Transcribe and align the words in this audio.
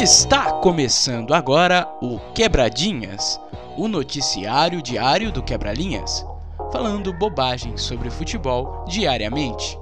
Está 0.00 0.52
começando 0.52 1.34
agora 1.34 1.84
o 2.00 2.20
Quebradinhas, 2.32 3.40
o 3.76 3.88
noticiário 3.88 4.80
diário 4.80 5.32
do 5.32 5.42
Quebralinhas, 5.42 6.24
falando 6.70 7.12
bobagem 7.12 7.76
sobre 7.76 8.08
futebol 8.08 8.84
diariamente. 8.86 9.76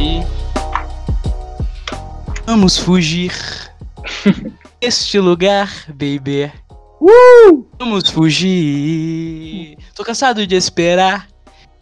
E 0.00 0.22
vamos 2.46 2.78
fugir 2.78 3.34
deste 4.80 5.18
lugar, 5.18 5.68
baby. 5.88 6.52
Vamos 7.78 8.10
fugir. 8.10 9.76
Tô 9.94 10.04
cansado 10.04 10.46
de 10.46 10.54
esperar 10.54 11.28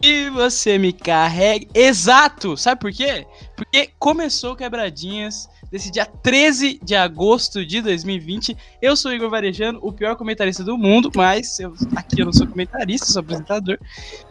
que 0.00 0.28
você 0.30 0.77
me 0.77 0.92
carregue. 0.92 1.68
Exato! 1.72 2.56
Sabe 2.56 2.80
por 2.80 2.92
quê? 2.92 3.27
Porque 3.56 3.91
começou 3.98 4.56
Quebradinhas 4.56 5.48
desse 5.70 5.91
dia 5.91 6.05
13 6.05 6.78
de 6.82 6.95
agosto 6.95 7.64
de 7.64 7.80
2020. 7.80 8.56
Eu 8.82 8.96
sou 8.96 9.10
o 9.10 9.14
Igor 9.14 9.30
Varejano, 9.30 9.78
o 9.82 9.92
pior 9.92 10.14
comentarista 10.14 10.62
do 10.62 10.77
mundo, 10.77 11.10
mas 11.14 11.58
eu, 11.58 11.74
aqui 11.96 12.20
eu 12.20 12.27
não 12.27 12.33
sou 12.33 12.46
comentarista, 12.46 13.06
sou 13.06 13.20
apresentador. 13.20 13.78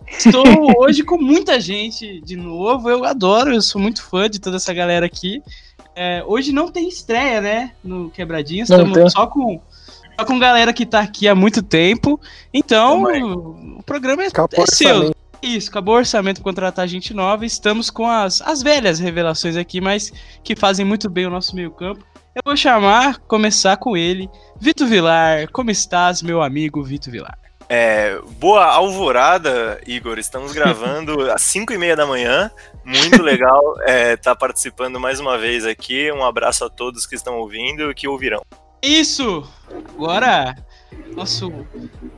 Estou 0.08 0.44
hoje 0.78 1.04
com 1.04 1.18
muita 1.18 1.60
gente 1.60 2.22
de 2.22 2.36
novo. 2.36 2.90
Eu 2.90 3.04
adoro, 3.04 3.54
eu 3.54 3.62
sou 3.62 3.82
muito 3.82 4.04
fã 4.04 4.30
de 4.30 4.40
toda 4.40 4.58
essa 4.58 4.74
galera 4.74 5.06
aqui. 5.06 5.42
É, 5.96 6.24
hoje 6.26 6.52
não 6.52 6.70
tem 6.70 6.88
estreia, 6.88 7.42
né? 7.42 7.72
No 7.84 8.10
Quebradinhas. 8.10 8.70
Estamos 8.70 9.12
só 9.12 9.28
com, 9.28 9.62
só 10.20 10.26
com 10.26 10.40
galera 10.40 10.74
que 10.74 10.86
tá 10.86 11.00
aqui 11.00 11.28
há 11.28 11.36
muito 11.36 11.62
tempo. 11.62 12.20
Então, 12.54 13.04
o 13.78 13.84
programa 13.84 14.24
é, 14.24 14.28
Acabou 14.28 14.64
é 14.64 14.68
seu. 14.68 15.14
Isso, 15.42 15.70
acabou 15.70 15.96
o 15.96 15.98
orçamento 15.98 16.42
para 16.42 16.52
contratar 16.52 16.88
gente 16.88 17.14
nova. 17.14 17.46
Estamos 17.46 17.90
com 17.90 18.08
as, 18.08 18.42
as 18.42 18.64
velhas 18.64 19.00
revelações 19.00 19.58
aqui, 19.58 19.82
mas 19.82 20.12
que 20.42 20.56
fazem 20.56 20.86
muito 20.86 21.10
bem 21.10 21.26
o 21.26 21.30
nosso 21.30 21.54
meio-campo. 21.56 22.04
Eu 22.34 22.42
vou 22.46 22.56
chamar, 22.56 23.20
começar 23.20 23.76
com 23.78 23.98
ele, 23.98 24.30
Vitor 24.60 24.88
Vilar. 24.88 25.52
Como 25.52 25.70
estás, 25.70 26.22
meu 26.22 26.42
amigo 26.42 26.82
Vitor 26.82 27.12
Vilar? 27.12 27.38
É, 27.68 28.18
boa 28.40 28.66
alvorada, 28.66 29.82
Igor. 29.86 30.18
Estamos 30.18 30.52
gravando 30.56 31.30
às 31.32 31.42
5 31.42 31.74
e 31.74 31.78
meia 31.78 31.96
da 31.96 32.08
manhã. 32.08 32.50
Muito 32.86 33.22
legal 33.22 33.62
estar 34.14 34.36
participando 34.38 35.00
mais 35.00 35.20
uma 35.20 35.38
vez 35.38 35.66
aqui. 35.66 36.12
Um 36.12 36.24
abraço 36.24 36.64
a 36.64 36.70
todos 36.70 37.06
que 37.06 37.16
estão 37.16 37.36
ouvindo 37.36 37.92
e 37.92 37.94
que 37.94 38.08
ouvirão. 38.08 38.42
Isso! 38.84 39.50
Agora, 39.96 40.54
nosso 41.16 41.50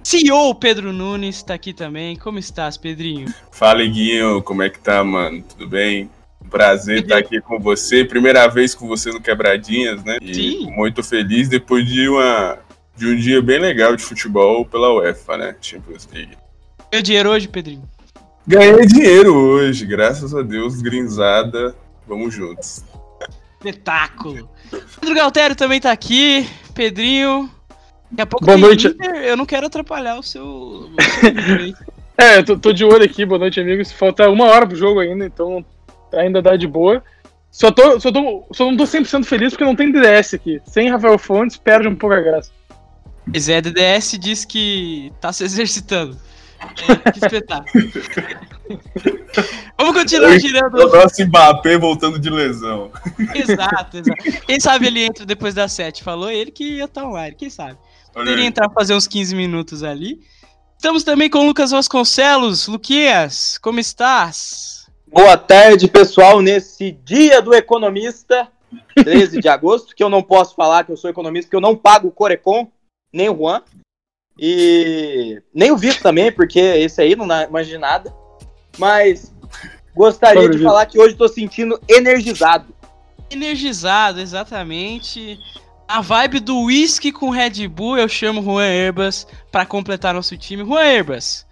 CEO 0.04 0.56
Pedro 0.56 0.92
Nunes 0.92 1.36
está 1.36 1.54
aqui 1.54 1.72
também. 1.76 2.16
Como 2.16 2.40
estás, 2.40 2.76
Pedrinho? 2.76 3.32
Fala, 3.52 3.86
Guinho, 3.86 4.42
como 4.42 4.64
é 4.64 4.70
que 4.72 4.80
tá, 4.80 5.04
mano? 5.04 5.44
Tudo 5.44 5.70
bem? 5.70 6.10
Prazer 6.50 7.04
estar 7.04 7.20
aqui 7.20 7.40
com 7.40 7.60
você. 7.60 8.04
Primeira 8.04 8.48
vez 8.48 8.74
com 8.74 8.88
você 8.88 9.12
no 9.12 9.22
Quebradinhas, 9.22 10.04
né? 10.04 10.18
E 10.20 10.34
Sim. 10.34 10.72
muito 10.72 11.04
feliz 11.04 11.48
depois 11.48 11.86
de, 11.86 12.10
uma, 12.10 12.58
de 12.98 13.10
um 13.10 13.16
dia 13.16 13.44
bem 13.44 13.60
legal 13.60 13.96
de 13.96 14.02
futebol 14.02 14.66
pela 14.66 14.92
UEFA, 14.92 15.38
né? 15.38 15.56
Champions 15.62 16.10
League. 16.12 16.36
Ganhou 16.92 17.04
dinheiro 17.04 17.30
hoje, 17.30 17.48
Pedrinho? 17.48 17.84
Ganhei 18.48 18.88
dinheiro 18.88 19.36
hoje, 19.36 19.86
graças 19.86 20.34
a 20.34 20.42
Deus, 20.42 20.82
grinzada. 20.82 21.76
Vamos 22.08 22.34
juntos. 22.34 22.84
Espetáculo! 23.60 24.50
Pedro 25.00 25.16
Galtério 25.16 25.56
também 25.56 25.80
tá 25.80 25.92
aqui. 25.92 26.48
Pedrinho. 26.74 27.50
Daqui 28.12 28.22
a 28.22 28.26
pouco 28.26 28.46
Boa 28.46 28.58
tem 28.58 28.66
noite. 28.66 28.88
Inter, 28.88 29.16
Eu 29.16 29.38
não 29.38 29.46
quero 29.46 29.68
atrapalhar 29.68 30.18
o 30.18 30.24
seu. 30.24 30.46
o. 30.46 30.96
É, 32.18 32.38
eu 32.38 32.46
tô, 32.46 32.58
tô 32.58 32.72
de 32.72 32.86
olho 32.86 33.04
aqui, 33.04 33.26
boa 33.26 33.38
noite, 33.38 33.60
amigos. 33.60 33.92
Falta 33.92 34.30
uma 34.30 34.46
hora 34.46 34.66
pro 34.66 34.78
jogo 34.78 35.02
ainda, 35.02 35.26
então 35.26 35.66
ainda 36.14 36.42
dá 36.42 36.56
de 36.56 36.66
boa. 36.66 37.04
Só, 37.52 37.72
tô, 37.72 38.00
só, 38.00 38.10
tô, 38.10 38.46
só 38.54 38.66
não 38.66 38.78
tô 38.78 38.86
100% 38.86 39.26
feliz 39.26 39.52
porque 39.52 39.66
não 39.66 39.76
tem 39.76 39.92
DDS 39.92 40.34
aqui. 40.34 40.62
Sem 40.66 40.90
Rafael 40.90 41.18
Fontes, 41.18 41.58
perde 41.58 41.90
um 41.90 41.96
pouco 41.96 42.16
a 42.16 42.22
graça. 42.22 42.52
Pois 43.30 43.50
é, 43.50 43.60
DDS 43.62 44.18
diz 44.20 44.46
que 44.46 45.12
tá 45.20 45.34
se 45.34 45.44
exercitando. 45.44 46.18
É, 46.88 47.12
que 47.12 47.20
espetáculo. 47.20 47.84
Vamos 49.78 49.94
continuar 49.94 50.40
girando. 50.40 50.76
O 50.76 50.90
nosso 50.90 51.26
Mbappé 51.26 51.78
voltando 51.78 52.18
de 52.18 52.30
lesão. 52.30 52.92
Exato, 53.34 53.98
exato. 53.98 54.46
Quem 54.46 54.60
sabe 54.60 54.88
ele 54.88 55.04
entra 55.04 55.26
depois 55.26 55.54
das 55.54 55.72
7. 55.74 56.04
Falou 56.04 56.32
ele 56.32 56.52
que 56.52 56.78
ia 56.78 56.86
estar 56.86 57.06
online, 57.06 57.36
quem 57.36 57.50
sabe? 57.50 57.78
Poderia 58.14 58.46
entrar 58.46 58.70
fazer 58.70 58.94
uns 58.96 59.08
15 59.08 59.36
minutos 59.36 59.84
ali. 59.84 60.22
Estamos 60.78 61.04
também 61.04 61.30
com 61.30 61.40
o 61.40 61.46
Lucas 61.48 61.72
Vasconcelos. 61.72 62.68
Luquias, 62.68 63.58
como 63.58 63.80
estás? 63.80 64.86
Boa 65.08 65.38
tarde, 65.38 65.88
pessoal. 65.88 66.42
Nesse 66.42 66.92
dia 66.92 67.42
do 67.42 67.54
economista, 67.54 68.48
13 68.96 69.40
de 69.40 69.48
agosto, 69.50 69.96
que 69.96 70.04
eu 70.04 70.10
não 70.10 70.24
posso 70.24 70.56
falar 70.56 70.84
que 70.84 70.92
eu 70.92 70.98
sou 70.98 71.10
economista, 71.10 71.48
porque 71.48 71.56
eu 71.56 71.62
não 71.62 71.76
pago 71.76 72.08
o 72.08 72.12
Corecon, 72.12 72.72
nem 73.12 73.30
o 73.30 73.36
Juan, 73.36 73.62
e 74.38 75.42
nem 75.54 75.72
o 75.72 75.78
Vitor 75.78 76.02
também, 76.02 76.32
porque 76.32 76.60
esse 76.60 77.02
aí 77.02 77.16
não 77.16 77.28
de 77.64 77.78
nada. 77.78 78.14
Mas 78.78 79.34
gostaria 79.96 80.42
de 80.50 80.58
Vitor. 80.58 80.72
falar 80.72 80.86
que 80.86 81.00
hoje 81.00 81.14
estou 81.14 81.30
sentindo 81.30 81.80
energizado. 81.90 82.74
Energizado, 83.32 84.20
exatamente. 84.20 85.40
A 85.88 86.02
vibe 86.02 86.40
do 86.40 86.64
whisky 86.64 87.12
com 87.12 87.30
Red 87.30 87.68
Bull, 87.68 87.98
eu 87.98 88.10
chamo 88.10 88.42
Juan 88.42 88.66
Herbas 88.66 89.28
para 89.52 89.66
completar 89.66 90.14
nosso 90.14 90.36
time. 90.36 90.64
Juan 90.64 90.84
Herbas, 90.84 91.46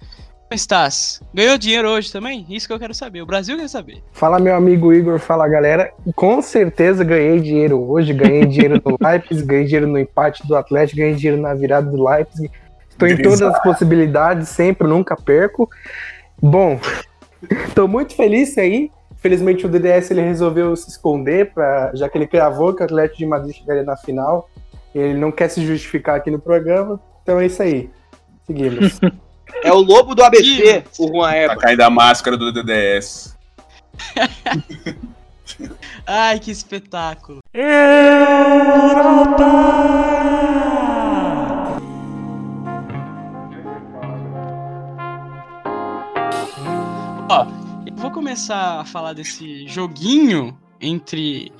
como 0.53 0.55
estás? 0.55 1.19
Ganhou 1.33 1.57
dinheiro 1.57 1.89
hoje 1.89 2.11
também? 2.11 2.45
Isso 2.47 2.67
que 2.67 2.73
eu 2.73 2.77
quero 2.77 2.93
saber. 2.93 3.23
O 3.23 3.25
Brasil 3.25 3.57
quer 3.57 3.67
saber. 3.67 4.03
Fala 4.11 4.37
meu 4.37 4.55
amigo 4.55 4.93
Igor, 4.93 5.17
fala 5.17 5.47
galera. 5.47 5.91
Com 6.15 6.43
certeza 6.43 7.03
ganhei 7.03 7.39
dinheiro 7.39 7.81
hoje, 7.81 8.13
ganhei 8.13 8.45
dinheiro 8.45 8.79
no 8.85 8.95
Leipzig, 9.01 9.45
ganhei 9.47 9.65
dinheiro 9.65 9.87
no 9.87 9.97
empate 9.97 10.45
do 10.47 10.55
Atlético, 10.55 10.97
ganhei 10.97 11.15
dinheiro 11.15 11.41
na 11.41 11.55
virada 11.55 11.89
do 11.89 12.07
Leipzig. 12.07 12.51
Estou 12.93 13.07
em 13.07 13.21
todas 13.21 13.41
as 13.41 13.61
possibilidades, 13.61 14.49
sempre, 14.49 14.87
nunca 14.87 15.15
perco. 15.15 15.69
Bom, 16.41 16.79
estou 17.67 17.87
muito 17.87 18.15
feliz 18.15 18.57
aí. 18.57 18.91
Felizmente 19.17 19.65
o 19.65 19.69
DDS 19.69 20.11
ele 20.11 20.21
resolveu 20.21 20.75
se 20.75 20.89
esconder, 20.89 21.53
pra, 21.53 21.91
já 21.95 22.07
que 22.09 22.17
ele 22.17 22.27
cravou 22.27 22.73
que 22.73 22.81
o 22.81 22.85
Atlético 22.85 23.19
de 23.19 23.25
Madrid 23.25 23.55
chegaria 23.55 23.83
na 23.83 23.97
final. 23.97 24.49
Ele 24.93 25.17
não 25.17 25.31
quer 25.31 25.49
se 25.49 25.65
justificar 25.65 26.17
aqui 26.17 26.29
no 26.29 26.39
programa, 26.39 26.99
então 27.23 27.39
é 27.39 27.45
isso 27.47 27.61
aí. 27.61 27.89
Seguimos. 28.45 28.99
É 29.61 29.71
o 29.71 29.77
lobo 29.77 30.15
do 30.15 30.23
ABC, 30.23 30.83
o 30.97 31.07
Juan 31.09 31.29
Tá 31.29 31.37
Eba. 31.37 31.57
caindo 31.57 31.81
a 31.81 31.89
máscara 31.89 32.35
do 32.35 32.51
DDS. 32.51 33.37
Ai, 36.07 36.39
que 36.39 36.49
espetáculo. 36.49 37.39
Ó, 39.39 40.22
começar 48.33 48.79
a 48.79 48.85
falar 48.85 49.13
desse 49.13 49.67
joguinho 49.67 50.57
entre 50.81 51.51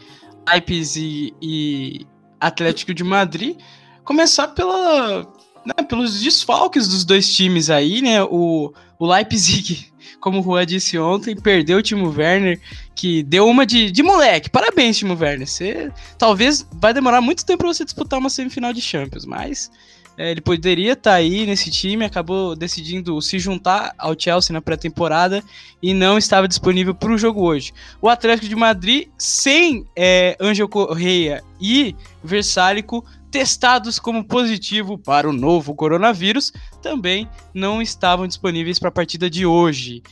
Leipzig 0.52 1.32
e 1.40 2.08
Atlético 2.40 2.96
de 2.96 3.04
Madrid. 3.04 3.58
Começar 4.04 4.48
pela, 4.48 5.22
né, 5.64 5.84
pelos 5.88 6.20
desfalques 6.20 6.88
dos 6.88 7.06
dois 7.06 7.32
times 7.32 7.70
aí, 7.70 8.02
né? 8.02 8.24
O, 8.24 8.74
o 8.98 9.06
Leipzig, 9.06 9.94
como 10.20 10.40
o 10.40 10.44
Juan 10.44 10.66
disse 10.66 10.98
ontem, 10.98 11.36
perdeu 11.36 11.78
o 11.78 11.82
Timo 11.84 12.10
Werner, 12.10 12.60
que 12.96 13.22
deu 13.22 13.48
uma 13.48 13.68
de, 13.68 13.92
de 13.92 14.02
moleque. 14.02 14.50
Parabéns, 14.50 14.98
Timo 14.98 15.14
Werner. 15.16 15.48
Você 15.48 15.92
talvez 16.18 16.68
vai 16.74 16.92
demorar 16.92 17.22
muito 17.22 17.46
tempo 17.46 17.60
pra 17.60 17.72
você 17.72 17.86
disputar 17.86 18.18
uma 18.18 18.32
semifinal 18.32 18.74
de 18.74 18.82
Champions, 18.82 19.28
mas 19.28 19.70
é, 20.18 20.32
ele 20.32 20.42
poderia 20.42 20.94
estar 20.94 21.16
aí 21.16 21.46
nesse 21.46 21.72
time, 21.72 22.06
acabou 22.06 22.56
decidindo 22.56 23.20
se 23.22 23.40
juntar 23.40 23.94
ao 23.98 24.18
Chelsea 24.18 24.54
na 24.54 24.62
pré-temporada 24.62 25.44
e 25.82 25.94
não 25.94 26.18
estava 26.18 26.48
disponível 26.48 26.94
para 26.94 27.12
o 27.12 27.18
jogo 27.18 27.42
hoje. 27.42 27.74
O 28.02 28.08
Atlético 28.08 28.48
de 28.48 28.56
Madrid, 28.56 29.08
sem 29.18 29.86
é, 29.96 30.38
Angel 30.40 30.70
Correia 30.70 31.44
e 31.60 31.96
Versálico, 32.24 33.04
testados 33.32 33.98
como 33.98 34.24
positivo 34.24 34.98
para 35.00 35.28
o 35.28 35.34
novo 35.34 35.74
coronavírus, 35.74 36.54
também 36.84 37.28
não 37.52 37.82
estavam 37.82 38.28
disponíveis 38.28 38.78
para 38.78 38.90
a 38.90 38.92
partida 38.92 39.28
de 39.28 39.46
hoje. 39.46 40.04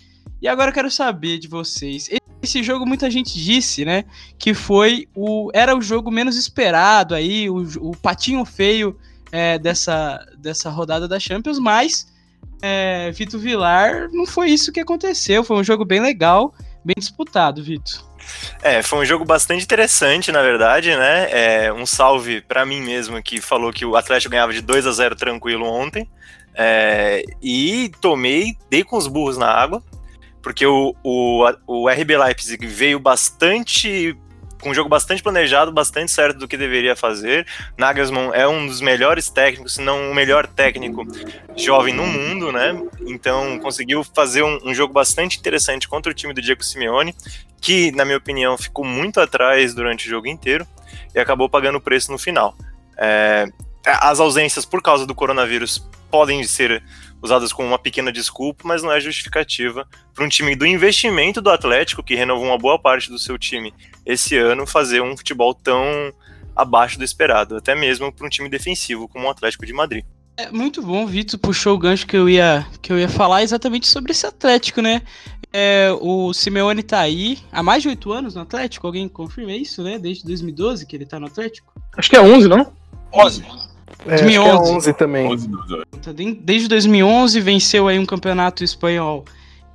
E 0.41 0.47
agora 0.47 0.71
eu 0.71 0.73
quero 0.73 0.89
saber 0.89 1.37
de 1.37 1.47
vocês. 1.47 2.09
Esse 2.41 2.63
jogo 2.63 2.87
muita 2.87 3.11
gente 3.11 3.31
disse, 3.39 3.85
né, 3.85 4.05
que 4.39 4.55
foi 4.55 5.07
o 5.13 5.51
era 5.53 5.77
o 5.77 5.81
jogo 5.81 6.09
menos 6.09 6.35
esperado 6.35 7.13
aí, 7.13 7.47
o, 7.47 7.57
o 7.79 7.95
patinho 7.95 8.43
feio 8.43 8.97
é, 9.31 9.57
dessa, 9.57 10.25
dessa 10.37 10.69
rodada 10.69 11.07
da 11.07 11.19
Champions, 11.19 11.59
mas 11.59 12.11
é, 12.61 13.11
Vitor 13.11 13.39
Vilar 13.39 14.09
não 14.11 14.25
foi 14.25 14.49
isso 14.49 14.71
que 14.71 14.79
aconteceu. 14.79 15.43
Foi 15.43 15.57
um 15.57 15.63
jogo 15.63 15.85
bem 15.85 15.99
legal, 15.99 16.53
bem 16.83 16.95
disputado, 16.97 17.63
Vitor. 17.63 18.11
É, 18.61 18.83
foi 18.83 18.99
um 18.99 19.05
jogo 19.05 19.25
bastante 19.25 19.63
interessante, 19.63 20.31
na 20.31 20.41
verdade, 20.41 20.95
né? 20.95 21.27
É, 21.31 21.73
um 21.73 21.85
salve 21.85 22.41
pra 22.41 22.65
mim 22.65 22.81
mesmo 22.81 23.21
que 23.21 23.41
falou 23.41 23.73
que 23.73 23.85
o 23.85 23.95
Atlético 23.95 24.31
ganhava 24.31 24.53
de 24.53 24.61
2 24.61 24.85
a 24.85 24.91
0 24.91 25.15
tranquilo 25.15 25.65
ontem. 25.65 26.07
É, 26.53 27.23
e 27.41 27.91
tomei, 28.01 28.57
dei 28.69 28.83
com 28.83 28.97
os 28.97 29.07
burros 29.07 29.37
na 29.37 29.47
água, 29.47 29.81
porque 30.41 30.65
o, 30.65 30.93
o, 31.03 31.43
o 31.65 31.89
RB 31.89 32.17
Leipzig 32.17 32.65
veio 32.67 32.99
bastante 32.99 34.15
com 34.61 34.69
um 34.69 34.73
jogo 34.73 34.87
bastante 34.87 35.21
planejado, 35.21 35.71
bastante 35.71 36.11
certo 36.11 36.37
do 36.37 36.47
que 36.47 36.55
deveria 36.55 36.95
fazer. 36.95 37.45
Nagelsmann 37.77 38.31
é 38.33 38.47
um 38.47 38.67
dos 38.67 38.79
melhores 38.79 39.29
técnicos, 39.29 39.73
se 39.73 39.81
não 39.81 40.11
o 40.11 40.15
melhor 40.15 40.47
técnico 40.47 41.05
jovem 41.57 41.93
no 41.93 42.05
mundo, 42.05 42.51
né? 42.51 42.79
Então 43.07 43.59
conseguiu 43.59 44.03
fazer 44.03 44.43
um, 44.43 44.59
um 44.63 44.73
jogo 44.73 44.93
bastante 44.93 45.39
interessante 45.39 45.87
contra 45.87 46.11
o 46.11 46.15
time 46.15 46.33
do 46.33 46.41
Diego 46.41 46.63
Simeone, 46.63 47.15
que, 47.59 47.91
na 47.91 48.05
minha 48.05 48.17
opinião, 48.17 48.57
ficou 48.57 48.85
muito 48.85 49.19
atrás 49.19 49.73
durante 49.73 50.07
o 50.07 50.09
jogo 50.09 50.27
inteiro 50.27 50.65
e 51.13 51.19
acabou 51.19 51.49
pagando 51.49 51.77
o 51.77 51.81
preço 51.81 52.11
no 52.11 52.17
final. 52.17 52.55
É, 52.97 53.47
as 53.85 54.19
ausências 54.19 54.65
por 54.65 54.81
causa 54.81 55.05
do 55.05 55.15
coronavírus 55.15 55.87
podem 56.09 56.43
ser 56.43 56.83
usadas 57.21 57.53
como 57.53 57.67
uma 57.67 57.79
pequena 57.79 58.11
desculpa, 58.11 58.63
mas 58.65 58.81
não 58.81 58.91
é 58.91 58.99
justificativa 58.99 59.87
para 60.13 60.25
um 60.25 60.29
time 60.29 60.55
do 60.55 60.65
investimento 60.65 61.41
do 61.41 61.49
Atlético, 61.49 62.03
que 62.03 62.15
renovou 62.15 62.45
uma 62.45 62.57
boa 62.57 62.79
parte 62.79 63.09
do 63.09 63.19
seu 63.19 63.37
time 63.37 63.73
esse 64.05 64.37
ano, 64.37 64.65
fazer 64.65 65.01
um 65.01 65.15
futebol 65.15 65.53
tão 65.53 66.13
abaixo 66.55 66.97
do 66.97 67.03
esperado, 67.03 67.55
até 67.55 67.75
mesmo 67.75 68.11
para 68.11 68.25
um 68.25 68.29
time 68.29 68.49
defensivo 68.49 69.07
como 69.07 69.27
o 69.27 69.29
Atlético 69.29 69.65
de 69.65 69.73
Madrid. 69.73 70.03
É 70.37 70.49
muito 70.49 70.81
bom, 70.81 71.05
Vitor 71.05 71.39
puxou 71.39 71.75
o 71.75 71.77
gancho 71.77 72.07
que 72.07 72.17
eu 72.17 72.27
ia 72.27 72.65
que 72.81 72.91
eu 72.91 72.97
ia 72.97 73.09
falar 73.09 73.43
exatamente 73.43 73.87
sobre 73.87 74.11
esse 74.11 74.25
Atlético, 74.25 74.81
né? 74.81 75.01
É, 75.53 75.89
o 75.99 76.33
Simeone 76.33 76.81
tá 76.81 76.99
aí 76.99 77.39
há 77.51 77.61
mais 77.61 77.83
de 77.83 77.89
oito 77.89 78.11
anos 78.11 78.35
no 78.35 78.41
Atlético, 78.41 78.87
alguém 78.87 79.07
confirma 79.09 79.51
isso, 79.51 79.83
né? 79.83 79.99
Desde 79.99 80.23
2012 80.25 80.85
que 80.85 80.95
ele 80.95 81.05
tá 81.05 81.19
no 81.19 81.27
Atlético? 81.27 81.73
Acho 81.95 82.09
que 82.09 82.15
é 82.15 82.21
11, 82.21 82.47
não? 82.47 82.71
11. 83.13 83.43
É, 84.05 84.09
2011. 84.17 84.49
acho 84.49 84.61
que 84.63 84.69
é 84.69 84.75
11 84.75 84.93
também. 84.93 85.27
11 85.27 85.47
12. 85.47 86.13
De- 86.13 86.33
Desde 86.35 86.67
2011 86.67 87.39
venceu 87.39 87.87
aí 87.87 87.99
um 87.99 88.05
campeonato 88.05 88.63
espanhol 88.63 89.25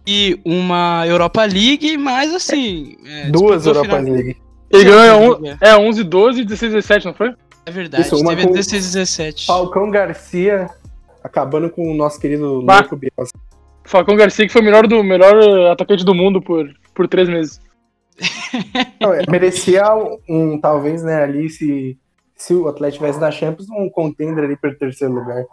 e 0.07 0.41
uma 0.45 1.05
Europa 1.07 1.45
League, 1.45 1.97
mas 1.97 2.35
assim... 2.35 2.97
é, 3.05 3.29
Duas 3.31 3.67
Europa 3.67 3.97
final- 3.99 4.03
League. 4.15 4.37
Ele 4.71 4.85
ganhou 4.85 5.01
é, 5.01 5.09
Europa 5.11 5.39
on- 5.39 5.43
League, 5.43 5.59
é 5.61 5.77
11, 5.77 6.05
12, 6.05 6.45
16, 6.45 6.73
17, 6.73 7.07
não 7.07 7.15
foi? 7.15 7.35
É 7.65 7.71
verdade, 7.71 8.03
Isso, 8.05 8.17
uma 8.17 8.31
teve 8.31 8.47
com- 8.47 8.53
16 8.53 8.85
17. 8.93 9.47
Falcão 9.47 9.91
Garcia 9.91 10.69
acabando 11.23 11.69
com 11.71 11.91
o 11.91 11.95
nosso 11.95 12.21
querido 12.21 12.63
Bah. 12.63 12.75
Marco 12.75 12.97
Bielsa. 12.97 13.33
Falcão 13.85 14.17
Garcia, 14.17 14.47
que 14.47 14.53
foi 14.53 14.63
o 14.63 14.65
melhor, 14.65 14.87
do, 14.87 15.03
melhor 15.03 15.37
eh, 15.41 15.71
atacante 15.71 16.05
do 16.05 16.15
mundo 16.15 16.41
por, 16.43 16.69
por 16.95 17.07
três 17.09 17.29
meses. 17.29 17.61
Não, 19.01 19.13
é, 19.13 19.23
merecia 19.29 19.85
um, 20.29 20.59
talvez, 20.61 21.03
né, 21.03 21.23
ali, 21.23 21.49
se, 21.51 21.97
se 22.37 22.55
o 22.55 22.69
Atlético 22.69 23.05
tivesse 23.05 23.21
na 23.21 23.31
Champions, 23.31 23.69
um 23.71 23.89
contender 23.89 24.45
ali 24.45 24.57
para 24.57 24.75
terceiro 24.75 25.15
lugar. 25.15 25.45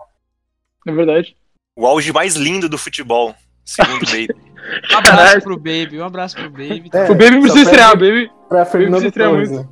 É 0.86 0.92
verdade. 0.92 1.36
O 1.76 1.88
auge 1.88 2.12
mais 2.12 2.36
lindo 2.36 2.70
do 2.70 2.78
futebol, 2.78 3.34
segundo 3.66 4.04
o 4.04 4.06
Baby. 4.06 4.36
Um 4.94 4.98
abraço 4.98 5.42
pro 5.42 5.58
Baby, 5.58 6.00
um 6.00 6.06
abraço 6.06 6.38
pro 6.38 6.50
Baby. 6.50 6.90
É, 6.94 7.12
o 7.12 7.16
Baby 7.16 7.42
precisa 7.42 7.64
estrear, 7.64 7.92
o 7.92 7.98
Baby. 7.98 8.32
Pra 8.48 8.66
Fernando 8.66 9.12
Torres, 9.12 9.52
né? 9.52 9.68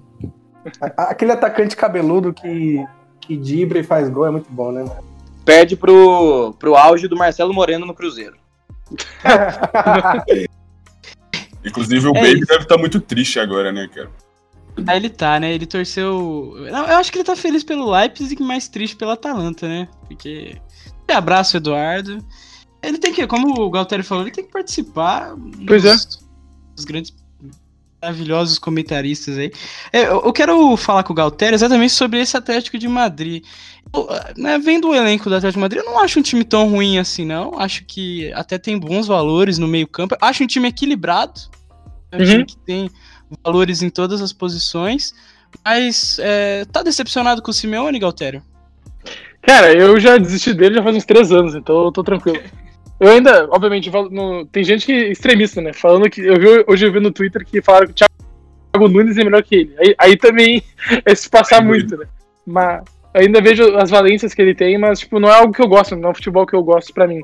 Aquele 0.97 1.31
atacante 1.31 1.77
cabeludo 1.77 2.33
que, 2.33 2.85
que 3.21 3.37
dibra 3.37 3.79
e 3.79 3.83
faz 3.83 4.09
gol 4.09 4.25
é 4.25 4.31
muito 4.31 4.51
bom, 4.51 4.69
né? 4.69 4.83
Perde 5.45 5.77
pro, 5.77 6.53
pro 6.59 6.75
auge 6.75 7.07
do 7.07 7.15
Marcelo 7.15 7.53
Moreno 7.53 7.85
no 7.85 7.93
Cruzeiro. 7.93 8.35
Inclusive 11.63 12.07
o 12.07 12.17
É 12.17 12.21
Baby 12.21 12.39
isso. 12.39 12.47
deve 12.47 12.63
estar 12.63 12.77
muito 12.77 12.99
triste 12.99 13.39
agora, 13.39 13.71
né, 13.71 13.87
cara? 13.93 14.09
Ah, 14.87 14.95
ele 14.95 15.09
tá, 15.09 15.39
né? 15.39 15.53
Ele 15.53 15.65
torceu. 15.65 16.55
Eu 16.67 16.97
acho 16.97 17.11
que 17.11 17.17
ele 17.17 17.25
tá 17.25 17.35
feliz 17.35 17.63
pelo 17.63 17.89
Leipzig 17.91 18.41
e 18.41 18.45
mais 18.45 18.67
triste 18.67 18.95
pela 18.95 19.13
Atalanta, 19.13 19.67
né? 19.67 19.87
Porque. 20.07 20.55
Um 21.09 21.13
abraço, 21.13 21.57
Eduardo. 21.57 22.25
Ele 22.81 22.97
tem 22.97 23.13
que, 23.13 23.27
como 23.27 23.61
o 23.61 23.69
Galtério 23.69 24.03
falou, 24.03 24.23
ele 24.23 24.31
tem 24.31 24.45
que 24.45 24.51
participar 24.51 25.35
Pois 25.67 25.83
é. 25.85 25.91
dos, 25.91 26.25
dos 26.75 26.85
grandes, 26.85 27.13
maravilhosos 28.01 28.57
comentaristas 28.57 29.37
aí. 29.37 29.51
É, 29.93 30.03
Eu, 30.07 30.21
eu 30.25 30.33
quero 30.33 30.75
falar 30.77 31.03
com 31.03 31.13
o 31.13 31.15
Galtério 31.15 31.55
exatamente 31.55 31.93
sobre 31.93 32.19
esse 32.19 32.35
Atlético 32.35 32.79
de 32.79 32.87
Madrid. 32.87 33.43
Eu, 33.93 34.07
né, 34.37 34.57
vendo 34.57 34.87
o 34.89 34.95
elenco 34.95 35.29
do 35.29 35.35
Atlético 35.35 35.59
de 35.59 35.61
Madrid, 35.61 35.83
eu 35.83 35.91
não 35.91 35.99
acho 35.99 36.17
um 36.19 36.23
time 36.23 36.43
tão 36.43 36.69
ruim 36.69 36.97
assim, 36.97 37.25
não. 37.25 37.59
Acho 37.59 37.83
que 37.85 38.31
até 38.33 38.57
tem 38.57 38.79
bons 38.79 39.05
valores 39.05 39.57
no 39.57 39.67
meio-campo. 39.67 40.15
Acho 40.21 40.43
um 40.43 40.47
time 40.47 40.69
equilibrado. 40.69 41.39
É 42.11 42.17
um 42.17 42.19
Uhum. 42.19 42.25
time 42.25 42.45
que 42.45 42.57
tem 42.59 42.89
valores 43.43 43.81
em 43.81 43.89
todas 43.89 44.21
as 44.21 44.33
posições. 44.33 45.13
Mas 45.65 46.17
é, 46.19 46.65
tá 46.71 46.81
decepcionado 46.81 47.41
com 47.41 47.51
o 47.51 47.53
Simeone, 47.53 47.99
Galtério? 47.99 48.41
Cara, 49.41 49.73
eu 49.73 49.99
já 49.99 50.17
desisti 50.17 50.53
dele 50.53 50.75
já 50.75 50.83
faz 50.83 50.95
uns 50.95 51.05
três 51.05 51.31
anos, 51.31 51.55
então 51.55 51.85
eu 51.85 51.91
tô 51.91 52.03
tranquilo. 52.03 52.39
Eu 52.99 53.09
ainda, 53.09 53.47
obviamente, 53.49 53.89
no- 54.11 54.45
tem 54.45 54.63
gente 54.63 54.85
que 54.85 54.91
é 54.91 55.11
extremista, 55.11 55.59
né? 55.59 55.73
Falando 55.73 56.09
que. 56.09 56.21
Eu 56.21 56.39
vi, 56.39 56.63
hoje 56.67 56.85
eu 56.85 56.91
vi 56.93 56.99
no 56.99 57.11
Twitter 57.11 57.43
que 57.43 57.61
falaram 57.61 57.87
que 57.87 57.93
o 57.93 57.95
Thiago 57.95 58.87
Nunes 58.87 59.17
é 59.17 59.23
melhor 59.23 59.41
que 59.41 59.55
ele. 59.55 59.75
Aí, 59.79 59.95
aí 59.97 60.17
também 60.17 60.61
é 61.03 61.15
se 61.15 61.27
passar 61.29 61.57
Sem 61.57 61.65
muito, 61.65 61.97
né? 61.97 62.05
Mas 62.45 62.83
ainda 63.13 63.41
vejo 63.41 63.75
as 63.75 63.89
valências 63.89 64.33
que 64.35 64.41
ele 64.41 64.53
tem, 64.53 64.77
mas 64.77 64.99
tipo, 64.99 65.19
não 65.19 65.29
é 65.29 65.33
algo 65.33 65.51
que 65.53 65.61
eu 65.61 65.67
gosto, 65.67 65.95
não 65.95 66.09
é 66.09 66.11
um 66.11 66.15
futebol 66.15 66.45
que 66.45 66.55
eu 66.55 66.63
gosto 66.63 66.93
pra 66.93 67.07
mim. 67.07 67.21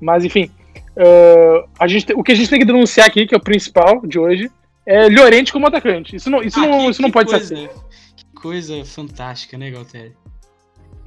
Mas 0.00 0.24
enfim. 0.24 0.50
ah, 0.98 1.64
a 1.80 1.88
gente, 1.88 2.12
o 2.12 2.22
que 2.22 2.32
a 2.32 2.34
gente 2.34 2.50
tem 2.50 2.58
que 2.60 2.66
denunciar 2.66 3.06
aqui, 3.06 3.26
que 3.26 3.34
é 3.34 3.38
o 3.38 3.42
principal 3.42 4.02
de 4.06 4.18
hoje, 4.18 4.50
é 4.86 5.08
Llorente 5.08 5.52
como 5.52 5.66
atacante. 5.66 6.16
Isso 6.16 6.28
não, 6.30 6.42
isso 6.42 6.58
Ah, 6.60 6.66
não, 6.66 6.78
que- 6.84 6.90
isso 6.90 7.02
não 7.02 7.10
pode 7.10 7.30
coisa, 7.30 7.44
ser 7.46 7.54
assim. 7.54 7.68
Que 8.16 8.24
coisa 8.34 8.84
fantástica, 8.84 9.56
né, 9.58 9.70
Galtério? 9.70 10.12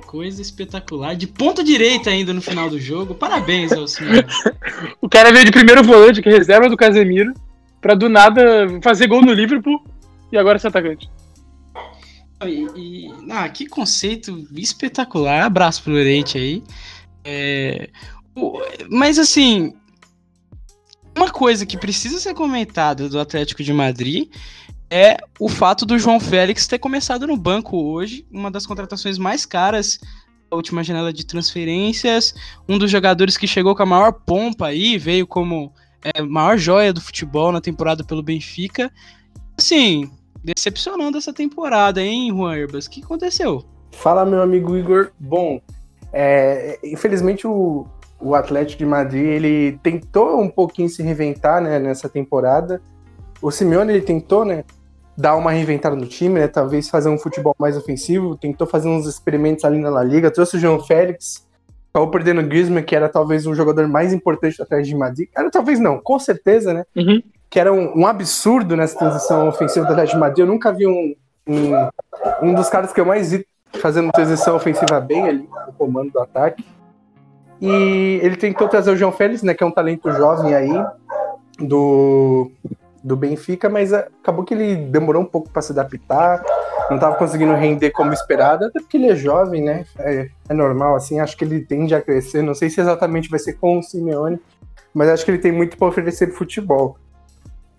Coisa 0.06 0.42
espetacular. 0.42 1.16
De 1.16 1.28
ponta 1.28 1.64
direita 1.64 2.10
ainda 2.10 2.34
no 2.34 2.42
final 2.42 2.70
do 2.70 2.80
jogo. 2.80 3.14
Parabéns 3.16 3.72
ao 3.74 3.88
Simeone. 3.88 4.26
O 5.02 5.10
cara 5.10 5.32
veio 5.32 5.46
de 5.46 5.52
primeiro 5.52 5.84
volante, 5.84 6.22
que 6.22 6.30
é 6.30 6.32
reserva 6.32 6.70
do 6.70 6.78
Casemiro, 6.78 7.34
pra 7.82 7.94
do 7.96 8.08
nada 8.10 8.68
fazer 8.82 9.08
gol 9.08 9.22
no 9.22 9.34
Liverpool 9.34 9.84
e 10.32 10.38
agora 10.38 10.60
ser 10.60 10.68
atacante. 10.68 11.10
E, 12.46 12.68
e- 12.76 13.12
ah, 13.32 13.50
que 13.50 13.66
conceito 13.68 14.48
espetacular. 14.56 15.44
Abraço 15.44 15.84
pro 15.84 15.92
Llorente 15.94 16.38
aí. 16.38 16.64
É, 17.24 17.90
mas 18.90 19.18
assim, 19.20 19.74
uma 21.18 21.32
coisa 21.32 21.66
que 21.66 21.78
precisa 21.78 22.20
ser 22.20 22.36
comentada 22.36 23.10
do 23.10 23.20
Atlético 23.20 23.64
de 23.64 23.74
Madrid 23.74 24.30
é 24.90 25.18
o 25.40 25.50
fato 25.50 25.86
do 25.86 25.98
João 25.98 26.20
Félix 26.20 26.68
ter 26.68 26.78
começado 26.78 27.26
no 27.26 27.36
banco 27.36 27.76
hoje, 27.76 28.26
uma 28.32 28.52
das 28.52 28.68
contratações 28.68 29.18
mais 29.18 29.46
caras 29.46 30.00
da 30.50 30.56
última 30.56 30.84
janela 30.84 31.12
de 31.12 31.26
transferências, 31.26 32.34
um 32.70 32.78
dos 32.78 32.90
jogadores 32.90 33.36
que 33.36 33.48
chegou 33.48 33.76
com 33.76 33.84
a 33.84 33.86
maior 33.86 34.14
pompa 34.14 34.68
aí, 34.68 34.98
veio 34.98 35.26
como 35.26 35.74
é, 36.04 36.22
maior 36.22 36.58
joia 36.58 36.94
do 36.94 37.02
futebol 37.02 37.52
na 37.52 37.60
temporada 37.60 38.04
pelo 38.04 38.24
Benfica. 38.24 38.92
Assim, 39.58 40.10
decepcionando 40.44 41.18
essa 41.18 41.34
temporada, 41.34 42.02
hein, 42.02 42.30
Juan 42.30 42.56
Herbas? 42.56 42.86
O 42.86 42.90
que 42.92 43.04
aconteceu? 43.04 43.66
Fala, 43.92 44.24
meu 44.24 44.42
amigo 44.42 44.78
Igor. 44.78 45.12
Bom, 45.20 45.60
é, 46.14 46.80
infelizmente 46.84 47.46
o, 47.46 47.88
o 48.20 48.36
Atlético 48.36 48.80
de 48.80 48.86
Madrid 48.86 49.26
ele 49.26 49.80
tentou 49.84 50.42
um 50.42 50.50
pouquinho 50.50 50.90
se 50.90 51.04
reinventar 51.04 51.62
né, 51.62 51.80
nessa 51.80 52.10
temporada. 52.10 52.82
O 53.42 53.52
Simeone 53.52 53.94
ele 53.94 54.02
tentou, 54.02 54.44
né, 54.44 54.64
dar 55.16 55.36
uma 55.36 55.52
reinventada 55.52 55.96
no 55.96 56.06
time, 56.06 56.40
né, 56.40 56.48
talvez 56.48 56.90
fazer 56.90 57.10
um 57.10 57.18
futebol 57.18 57.56
mais 57.60 57.78
ofensivo, 57.78 58.36
tentou 58.36 58.68
fazer 58.68 58.88
uns 58.88 59.06
experimentos 59.06 59.66
ali 59.66 59.80
na 59.80 59.90
La 59.90 60.04
Liga, 60.04 60.32
trouxe 60.32 60.58
o 60.58 60.60
João 60.60 60.80
Félix, 60.80 61.48
acabou 61.94 62.12
perdendo 62.12 62.42
o 62.42 62.48
Griezmann, 62.48 62.84
que 62.84 62.96
era 62.96 63.10
talvez 63.10 63.46
o 63.46 63.56
jogador 63.56 63.88
mais 63.88 64.14
importante 64.14 64.58
do 64.58 64.64
Atlético 64.64 64.90
de 64.90 64.96
Madrid. 64.96 65.30
Era 65.36 65.50
talvez 65.50 65.80
não, 65.80 66.00
com 66.00 66.20
certeza, 66.20 66.74
né? 66.74 66.86
Uhum. 66.96 67.22
que 67.50 67.60
era 67.60 67.72
um, 67.72 68.00
um 68.00 68.06
absurdo 68.06 68.76
nessa 68.76 68.98
transição 68.98 69.48
ofensiva 69.48 69.86
do 69.86 69.92
Atlético 69.92 70.18
de 70.18 70.20
Madrid. 70.20 70.40
Eu 70.40 70.46
nunca 70.46 70.72
vi 70.72 70.86
um, 70.86 71.16
um, 71.48 72.48
um 72.50 72.54
dos 72.54 72.70
caras 72.70 72.92
que 72.92 73.00
eu 73.00 73.06
mais 73.06 73.32
vi 73.32 73.48
fazendo 73.80 74.12
transição 74.12 74.56
ofensiva 74.56 75.00
bem 75.00 75.28
ali, 75.28 75.50
no 75.66 75.74
comando 75.74 76.12
do 76.12 76.20
ataque. 76.20 76.64
E 77.62 78.20
ele 78.22 78.36
tentou 78.36 78.68
trazer 78.68 78.92
o 78.92 78.96
João 78.96 79.12
Félix, 79.12 79.42
né, 79.44 79.54
que 79.54 79.64
é 79.64 79.68
um 79.68 79.72
talento 79.72 80.12
jovem 80.12 80.54
aí, 80.54 80.86
do, 81.60 82.52
do 83.04 83.16
Benfica, 83.16 83.70
mas 83.70 83.94
acabou 83.94 84.44
que 84.44 84.54
ele 84.54 84.76
demorou 84.76 85.22
um 85.22 85.26
pouco 85.26 85.50
para 85.50 85.62
se 85.62 85.72
adaptar, 85.72 86.44
não 86.90 86.96
estava 86.96 87.16
conseguindo 87.16 87.54
render 87.54 87.92
como 87.92 88.14
esperado, 88.14 88.66
até 88.66 88.80
porque 88.80 88.98
ele 88.98 89.10
é 89.10 89.16
jovem, 89.16 89.64
né? 89.64 89.86
É, 89.98 90.30
é 90.50 90.54
normal, 90.54 90.96
assim, 90.96 91.20
acho 91.20 91.36
que 91.36 91.44
ele 91.44 91.62
tende 91.62 91.94
a 91.96 92.02
crescer. 92.02 92.42
Não 92.42 92.54
sei 92.54 92.70
se 92.70 92.80
exatamente 92.80 93.30
vai 93.30 93.40
ser 93.40 93.54
com 93.54 93.80
o 93.80 93.84
Simeone, 93.84 94.40
mas 94.94 95.10
acho 95.10 95.26
que 95.26 95.32
ele 95.32 95.40
tem 95.40 95.52
muito 95.52 95.78
para 95.78 95.88
oferecer 95.88 96.32
futebol. 96.32 96.98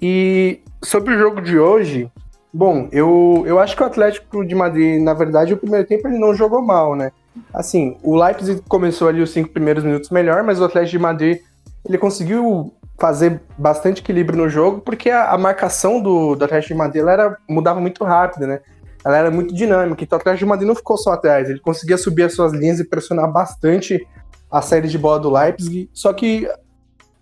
E 0.00 0.61
sobre 0.82 1.14
o 1.14 1.18
jogo 1.18 1.40
de 1.40 1.58
hoje, 1.58 2.11
bom, 2.52 2.88
eu, 2.92 3.44
eu 3.47 3.58
acho 3.58 3.76
que 3.76 3.82
o 3.82 3.87
Atlético 3.87 4.44
de 4.44 4.54
Madrid, 4.54 5.02
na 5.02 5.14
verdade, 5.14 5.54
o 5.54 5.58
primeiro 5.58 5.87
tempo 5.87 6.06
ele 6.06 6.18
não 6.18 6.35
jogou 6.35 6.62
mal, 6.62 6.94
né? 6.94 7.11
Assim, 7.52 7.97
o 8.02 8.16
Leipzig 8.16 8.62
começou 8.68 9.09
ali 9.09 9.21
os 9.21 9.30
cinco 9.30 9.50
primeiros 9.50 9.85
minutos 9.85 10.11
melhor, 10.11 10.42
mas 10.42 10.61
o 10.61 10.64
Atlético 10.64 10.92
de 10.92 10.99
Madrid 10.99 11.40
ele 11.88 11.99
conseguiu 11.99 12.73
fazer 12.99 13.40
bastante 13.57 14.00
equilíbrio 14.00 14.38
no 14.38 14.49
jogo, 14.49 14.80
porque 14.80 15.09
a, 15.09 15.30
a 15.30 15.38
marcação 15.38 16.02
do, 16.02 16.35
do 16.35 16.45
Atlético 16.45 16.75
de 16.75 16.78
Madrid 16.78 17.02
era, 17.07 17.37
mudava 17.49 17.80
muito 17.80 18.04
rápido, 18.04 18.47
né? 18.47 18.61
Ela 19.04 19.16
era 19.16 19.30
muito 19.30 19.54
dinâmica, 19.54 20.02
então 20.02 20.18
o 20.18 20.21
Atlético 20.21 20.45
de 20.45 20.49
Madrid 20.49 20.68
não 20.68 20.75
ficou 20.75 20.99
só 20.99 21.12
atrás, 21.12 21.49
ele 21.49 21.61
conseguia 21.61 21.97
subir 21.97 22.25
as 22.25 22.35
suas 22.35 22.52
linhas 22.52 22.80
e 22.80 22.85
pressionar 22.85 23.30
bastante 23.30 24.04
a 24.50 24.61
série 24.61 24.88
de 24.88 24.99
bola 24.99 25.21
do 25.21 25.30
Leipzig, 25.30 25.88
só 25.92 26.12
que, 26.12 26.49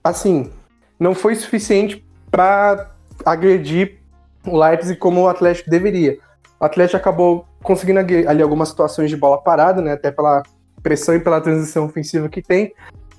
assim, 0.02 0.50
não 0.98 1.14
foi 1.14 1.34
suficiente 1.34 2.04
para 2.30 2.90
agredir 3.24 3.98
o 4.46 4.58
Leipzig 4.58 4.98
como 4.98 5.22
o 5.22 5.28
Atlético 5.28 5.68
deveria. 5.68 6.18
O 6.58 6.64
Atlético 6.64 6.96
acabou 6.96 7.45
conseguindo 7.62 8.00
ali 8.00 8.42
algumas 8.42 8.68
situações 8.68 9.10
de 9.10 9.16
bola 9.16 9.42
parada, 9.42 9.82
né, 9.82 9.92
até 9.92 10.10
pela 10.10 10.42
pressão 10.82 11.14
e 11.14 11.20
pela 11.20 11.40
transição 11.40 11.84
ofensiva 11.84 12.28
que 12.28 12.40
tem, 12.40 12.72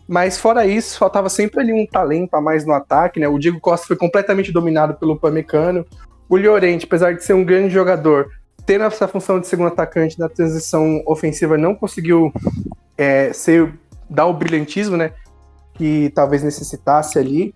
mas 0.08 0.38
fora 0.38 0.66
isso, 0.66 0.98
faltava 0.98 1.28
sempre 1.28 1.60
ali 1.60 1.74
um 1.74 1.86
talento 1.86 2.34
a 2.34 2.42
mais 2.42 2.66
no 2.66 2.74
ataque, 2.74 3.20
né? 3.20 3.28
O 3.28 3.38
Diego 3.38 3.60
Costa 3.60 3.88
foi 3.88 3.98
completamente 3.98 4.54
dominado 4.54 4.94
pelo 4.94 5.20
Pamecano. 5.20 5.86
O 6.30 6.38
Llorente, 6.38 6.86
apesar 6.86 7.14
de 7.14 7.24
ser 7.24 7.34
um 7.34 7.44
grande 7.44 7.74
jogador, 7.74 8.32
tendo 8.66 8.86
essa 8.86 9.08
função 9.08 9.40
de 9.40 9.48
segundo 9.48 9.68
atacante 9.68 10.18
na 10.18 10.30
transição 10.30 11.04
ofensiva, 11.06 11.58
não 11.58 11.76
conseguiu 11.76 12.32
é, 12.98 13.34
ser, 13.34 13.74
dar 14.10 14.28
o 14.28 14.34
brilhantismo, 14.34 14.96
né? 14.96 15.12
Que 15.74 16.10
talvez 16.16 16.42
necessitasse 16.42 17.20
ali. 17.20 17.54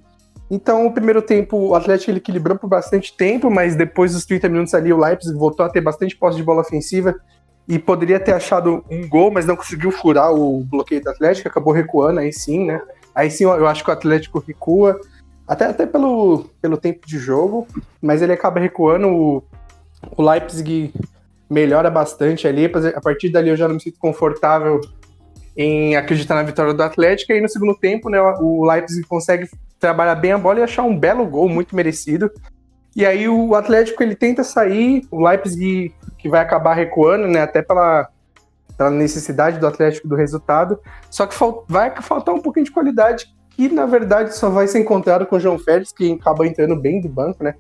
Então, 0.53 0.86
o 0.86 0.91
primeiro 0.91 1.22
tempo, 1.22 1.55
o 1.55 1.75
Atlético 1.75 2.12
ele 2.12 2.17
equilibrou 2.17 2.58
por 2.58 2.67
bastante 2.67 3.15
tempo, 3.15 3.50
mas 3.50 3.74
depois 3.74 4.12
dos 4.12 4.25
30 4.25 4.50
minutos 4.50 4.74
ali, 4.74 4.91
o 4.91 4.98
Leipzig 4.98 5.34
voltou 5.34 5.65
a 5.65 5.70
ter 5.70 5.79
bastante 5.79 6.13
posse 6.13 6.36
de 6.36 6.43
bola 6.43 6.60
ofensiva 6.60 7.15
e 7.65 7.79
poderia 7.79 8.20
ter 8.20 8.34
achado 8.34 8.84
um 8.91 9.08
gol, 9.08 9.31
mas 9.31 9.46
não 9.46 9.55
conseguiu 9.55 9.91
furar 9.91 10.34
o 10.34 10.62
bloqueio 10.65 11.01
do 11.01 11.10
Atlético, 11.10 11.48
acabou 11.48 11.72
recuando, 11.72 12.20
aí 12.20 12.34
sim, 12.34 12.65
né? 12.65 12.81
Aí 13.15 13.31
sim 13.31 13.46
eu 13.46 13.65
acho 13.65 13.81
que 13.81 13.89
o 13.89 13.93
Atlético 13.93 14.43
recua, 14.46 15.00
até, 15.48 15.67
até 15.67 15.86
pelo, 15.86 16.43
pelo 16.62 16.75
tempo 16.75 17.08
de 17.08 17.17
jogo, 17.17 17.65
mas 18.01 18.22
ele 18.22 18.34
acaba 18.34 18.60
recuando, 18.60 19.08
o, 19.08 19.43
o 20.17 20.22
Leipzig 20.22 20.93
melhora 21.50 21.89
bastante 21.89 22.46
ali, 22.46 22.70
a 22.93 23.00
partir 23.00 23.29
dali 23.29 23.51
eu 23.51 23.55
já 23.55 23.70
não 23.70 23.75
me 23.75 23.81
sinto 23.81 23.98
confortável 24.00 24.81
em 25.55 25.96
acreditar 25.96 26.36
na 26.36 26.43
vitória 26.43 26.74
do 26.74 26.84
Atlético, 26.84 27.31
e 27.31 27.36
aí 27.36 27.41
no 27.41 27.50
segundo 27.50 27.75
tempo, 27.75 28.10
né, 28.10 28.20
o 28.39 28.65
Leipzig 28.65 29.05
consegue 29.08 29.50
trabalhar 29.79 30.15
bem 30.15 30.31
a 30.31 30.38
bola 30.38 30.60
e 30.60 30.63
achar 30.63 30.84
um 30.84 30.98
belo 30.98 31.25
gol, 31.25 31.50
muito 31.50 31.75
merecido, 31.75 32.31
e 32.96 33.05
aí 33.05 33.27
o 33.27 33.55
Atlético 33.55 34.03
ele 34.03 34.15
tenta 34.15 34.43
sair, 34.43 35.03
o 35.10 35.25
Leipzig 35.25 35.93
que 36.17 36.29
vai 36.29 36.41
acabar 36.41 36.74
recuando, 36.74 37.27
né? 37.27 37.41
Até 37.41 37.62
pela, 37.62 38.10
pela 38.77 38.91
necessidade 38.91 39.60
do 39.60 39.65
Atlético 39.67 40.08
do 40.08 40.15
resultado. 40.15 40.79
Só 41.10 41.25
que 41.25 41.34
fal 41.34 41.65
vai 41.67 41.89
faltar 42.01 42.36
um 42.36 42.41
pouquinho 42.41 42.65
de 42.65 42.72
qualidade, 42.72 43.34
que 43.50 43.70
na 43.70 43.86
verdade 43.86 44.36
só 44.36 44.50
vai 44.50 44.67
ser 44.67 44.79
encontrado 44.79 45.25
com 45.25 45.38
o 45.38 45.39
João 45.39 45.58
Félix, 45.58 45.91
que 45.91 46.13
acaba 46.13 46.46
entrando 46.46 46.75
bem 46.75 47.01
do 47.01 47.10
banco, 47.10 47.43
né? 47.43 47.55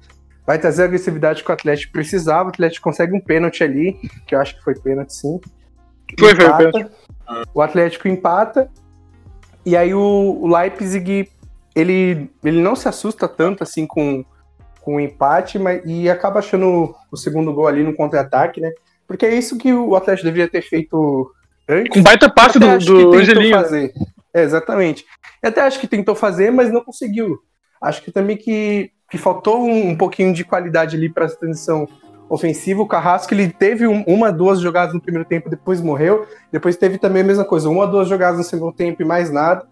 Vai 0.45 0.59
trazer 0.59 0.83
a 0.83 0.85
agressividade 0.85 1.43
que 1.43 1.49
o 1.49 1.53
Atlético 1.53 1.93
precisava. 1.93 2.45
O 2.45 2.49
Atlético 2.49 2.83
consegue 2.83 3.15
um 3.15 3.21
pênalti 3.21 3.63
ali, 3.63 3.93
que 4.27 4.35
eu 4.35 4.39
acho 4.39 4.55
que 4.55 4.63
foi 4.63 4.75
pênalti 4.75 5.13
sim. 5.13 5.39
Foi, 6.19 6.35
foi 6.35 6.53
pênalti. 6.57 6.91
O 7.53 7.61
Atlético 7.61 8.07
empata. 8.07 8.69
E 9.65 9.77
aí 9.77 9.93
o, 9.93 9.99
o 10.41 10.47
Leipzig, 10.47 11.29
ele, 11.75 12.29
ele 12.43 12.61
não 12.61 12.75
se 12.75 12.87
assusta 12.87 13.27
tanto 13.27 13.63
assim 13.63 13.85
com 13.85 14.25
com 14.81 14.95
o 14.95 14.99
empate 14.99 15.59
mas, 15.59 15.81
e 15.85 16.09
acaba 16.09 16.39
achando 16.39 16.93
o 17.11 17.15
segundo 17.15 17.53
gol 17.53 17.67
ali 17.67 17.83
no 17.83 17.95
contra-ataque, 17.95 18.59
né? 18.59 18.71
Porque 19.07 19.25
é 19.25 19.35
isso 19.35 19.57
que 19.57 19.73
o 19.73 19.95
Atlético 19.95 20.25
deveria 20.25 20.49
ter 20.49 20.61
feito 20.61 21.31
antes. 21.67 21.93
Com 21.93 22.01
baita 22.01 22.29
passe 22.29 22.57
do, 22.57 22.77
do 22.77 23.13
Angelinho. 23.13 23.55
Fazer. 23.55 23.93
É, 24.33 24.41
exatamente. 24.41 25.05
Eu 25.41 25.49
até 25.49 25.61
acho 25.61 25.79
que 25.79 25.87
tentou 25.87 26.15
fazer, 26.15 26.51
mas 26.51 26.71
não 26.71 26.83
conseguiu. 26.83 27.39
Acho 27.81 28.01
que 28.01 28.11
também 28.11 28.37
que, 28.37 28.91
que 29.09 29.17
faltou 29.17 29.63
um, 29.63 29.89
um 29.89 29.97
pouquinho 29.97 30.33
de 30.33 30.43
qualidade 30.43 30.95
ali 30.95 31.09
para 31.09 31.25
a 31.25 31.29
transição 31.29 31.87
ofensiva. 32.31 32.81
O 32.81 32.87
Carrasco 32.87 33.33
ele 33.33 33.49
teve 33.49 33.85
um, 33.85 34.03
uma, 34.07 34.31
duas 34.31 34.61
jogadas 34.61 34.93
no 34.93 35.01
primeiro 35.01 35.27
tempo, 35.27 35.49
depois 35.49 35.81
morreu. 35.81 36.25
Depois 36.51 36.77
teve 36.77 36.97
também 36.97 37.21
a 37.21 37.25
mesma 37.25 37.43
coisa, 37.43 37.69
uma, 37.69 37.85
duas 37.85 38.07
jogadas 38.07 38.37
no 38.37 38.43
segundo 38.43 38.71
tempo 38.71 39.01
e 39.01 39.05
mais 39.05 39.29
nada. 39.29 39.67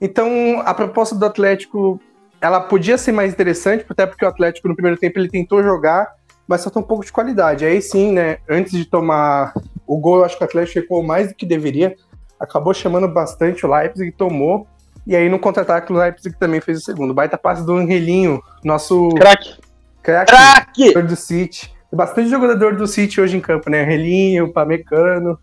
Então, 0.00 0.62
a 0.64 0.72
proposta 0.72 1.14
do 1.14 1.26
Atlético 1.26 2.00
ela 2.40 2.60
podia 2.60 2.96
ser 2.96 3.12
mais 3.12 3.32
interessante, 3.32 3.84
até 3.88 4.06
porque 4.06 4.24
o 4.24 4.28
Atlético 4.28 4.68
no 4.68 4.74
primeiro 4.74 4.96
tempo 4.96 5.18
ele 5.18 5.28
tentou 5.28 5.62
jogar, 5.62 6.08
mas 6.46 6.60
só 6.60 6.70
tem 6.70 6.80
um 6.80 6.86
pouco 6.86 7.04
de 7.04 7.12
qualidade. 7.12 7.64
Aí 7.64 7.82
sim, 7.82 8.12
né, 8.12 8.38
antes 8.48 8.72
de 8.72 8.84
tomar 8.84 9.52
o 9.86 9.98
gol, 9.98 10.18
eu 10.18 10.24
acho 10.24 10.36
que 10.36 10.44
o 10.44 10.46
Atlético 10.46 10.78
recuou 10.78 11.02
mais 11.02 11.28
do 11.28 11.34
que 11.34 11.44
deveria, 11.44 11.94
acabou 12.38 12.72
chamando 12.72 13.08
bastante 13.08 13.66
o 13.66 13.74
Leipzig, 13.74 14.12
tomou, 14.12 14.66
e 15.04 15.16
aí 15.16 15.28
no 15.28 15.38
contra-ataque 15.38 15.92
o 15.92 15.96
Leipzig 15.96 16.38
também 16.38 16.60
fez 16.60 16.78
o 16.78 16.80
segundo. 16.80 17.12
Baita 17.12 17.36
passe 17.36 17.66
do 17.66 17.74
Angelinho, 17.74 18.40
nosso... 18.62 19.08
Crack! 19.10 19.58
Crack! 20.02 20.30
Crack! 20.30 21.02
do 21.02 21.16
City. 21.16 21.76
Tem 21.90 21.96
bastante 21.96 22.28
jogador 22.28 22.76
do 22.76 22.86
City 22.86 23.20
hoje 23.20 23.36
em 23.36 23.40
campo, 23.40 23.70
né? 23.70 23.82
Angelinho, 23.82 24.52
Pamecano, 24.52 25.38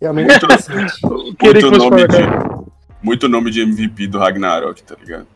realmente 0.00 0.34
interessante. 0.34 0.94
Queria 1.38 1.62
que 1.62 1.68
fosse 1.68 2.68
muito 3.02 3.28
nome 3.28 3.50
de 3.50 3.62
MVP 3.62 4.08
do 4.08 4.18
Ragnarok, 4.18 4.82
tá 4.82 4.96
ligado? 5.00 5.26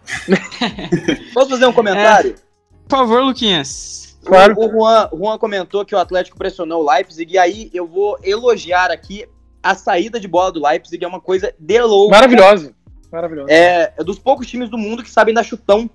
Posso 1.34 1.50
fazer 1.50 1.66
um 1.66 1.72
comentário? 1.72 2.30
É, 2.30 2.88
por 2.88 2.98
favor, 2.98 3.22
Luquinhas. 3.22 4.16
Claro. 4.24 4.54
O, 4.56 4.66
o 4.66 4.70
Juan, 4.70 5.08
Juan 5.12 5.38
comentou 5.38 5.84
que 5.84 5.94
o 5.94 5.98
Atlético 5.98 6.38
pressionou 6.38 6.82
o 6.82 6.90
Leipzig, 6.90 7.32
e 7.32 7.38
aí 7.38 7.70
eu 7.72 7.86
vou 7.86 8.18
elogiar 8.22 8.90
aqui 8.90 9.26
a 9.62 9.74
saída 9.74 10.18
de 10.18 10.26
bola 10.26 10.52
do 10.52 10.64
Leipzig, 10.64 11.04
é 11.04 11.08
uma 11.08 11.20
coisa 11.20 11.54
de 11.58 11.80
louco. 11.80 12.10
Maravilhosa. 12.10 12.74
Maravilhosa. 13.10 13.52
É, 13.52 13.92
é 13.96 14.04
dos 14.04 14.18
poucos 14.18 14.46
times 14.46 14.68
do 14.68 14.78
mundo 14.78 15.02
que 15.02 15.10
sabem 15.10 15.34
dar 15.34 15.42
chutão. 15.42 15.88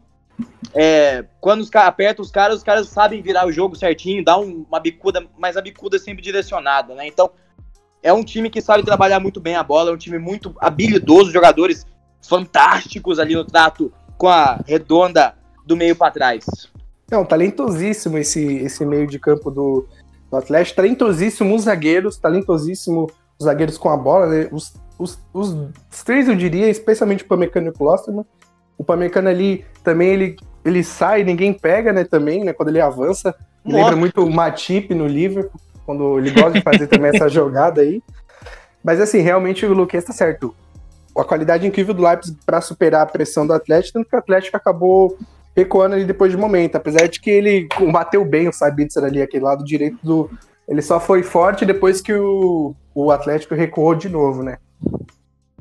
É, 0.74 1.26
quando 1.40 1.62
os 1.62 1.74
apertam 1.74 2.24
os 2.24 2.32
caras, 2.32 2.58
os 2.58 2.64
caras 2.64 2.88
sabem 2.88 3.22
virar 3.22 3.48
o 3.48 3.52
jogo 3.52 3.76
certinho, 3.76 4.24
um, 4.38 4.66
uma 4.68 4.80
bicuda, 4.80 5.26
mas 5.38 5.58
a 5.58 5.62
bicuda 5.62 5.98
é 5.98 6.00
sempre 6.00 6.22
direcionada, 6.22 6.94
né? 6.94 7.08
Então, 7.08 7.32
é 8.04 8.14
um 8.14 8.24
time 8.24 8.50
que 8.50 8.62
sabe 8.62 8.84
trabalhar 8.84 9.20
muito 9.20 9.40
bem 9.40 9.56
a 9.56 9.64
bola, 9.64 9.90
é 9.90 9.94
um 9.94 9.98
time 9.98 10.20
muito 10.20 10.54
habilidoso, 10.60 11.32
jogadores 11.32 11.86
fantásticos 12.22 13.20
ali 13.20 13.36
no 13.36 13.46
trato 13.46 13.92
com 14.18 14.28
a 14.28 14.60
redonda 14.66 15.36
do 15.66 15.76
meio 15.76 15.96
para 15.96 16.12
trás. 16.12 16.46
Não, 17.10 17.26
talentosíssimo 17.26 18.18
esse, 18.18 18.44
esse 18.58 18.86
meio 18.86 19.08
de 19.08 19.18
campo 19.18 19.50
do, 19.50 19.88
do 20.30 20.38
Atlético, 20.38 20.76
talentosíssimo 20.76 21.56
os 21.56 21.64
zagueiros, 21.64 22.18
talentosíssimo 22.18 23.10
os 23.40 23.46
zagueiros 23.46 23.78
com 23.78 23.90
a 23.90 23.98
bola, 23.98 24.28
né? 24.28 24.50
os, 24.52 24.74
os, 25.00 25.20
os, 25.34 26.04
três 26.04 26.28
eu 26.28 26.36
diria, 26.36 26.70
especialmente 26.70 27.24
o 27.24 27.28
Pamecano 27.28 27.68
e. 27.68 28.26
O 28.78 28.84
Pamecano 28.84 29.30
ali 29.30 29.66
também 29.84 30.10
ele, 30.10 30.36
ele 30.64 30.84
sai, 30.84 31.24
ninguém 31.24 31.54
pega, 31.54 31.92
né, 31.92 32.04
também, 32.04 32.44
né, 32.44 32.54
quando 32.54 32.70
ele 32.70 32.82
avança. 32.82 33.36
Lembra 33.66 33.96
muito 33.96 34.24
o 34.24 34.32
Matip 34.32 34.94
no 34.94 35.08
Liverpool 35.08 35.60
quando 35.88 36.20
ele 36.20 36.32
gosta 36.32 36.52
de 36.52 36.62
fazer 36.62 36.88
também 36.88 37.12
essa 37.16 37.28
jogada 37.30 37.82
aí. 37.82 38.04
Mas 38.84 39.00
assim, 39.00 39.20
realmente 39.20 39.66
o 39.66 39.74
Luquez 39.74 40.04
tá 40.04 40.12
certo. 40.12 40.54
A 41.18 41.24
qualidade 41.24 41.66
incrível 41.66 41.94
do 41.94 42.04
Leipzig 42.04 42.38
para 42.46 42.62
superar 42.62 43.02
a 43.02 43.06
pressão 43.06 43.48
do 43.48 43.54
Atlético, 43.54 43.94
tanto 43.94 44.10
que 44.10 44.16
o 44.16 44.20
Atlético 44.20 44.58
acabou 44.58 45.18
recuando 45.56 45.96
ali 45.96 46.06
depois 46.06 46.32
de 46.32 46.38
momento, 46.38 46.76
apesar 46.76 47.08
de 47.08 47.20
que 47.20 47.32
ele 47.32 47.68
combateu 47.76 48.24
bem 48.24 48.48
o 48.48 48.54
Sabitzer 48.54 49.04
ali, 49.04 49.22
aquele 49.22 49.44
lado 49.44 49.64
direito 49.64 49.98
do. 50.04 50.30
Ele 50.68 50.82
só 50.82 51.00
foi 51.00 51.24
forte 51.24 51.66
depois 51.66 52.02
que 52.02 52.14
o, 52.14 52.76
o 52.94 53.10
Atlético 53.10 53.56
recuou 53.56 53.96
de 53.96 54.10
novo, 54.10 54.44
né? 54.44 54.58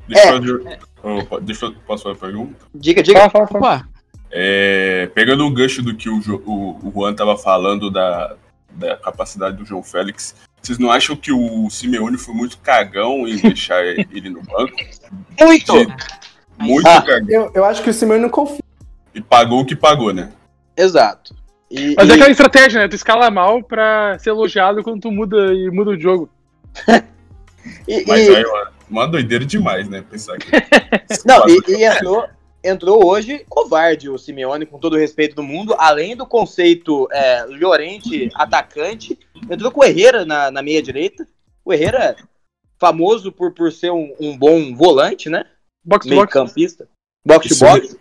Deixa, 0.09 0.29
é. 0.29 0.37
eu, 0.37 0.79
oh, 1.31 1.41
deixa 1.41 1.67
eu. 1.67 1.75
Posso 1.87 2.05
fazer 2.05 2.17
a 2.17 2.21
pergunta? 2.21 2.55
Diga, 2.75 3.03
diga. 3.03 3.29
Fala, 3.31 3.47
fala, 3.47 3.61
fala. 3.61 3.89
É, 4.31 5.11
pegando 5.15 5.47
o 5.47 5.51
gancho 5.51 5.83
do 5.83 5.95
que 5.95 6.09
o, 6.09 6.21
o, 6.45 6.89
o 6.89 6.93
Juan 6.93 7.15
tava 7.15 7.37
falando 7.37 7.91
da, 7.91 8.37
da 8.71 8.97
capacidade 8.97 9.57
do 9.57 9.65
João 9.65 9.83
Félix. 9.83 10.35
Vocês 10.61 10.79
não 10.79 10.91
acham 10.91 11.17
que 11.17 11.33
o 11.33 11.71
Simeone 11.71 12.19
foi 12.19 12.35
muito 12.35 12.59
cagão 12.59 13.27
em 13.27 13.37
deixar 13.37 13.85
ele 13.87 14.31
no 14.31 14.43
banco? 14.43 14.75
Muito! 15.41 15.73
muito 16.59 16.87
ah, 16.87 17.03
cagão. 17.03 17.29
Eu, 17.29 17.53
eu, 17.55 17.65
acho 17.65 17.83
que 17.83 17.91
o 17.91 17.93
Simeone 17.93 18.23
não 18.23 18.29
confia. 18.29 18.65
E 19.15 19.21
pagou 19.21 19.61
o 19.61 19.65
que 19.65 19.77
pagou, 19.77 20.13
né? 20.13 20.33
Exato. 20.77 21.35
E, 21.71 21.95
Mas 21.97 22.09
e... 22.09 22.11
é 22.11 22.15
aquela 22.15 22.31
estratégia, 22.31 22.81
né? 22.81 22.89
Tu 22.89 22.97
escala 22.97 23.31
mal 23.31 23.63
pra 23.63 24.19
ser 24.19 24.31
elogiado 24.31 24.83
quando 24.83 25.01
tu 25.01 25.11
muda 25.11 25.55
e 25.55 25.71
muda 25.71 25.91
o 25.91 26.01
jogo. 26.01 26.29
e, 27.89 28.05
Mas 28.07 28.29
aí, 28.29 28.45
uma, 28.45 28.73
uma 28.89 29.07
doideira 29.07 29.45
demais, 29.45 29.89
né? 29.89 30.05
Pensar 30.09 30.39
que. 30.39 30.51
não, 31.25 31.49
e, 31.49 31.61
e 31.69 31.85
entrou, 31.85 32.27
entrou 32.63 33.07
hoje 33.07 33.45
covarde 33.49 34.09
o 34.09 34.19
Simeone, 34.19 34.67
com 34.67 34.79
todo 34.79 34.95
o 34.95 34.99
respeito 34.99 35.35
do 35.35 35.43
mundo, 35.43 35.75
além 35.79 36.17
do 36.17 36.27
conceito 36.27 37.09
é, 37.13 37.45
Llorente 37.47 38.31
atacante, 38.35 39.19
entrou 39.51 39.71
com 39.71 39.81
o 39.81 39.85
Herrera 39.85 40.25
na, 40.25 40.51
na 40.51 40.63
meia 40.63 40.83
direita. 40.83 41.27
O 41.65 41.73
Herrera, 41.73 42.17
famoso 42.79 43.33
por, 43.33 43.53
por 43.53 43.73
ser 43.73 43.91
um, 43.91 44.15
um 44.21 44.37
bom 44.37 44.75
volante, 44.75 45.29
né? 45.29 45.45
Box 45.85 46.07
meio 46.07 46.21
box. 46.23 46.33
campista. 46.33 46.89
Box 47.25 47.49
to 47.49 47.65
box. 47.65 47.97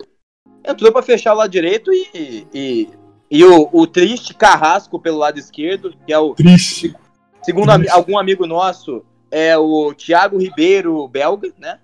Entrou 0.68 0.92
para 0.92 1.04
fechar 1.04 1.34
o 1.34 1.38
lado 1.38 1.52
direito 1.52 1.92
e, 1.94 2.48
e, 2.54 2.90
e 3.30 3.44
o, 3.44 3.70
o, 3.72 3.86
triste 3.86 4.34
Carrasco 4.34 5.00
pelo 5.00 5.20
lado 5.20 5.40
esquerdo, 5.40 5.96
que 6.06 6.12
é 6.12 6.18
o. 6.18 6.34
Triste. 6.34 6.96
Segundo 7.44 7.72
triste. 7.74 7.92
algum 7.92 8.18
amigo 8.18 8.48
nosso, 8.48 9.06
é 9.38 9.58
o 9.58 9.94
Thiago 9.94 10.38
Ribeiro, 10.38 11.06
belga, 11.10 11.52
né? 11.60 11.78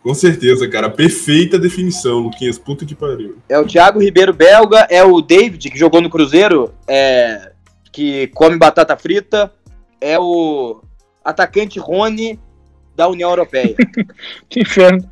Com 0.00 0.14
certeza, 0.14 0.68
cara. 0.68 0.88
Perfeita 0.88 1.58
definição, 1.58 2.20
Luquinhas. 2.20 2.60
Puta 2.60 2.86
que 2.86 2.94
pariu. 2.94 3.38
É 3.48 3.58
o 3.58 3.66
Thiago 3.66 4.00
Ribeiro 4.00 4.32
Belga, 4.32 4.86
é 4.88 5.02
o 5.02 5.20
David, 5.20 5.68
que 5.68 5.76
jogou 5.76 6.00
no 6.00 6.08
Cruzeiro, 6.08 6.72
é, 6.86 7.50
que 7.90 8.28
come 8.28 8.56
batata 8.56 8.96
frita, 8.96 9.52
é 10.00 10.16
o 10.16 10.80
atacante 11.24 11.80
Rony 11.80 12.38
da 12.94 13.08
União 13.08 13.30
Europeia. 13.30 13.74
que 14.48 14.60
inferno. 14.60 15.04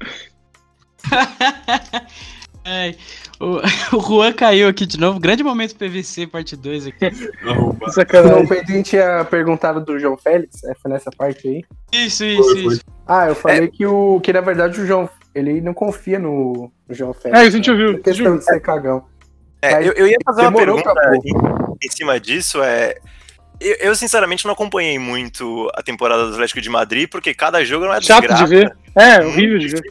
Ai, 2.71 2.97
o, 3.41 3.59
o 3.97 4.01
Juan 4.01 4.33
caiu 4.33 4.69
aqui 4.69 4.87
de 4.87 4.99
novo. 4.99 5.19
Grande 5.19 5.43
momento 5.43 5.75
PVC, 5.75 6.29
parte 6.29 6.57
2 6.57 6.87
aqui. 6.87 7.11
Sacanagem. 7.89 8.49
a 8.49 8.65
gente 8.65 8.91
tinha 8.91 9.25
perguntado 9.25 9.85
do 9.85 9.99
João 9.99 10.17
Félix, 10.17 10.63
é, 10.63 10.75
foi 10.75 10.93
nessa 10.93 11.11
parte 11.11 11.49
aí. 11.49 11.65
Isso, 11.93 12.25
isso, 12.25 12.43
Foi, 12.43 12.63
foi. 12.63 12.73
isso. 12.75 12.85
Ah, 13.07 13.27
eu 13.27 13.35
falei 13.35 13.67
que 13.67 13.85
o 13.85 14.21
que 14.21 14.33
na 14.33 14.41
verdade 14.41 14.81
o 14.81 14.87
João 14.87 15.09
ele 15.35 15.61
não 15.61 15.75
confia 15.75 16.19
no, 16.19 16.71
no 16.89 16.95
João 16.95 17.13
Félix. 17.13 17.41
É, 17.41 17.47
isso 17.47 17.57
a 17.57 17.59
gente 17.59 17.71
ouviu. 17.73 17.95
Por 17.95 18.03
questão 18.03 18.39
de 18.39 18.45
ser 18.45 18.61
cagão. 18.61 19.05
É, 19.63 19.81
eu, 19.87 19.93
eu 19.93 20.07
ia 20.07 20.17
fazer 20.25 20.43
uma 20.43 20.53
pergunta 20.53 20.95
em, 21.25 21.33
em 21.87 21.91
cima 21.91 22.21
disso. 22.21 22.63
É, 22.63 22.97
eu, 23.61 23.77
eu, 23.81 23.95
sinceramente 23.95 24.45
não 24.45 24.53
acompanhei 24.53 24.99
muito 24.99 25.71
a 25.75 25.83
temporada 25.83 26.27
do 26.27 26.33
Atlético 26.33 26.61
de 26.61 26.71
Madrid, 26.71 27.09
porque 27.09 27.35
cada 27.35 27.65
jogo 27.65 27.85
não 27.85 27.93
é 27.93 28.01
Chato 28.01 28.23
de 28.23 28.29
desgraça. 28.29 28.47
ver. 28.47 28.77
É, 28.97 29.25
horrível 29.25 29.59
de 29.59 29.69
ver. 29.69 29.83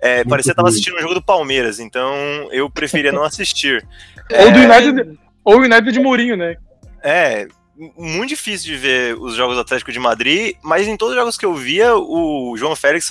É, 0.00 0.16
Muito 0.16 0.28
parecia 0.28 0.52
que 0.52 0.56
tava 0.56 0.68
assistindo 0.68 0.96
um 0.96 1.00
jogo 1.00 1.14
do 1.14 1.22
Palmeiras, 1.22 1.78
então 1.78 2.12
eu 2.50 2.68
preferia 2.68 3.12
não 3.12 3.22
assistir. 3.24 3.86
Ou 4.30 4.50
do 4.50 4.58
É, 4.58 4.80
United, 4.80 5.18
ou 5.44 5.56
o 5.56 5.60
United 5.60 5.92
de 5.92 6.00
Mourinho, 6.00 6.36
né? 6.36 6.56
É, 7.02 7.46
muito 7.76 8.28
difícil 8.28 8.66
de 8.66 8.76
ver 8.76 9.16
os 9.18 9.34
jogos 9.34 9.56
do 9.56 9.62
Atlético 9.62 9.90
de 9.90 9.98
Madrid, 9.98 10.56
mas 10.62 10.86
em 10.86 10.96
todos 10.96 11.14
os 11.14 11.18
jogos 11.18 11.38
que 11.38 11.46
eu 11.46 11.54
via, 11.54 11.96
o 11.96 12.54
João 12.56 12.76
Félix 12.76 13.08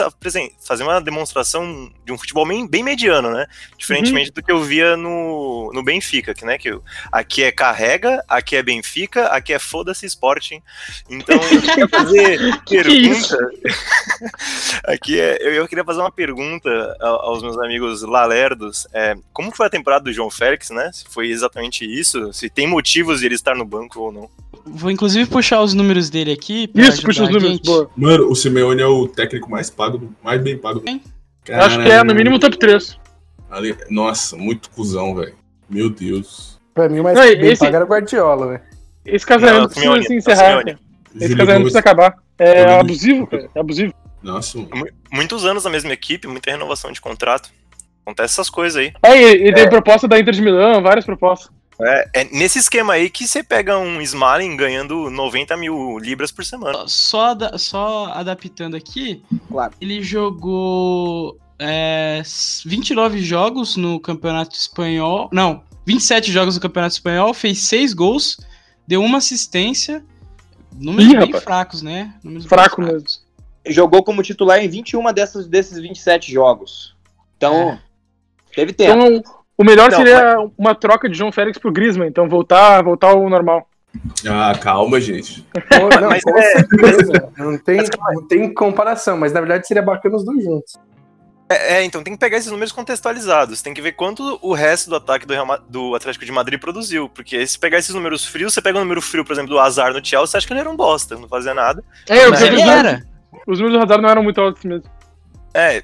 fazia 0.59 0.85
uma 0.85 1.01
demonstração 1.01 1.91
de 2.05 2.11
um 2.11 2.17
futebol 2.17 2.47
bem, 2.47 2.67
bem 2.67 2.83
mediano, 2.83 3.31
né? 3.31 3.47
Diferentemente 3.77 4.31
do 4.31 4.43
que 4.43 4.51
eu 4.51 4.61
via 4.61 4.95
no, 4.95 5.71
no 5.73 5.83
Benfica, 5.83 6.33
que, 6.33 6.45
né? 6.45 6.59
Que 6.59 6.79
aqui 7.11 7.43
é 7.43 7.51
carrega, 7.51 8.23
aqui 8.27 8.55
é 8.55 8.61
Benfica, 8.61 9.27
aqui 9.27 9.51
é 9.51 9.59
foda-se 9.59 10.05
Sporting. 10.05 10.61
Então, 11.09 11.39
eu 11.51 11.61
queria 11.61 11.87
fazer 11.87 12.61
pergunta. 12.69 13.37
aqui 14.85 15.19
é, 15.19 15.37
eu, 15.41 15.53
eu 15.53 15.67
queria 15.67 15.83
fazer 15.83 16.01
uma 16.01 16.11
pergunta 16.11 16.69
aos 16.99 17.41
meus 17.41 17.57
amigos 17.57 18.03
lalerdos. 18.03 18.87
É, 18.93 19.15
como 19.33 19.55
foi 19.55 19.65
a 19.65 19.71
temporada 19.71 20.03
do 20.03 20.13
João 20.13 20.29
Félix, 20.29 20.69
né? 20.69 20.91
Se 20.93 21.05
foi 21.09 21.29
exatamente 21.29 21.83
isso, 21.83 22.31
se 22.31 22.47
tem 22.47 22.67
motivos 22.67 23.21
de 23.21 23.25
ele 23.25 23.35
estar 23.35 23.55
no 23.55 23.65
banco 23.65 23.99
ou 23.99 24.11
não. 24.11 24.29
Vou 24.65 24.91
inclusive 24.91 25.29
puxar 25.29 25.61
os 25.61 25.73
números 25.73 26.09
dele 26.09 26.31
aqui. 26.31 26.69
Isso, 26.75 27.01
puxa 27.03 27.23
os 27.23 27.29
números, 27.29 27.59
boa. 27.59 27.89
Mano, 27.95 28.29
o 28.29 28.35
Simeone 28.35 28.81
é 28.81 28.85
o 28.87 29.07
técnico 29.07 29.49
mais 29.49 29.69
pago, 29.69 30.13
mais 30.23 30.41
bem 30.41 30.57
pago. 30.57 30.83
Eu 31.47 31.61
Acho 31.61 31.81
que 31.81 31.89
é 31.89 32.03
no 32.03 32.13
mínimo 32.13 32.39
top 32.39 32.57
3. 32.57 32.97
Ali- 33.49 33.75
Nossa, 33.89 34.37
muito 34.37 34.69
cuzão, 34.69 35.15
velho. 35.15 35.33
Meu 35.69 35.89
Deus. 35.89 36.59
Pra 36.73 36.87
mim, 36.87 36.99
o 36.99 37.03
mais 37.03 37.17
Não, 37.17 37.23
bem 37.25 37.51
esse- 37.51 37.59
pago 37.63 37.75
era 37.75 37.85
o 37.85 37.87
Guardiola, 37.87 38.53
né? 38.53 38.61
Esse 39.05 39.25
casamento 39.25 39.59
Não, 39.61 39.65
precisa 39.67 39.81
Simeone, 39.85 40.05
se 40.05 40.15
encerrar. 40.15 40.63
Cara. 40.63 40.79
Esse 41.15 41.19
Júlio 41.27 41.37
casamento 41.37 41.47
Gomes- 41.47 41.61
precisa 41.63 41.79
acabar. 41.79 42.15
É 42.39 42.61
Júlio- 42.61 42.79
abusivo, 42.79 43.27
cara. 43.27 43.49
É 43.53 43.59
abusivo. 43.59 43.93
Nossa, 44.23 44.57
mano. 44.57 44.69
Mu- 44.75 44.87
Muitos 45.13 45.43
anos 45.45 45.63
na 45.65 45.69
mesma 45.69 45.91
equipe, 45.91 46.27
muita 46.27 46.51
renovação 46.51 46.91
de 46.91 47.01
contrato. 47.01 47.49
Acontece 48.05 48.33
essas 48.35 48.49
coisas 48.49 48.77
aí. 48.77 48.93
É, 49.03 49.17
e, 49.17 49.49
e 49.49 49.53
tem 49.53 49.67
proposta 49.69 50.07
da 50.07 50.17
Inter 50.19 50.33
de 50.33 50.41
Milão, 50.41 50.81
várias 50.81 51.05
propostas. 51.05 51.51
É, 51.83 52.09
é 52.13 52.23
nesse 52.25 52.59
esquema 52.59 52.93
aí 52.93 53.09
que 53.09 53.27
você 53.27 53.41
pega 53.43 53.77
um 53.77 54.01
Smalling 54.01 54.55
ganhando 54.55 55.09
90 55.09 55.55
mil 55.57 55.97
libras 55.97 56.31
por 56.31 56.43
semana. 56.45 56.85
Só, 56.87 57.35
só 57.57 58.05
adaptando 58.13 58.75
aqui, 58.75 59.23
Claro. 59.49 59.73
ele 59.81 60.01
jogou 60.03 61.37
é, 61.59 62.17
s- 62.21 62.67
29 62.67 63.19
jogos 63.21 63.75
no 63.77 63.99
Campeonato 63.99 64.55
Espanhol. 64.55 65.29
Não, 65.31 65.63
27 65.85 66.31
jogos 66.31 66.55
no 66.55 66.61
Campeonato 66.61 66.93
Espanhol, 66.93 67.33
fez 67.33 67.59
6 67.63 67.93
gols, 67.93 68.37
deu 68.87 69.01
uma 69.03 69.19
assistência. 69.19 70.03
Números 70.73 71.05
Ih, 71.11 71.17
bem 71.17 71.25
rapaz. 71.27 71.43
fracos, 71.43 71.81
né? 71.81 72.15
Números 72.23 72.45
bem 72.45 72.49
Fraco 72.49 72.75
fracos. 72.77 72.93
mesmo. 72.93 73.07
Jogou 73.67 74.03
como 74.03 74.23
titular 74.23 74.59
em 74.63 74.67
21 74.67 75.13
dessas, 75.13 75.45
desses 75.47 75.77
27 75.79 76.31
jogos. 76.31 76.95
Então, 77.37 77.77
teve 78.55 78.73
tempo. 78.73 78.99
Então, 79.05 79.40
o 79.61 79.65
melhor 79.65 79.89
Não, 79.91 79.97
seria 79.97 80.35
uma 80.57 80.73
troca 80.75 81.07
de 81.09 81.17
João 81.17 81.31
Félix 81.31 81.57
pro 81.57 81.71
Griezmann. 81.71 82.07
Então, 82.07 82.27
voltar, 82.27 82.81
voltar 82.83 83.09
ao 83.09 83.29
normal. 83.29 83.67
Ah, 84.27 84.53
calma, 84.59 84.99
gente. 85.01 85.45
Pô, 85.53 85.89
não, 85.99 86.09
Mas 86.11 86.23
com 86.23 86.37
é- 86.37 86.41
certeza. 86.53 87.29
Não 87.37 87.57
tem, 87.57 87.77
não 88.13 88.27
tem 88.27 88.53
comparação, 88.53 89.17
mas 89.17 89.33
na 89.33 89.41
verdade 89.41 89.67
seria 89.67 89.83
bacana 89.83 90.15
os 90.15 90.23
dois 90.23 90.43
juntos. 90.43 90.73
É, 91.49 91.73
é, 91.79 91.83
então 91.83 92.01
tem 92.01 92.13
que 92.13 92.19
pegar 92.19 92.37
esses 92.37 92.49
números 92.49 92.71
contextualizados. 92.71 93.61
Tem 93.61 93.73
que 93.73 93.81
ver 93.81 93.91
quanto 93.91 94.39
o 94.41 94.53
resto 94.53 94.89
do 94.89 94.95
ataque 94.95 95.25
do, 95.25 95.33
Real 95.33 95.45
Ma- 95.45 95.57
do 95.57 95.93
Atlético 95.93 96.23
de 96.23 96.31
Madrid 96.31 96.57
produziu. 96.57 97.09
Porque 97.09 97.45
se 97.45 97.59
pegar 97.59 97.77
esses 97.79 97.93
números 97.93 98.25
frios, 98.25 98.53
você 98.53 98.61
pega 98.61 98.77
o 98.77 98.81
número 98.81 99.01
frio, 99.01 99.25
por 99.25 99.33
exemplo, 99.33 99.49
do 99.51 99.59
Azar 99.59 99.91
no 99.91 100.03
Chelsea, 100.03 100.27
você 100.27 100.37
acha 100.37 100.47
que 100.47 100.53
ele 100.53 100.61
era 100.61 100.69
um 100.69 100.77
bosta, 100.77 101.17
não 101.17 101.27
fazia 101.27 101.53
nada. 101.53 101.83
É, 102.07 102.25
Mas 102.29 102.41
ele 102.41 102.61
era. 102.61 103.03
os 103.45 103.59
números 103.59 103.77
do 103.79 103.83
Hazard 103.83 104.01
não 104.01 104.09
eram 104.09 104.23
muito 104.23 104.39
altos 104.39 104.63
mesmo. 104.63 104.85
É, 105.53 105.83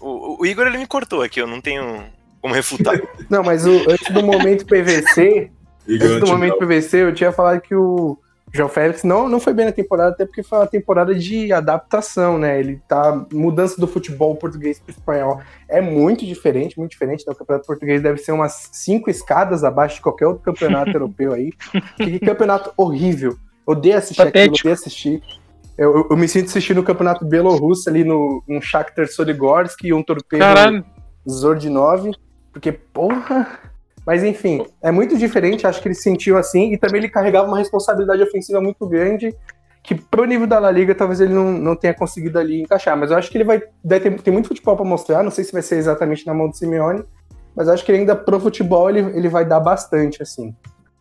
o, 0.00 0.42
o 0.42 0.46
Igor 0.46 0.66
ele 0.66 0.78
me 0.78 0.86
cortou 0.88 1.22
aqui, 1.22 1.40
eu 1.40 1.46
não 1.46 1.60
tenho 1.60 2.02
como 2.44 2.54
refutar. 2.54 3.00
Não, 3.30 3.42
mas 3.42 3.64
o- 3.64 3.90
antes 3.90 4.12
do 4.12 4.22
momento 4.22 4.66
PVC, 4.66 5.50
antes 5.88 6.20
do 6.20 6.26
momento. 6.26 6.58
PVC, 6.58 7.04
eu 7.04 7.14
tinha 7.14 7.32
falado 7.32 7.58
que 7.62 7.74
o 7.74 8.18
João 8.52 8.68
Félix 8.68 9.02
não, 9.02 9.30
não 9.30 9.40
foi 9.40 9.54
bem 9.54 9.64
na 9.64 9.72
temporada, 9.72 10.10
até 10.10 10.26
porque 10.26 10.42
foi 10.42 10.58
uma 10.58 10.66
temporada 10.66 11.14
de 11.14 11.50
adaptação, 11.54 12.38
né? 12.38 12.60
Ele 12.60 12.78
tá. 12.86 13.24
Mudança 13.32 13.80
do 13.80 13.86
futebol 13.88 14.36
português 14.36 14.78
pro 14.78 14.90
espanhol 14.92 15.40
é 15.70 15.80
muito 15.80 16.26
diferente, 16.26 16.78
muito 16.78 16.90
diferente. 16.90 17.24
Né? 17.26 17.32
O 17.32 17.36
campeonato 17.36 17.66
português 17.66 18.02
deve 18.02 18.18
ser 18.18 18.32
umas 18.32 18.68
cinco 18.72 19.08
escadas 19.08 19.64
abaixo 19.64 19.96
de 19.96 20.02
qualquer 20.02 20.26
outro 20.26 20.42
campeonato 20.42 20.90
europeu 20.94 21.32
aí. 21.32 21.50
Que 21.96 22.20
campeonato 22.20 22.72
horrível. 22.76 23.36
Odeio 23.66 23.96
assistir 23.96 24.20
aquilo, 24.20 24.32
Patético. 24.34 24.68
odeio 24.68 24.74
assistir. 24.74 25.22
Eu, 25.78 25.96
eu, 25.96 26.08
eu 26.10 26.16
me 26.16 26.28
sinto 26.28 26.46
assistindo 26.48 26.78
o 26.78 26.84
campeonato 26.84 27.24
belorrusso 27.24 27.88
ali 27.88 28.04
no 28.04 28.44
um 28.46 28.60
Shakhtar 28.60 29.08
Soligorsk 29.08 29.82
e 29.82 29.94
um 29.94 30.02
torpedo 30.02 30.40
Caralho. 30.40 30.84
Zordinov, 31.28 32.12
porque, 32.54 32.72
porra. 32.72 33.58
Mas 34.06 34.22
enfim, 34.22 34.64
é 34.82 34.90
muito 34.90 35.18
diferente, 35.18 35.66
acho 35.66 35.82
que 35.82 35.88
ele 35.88 35.94
sentiu 35.94 36.36
assim, 36.36 36.72
e 36.72 36.78
também 36.78 36.98
ele 37.00 37.08
carregava 37.08 37.48
uma 37.48 37.58
responsabilidade 37.58 38.22
ofensiva 38.22 38.60
muito 38.60 38.86
grande, 38.86 39.34
que 39.82 39.94
pro 39.94 40.26
nível 40.26 40.46
da 40.46 40.58
La 40.58 40.70
Liga 40.70 40.94
talvez 40.94 41.20
ele 41.20 41.32
não, 41.32 41.52
não 41.52 41.74
tenha 41.74 41.94
conseguido 41.94 42.38
ali 42.38 42.60
encaixar. 42.60 42.96
Mas 42.96 43.10
eu 43.10 43.16
acho 43.16 43.30
que 43.30 43.38
ele 43.38 43.44
vai, 43.44 43.60
ter, 43.60 44.22
tem 44.22 44.32
muito 44.32 44.48
futebol 44.48 44.76
para 44.76 44.84
mostrar, 44.84 45.22
não 45.22 45.30
sei 45.30 45.42
se 45.42 45.52
vai 45.52 45.62
ser 45.62 45.76
exatamente 45.76 46.26
na 46.26 46.34
mão 46.34 46.48
do 46.48 46.56
Simeone, 46.56 47.02
mas 47.56 47.66
acho 47.66 47.84
que 47.84 47.92
ainda 47.92 48.14
pro 48.14 48.38
futebol 48.38 48.88
ele, 48.88 49.00
ele 49.16 49.28
vai 49.28 49.44
dar 49.44 49.60
bastante, 49.60 50.22
assim. 50.22 50.54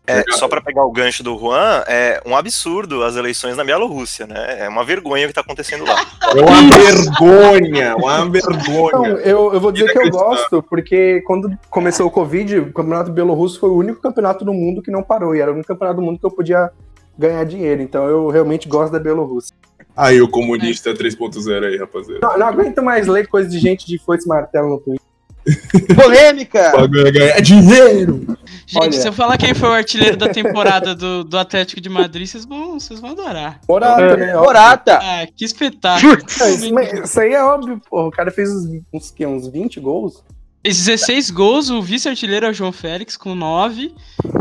É, 0.05 0.23
só 0.33 0.49
pra 0.49 0.59
pegar 0.59 0.83
o 0.83 0.91
gancho 0.91 1.23
do 1.23 1.37
Juan, 1.37 1.83
é 1.87 2.21
um 2.25 2.35
absurdo 2.35 3.03
as 3.03 3.15
eleições 3.15 3.55
na 3.55 3.63
Bielorrússia, 3.63 4.27
né? 4.27 4.57
É 4.59 4.67
uma 4.67 4.83
vergonha 4.83 5.25
o 5.25 5.27
que 5.29 5.33
tá 5.33 5.41
acontecendo 5.41 5.85
lá. 5.85 5.95
É 6.35 6.41
uma 6.41 6.61
vergonha, 6.77 7.95
uma 7.95 8.19
Então, 8.19 8.31
vergonha. 8.31 9.09
eu, 9.23 9.53
eu 9.53 9.59
vou 9.61 9.71
dizer 9.71 9.91
que 9.93 9.99
eu 9.99 10.09
gosto, 10.09 10.63
porque 10.63 11.21
quando 11.27 11.55
começou 11.69 12.07
o 12.07 12.11
Covid, 12.11 12.59
o 12.59 12.73
Campeonato 12.73 13.11
Belorrusso 13.11 13.59
foi 13.59 13.69
o 13.69 13.77
único 13.77 14.01
campeonato 14.01 14.43
do 14.43 14.51
mundo 14.53 14.81
que 14.81 14.89
não 14.91 15.03
parou, 15.03 15.35
e 15.35 15.39
era 15.39 15.51
o 15.51 15.53
único 15.53 15.67
campeonato 15.67 15.99
do 15.99 16.05
mundo 16.05 16.19
que 16.19 16.25
eu 16.25 16.31
podia 16.31 16.71
ganhar 17.17 17.43
dinheiro. 17.45 17.81
Então 17.81 18.05
eu 18.07 18.29
realmente 18.29 18.67
gosto 18.67 18.91
da 18.91 18.99
Bielorrússia. 18.99 19.55
Aí, 19.95 20.19
o 20.21 20.27
comunista 20.27 20.91
3.0 20.91 21.65
aí, 21.65 21.77
rapaziada. 21.77 22.19
Não, 22.27 22.39
não 22.39 22.47
aguento 22.47 22.81
mais 22.81 23.05
ler 23.07 23.27
coisa 23.27 23.47
de 23.47 23.59
gente 23.59 23.85
de 23.85 23.99
foice 23.99 24.27
martelo 24.27 24.69
no 24.69 24.79
Twitter. 24.79 25.02
Polêmica! 25.95 26.73
É 26.75 27.11
ganhar 27.11 27.41
dinheiro. 27.41 28.25
Gente, 28.65 28.81
Olha. 28.81 28.91
se 28.93 29.07
eu 29.07 29.13
falar 29.13 29.37
quem 29.37 29.53
foi 29.53 29.69
o 29.69 29.73
artilheiro 29.73 30.15
da 30.17 30.29
temporada 30.29 30.95
do, 30.95 31.23
do 31.23 31.37
Atlético 31.37 31.81
de 31.81 31.89
Madrid, 31.89 32.27
vocês 32.27 32.45
vão, 32.45 32.79
vocês 32.79 32.99
vão 32.99 33.11
adorar. 33.11 33.59
Morata, 33.67 34.01
É. 34.01 34.17
né? 34.17 34.33
Morata! 34.35 34.99
Ah, 35.01 35.27
que 35.35 35.43
espetáculo. 35.45 36.17
Isso, 36.27 36.73
mas 36.73 36.91
isso 36.93 37.19
aí 37.19 37.33
é 37.33 37.43
óbvio, 37.43 37.79
pô. 37.89 38.07
O 38.07 38.11
cara 38.11 38.31
fez 38.31 38.49
uns, 38.49 38.81
uns, 38.93 39.13
uns 39.19 39.47
20 39.49 39.79
gols. 39.79 40.23
Fez 40.65 40.77
16 40.85 41.29
gols, 41.29 41.69
o 41.69 41.81
vice-artilheiro 41.81 42.45
é 42.45 42.49
o 42.49 42.53
João 42.53 42.71
Félix 42.71 43.17
com 43.17 43.35
9. 43.35 43.93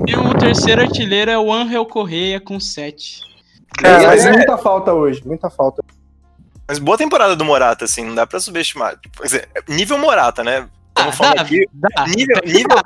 E 0.07 0.15
o 0.15 0.35
terceiro 0.39 0.81
artilheiro 0.83 1.31
é 1.31 1.39
o 1.39 1.53
Angel 1.53 1.85
Correia 1.85 2.41
com 2.41 2.61
7. 2.61 3.21
Cara, 3.77 4.05
Faz 4.05 4.25
é- 4.25 4.33
muita 4.33 4.57
falta 4.57 4.93
hoje, 4.93 5.21
muita 5.27 5.51
falta. 5.51 5.83
Mas 6.69 6.79
boa 6.79 6.97
temporada 6.97 7.35
do 7.35 7.45
Morata, 7.45 7.85
assim, 7.87 8.05
não 8.05 8.15
dá 8.15 8.25
pra 8.27 8.39
subestimar. 8.39 8.97
Quer 9.17 9.23
dizer, 9.25 9.49
nível 9.69 9.99
Morata, 9.99 10.45
né? 10.45 10.69
Como 10.95 11.09
Ah, 11.09 11.13
falando 11.13 11.35
dá, 11.37 11.43
aqui, 11.43 11.67
dá. 11.73 12.07
nível, 12.07 12.37
nível, 12.45 12.77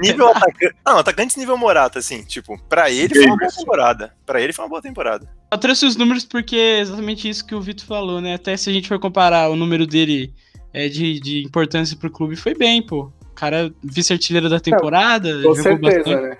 nível 0.00 0.28
atacante. 0.36 0.74
Não, 0.86 0.98
atacantes 0.98 1.36
nível 1.36 1.56
Morata, 1.58 1.98
assim, 1.98 2.22
tipo, 2.22 2.58
pra 2.68 2.90
ele 2.90 3.14
foi 3.14 3.26
uma 3.26 3.36
boa 3.36 3.50
temporada. 3.50 4.14
Pra 4.24 4.40
ele 4.40 4.52
foi 4.52 4.64
uma 4.64 4.68
boa 4.68 4.82
temporada. 4.82 5.28
Eu 5.52 5.58
trouxe 5.58 5.84
os 5.86 5.96
números 5.96 6.24
porque 6.24 6.56
é 6.56 6.80
exatamente 6.80 7.28
isso 7.28 7.44
que 7.46 7.54
o 7.54 7.60
Vitor 7.60 7.84
falou, 7.86 8.20
né? 8.20 8.34
Até 8.34 8.56
se 8.56 8.70
a 8.70 8.72
gente 8.72 8.88
for 8.88 8.98
comparar 8.98 9.50
o 9.50 9.56
número 9.56 9.86
dele 9.86 10.32
é, 10.72 10.88
de, 10.88 11.18
de 11.20 11.42
importância 11.44 11.96
pro 11.96 12.10
clube, 12.10 12.36
foi 12.36 12.54
bem, 12.54 12.80
pô. 12.80 13.10
O 13.30 13.34
cara 13.34 13.72
vice-artilheiro 13.82 14.48
da 14.48 14.60
temporada, 14.60 15.28
Com 15.34 15.40
jogou 15.42 15.56
certeza, 15.56 15.96
bastante. 15.98 16.22
né? 16.22 16.38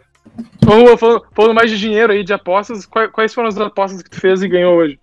Falando, 0.65 0.97
falando- 0.99 1.23
falando 1.35 1.55
mais 1.55 1.71
de 1.71 1.79
dinheiro 1.79 2.13
aí, 2.13 2.23
de 2.23 2.33
apostas, 2.33 2.85
quais, 2.87 3.11
quais 3.11 3.35
foram 3.35 3.49
as 3.49 3.59
apostas 3.59 4.03
que 4.03 4.11
tu 4.11 4.21
fez 4.21 4.43
e 4.43 4.49
ganhou 4.49 4.77
hoje? 4.77 5.01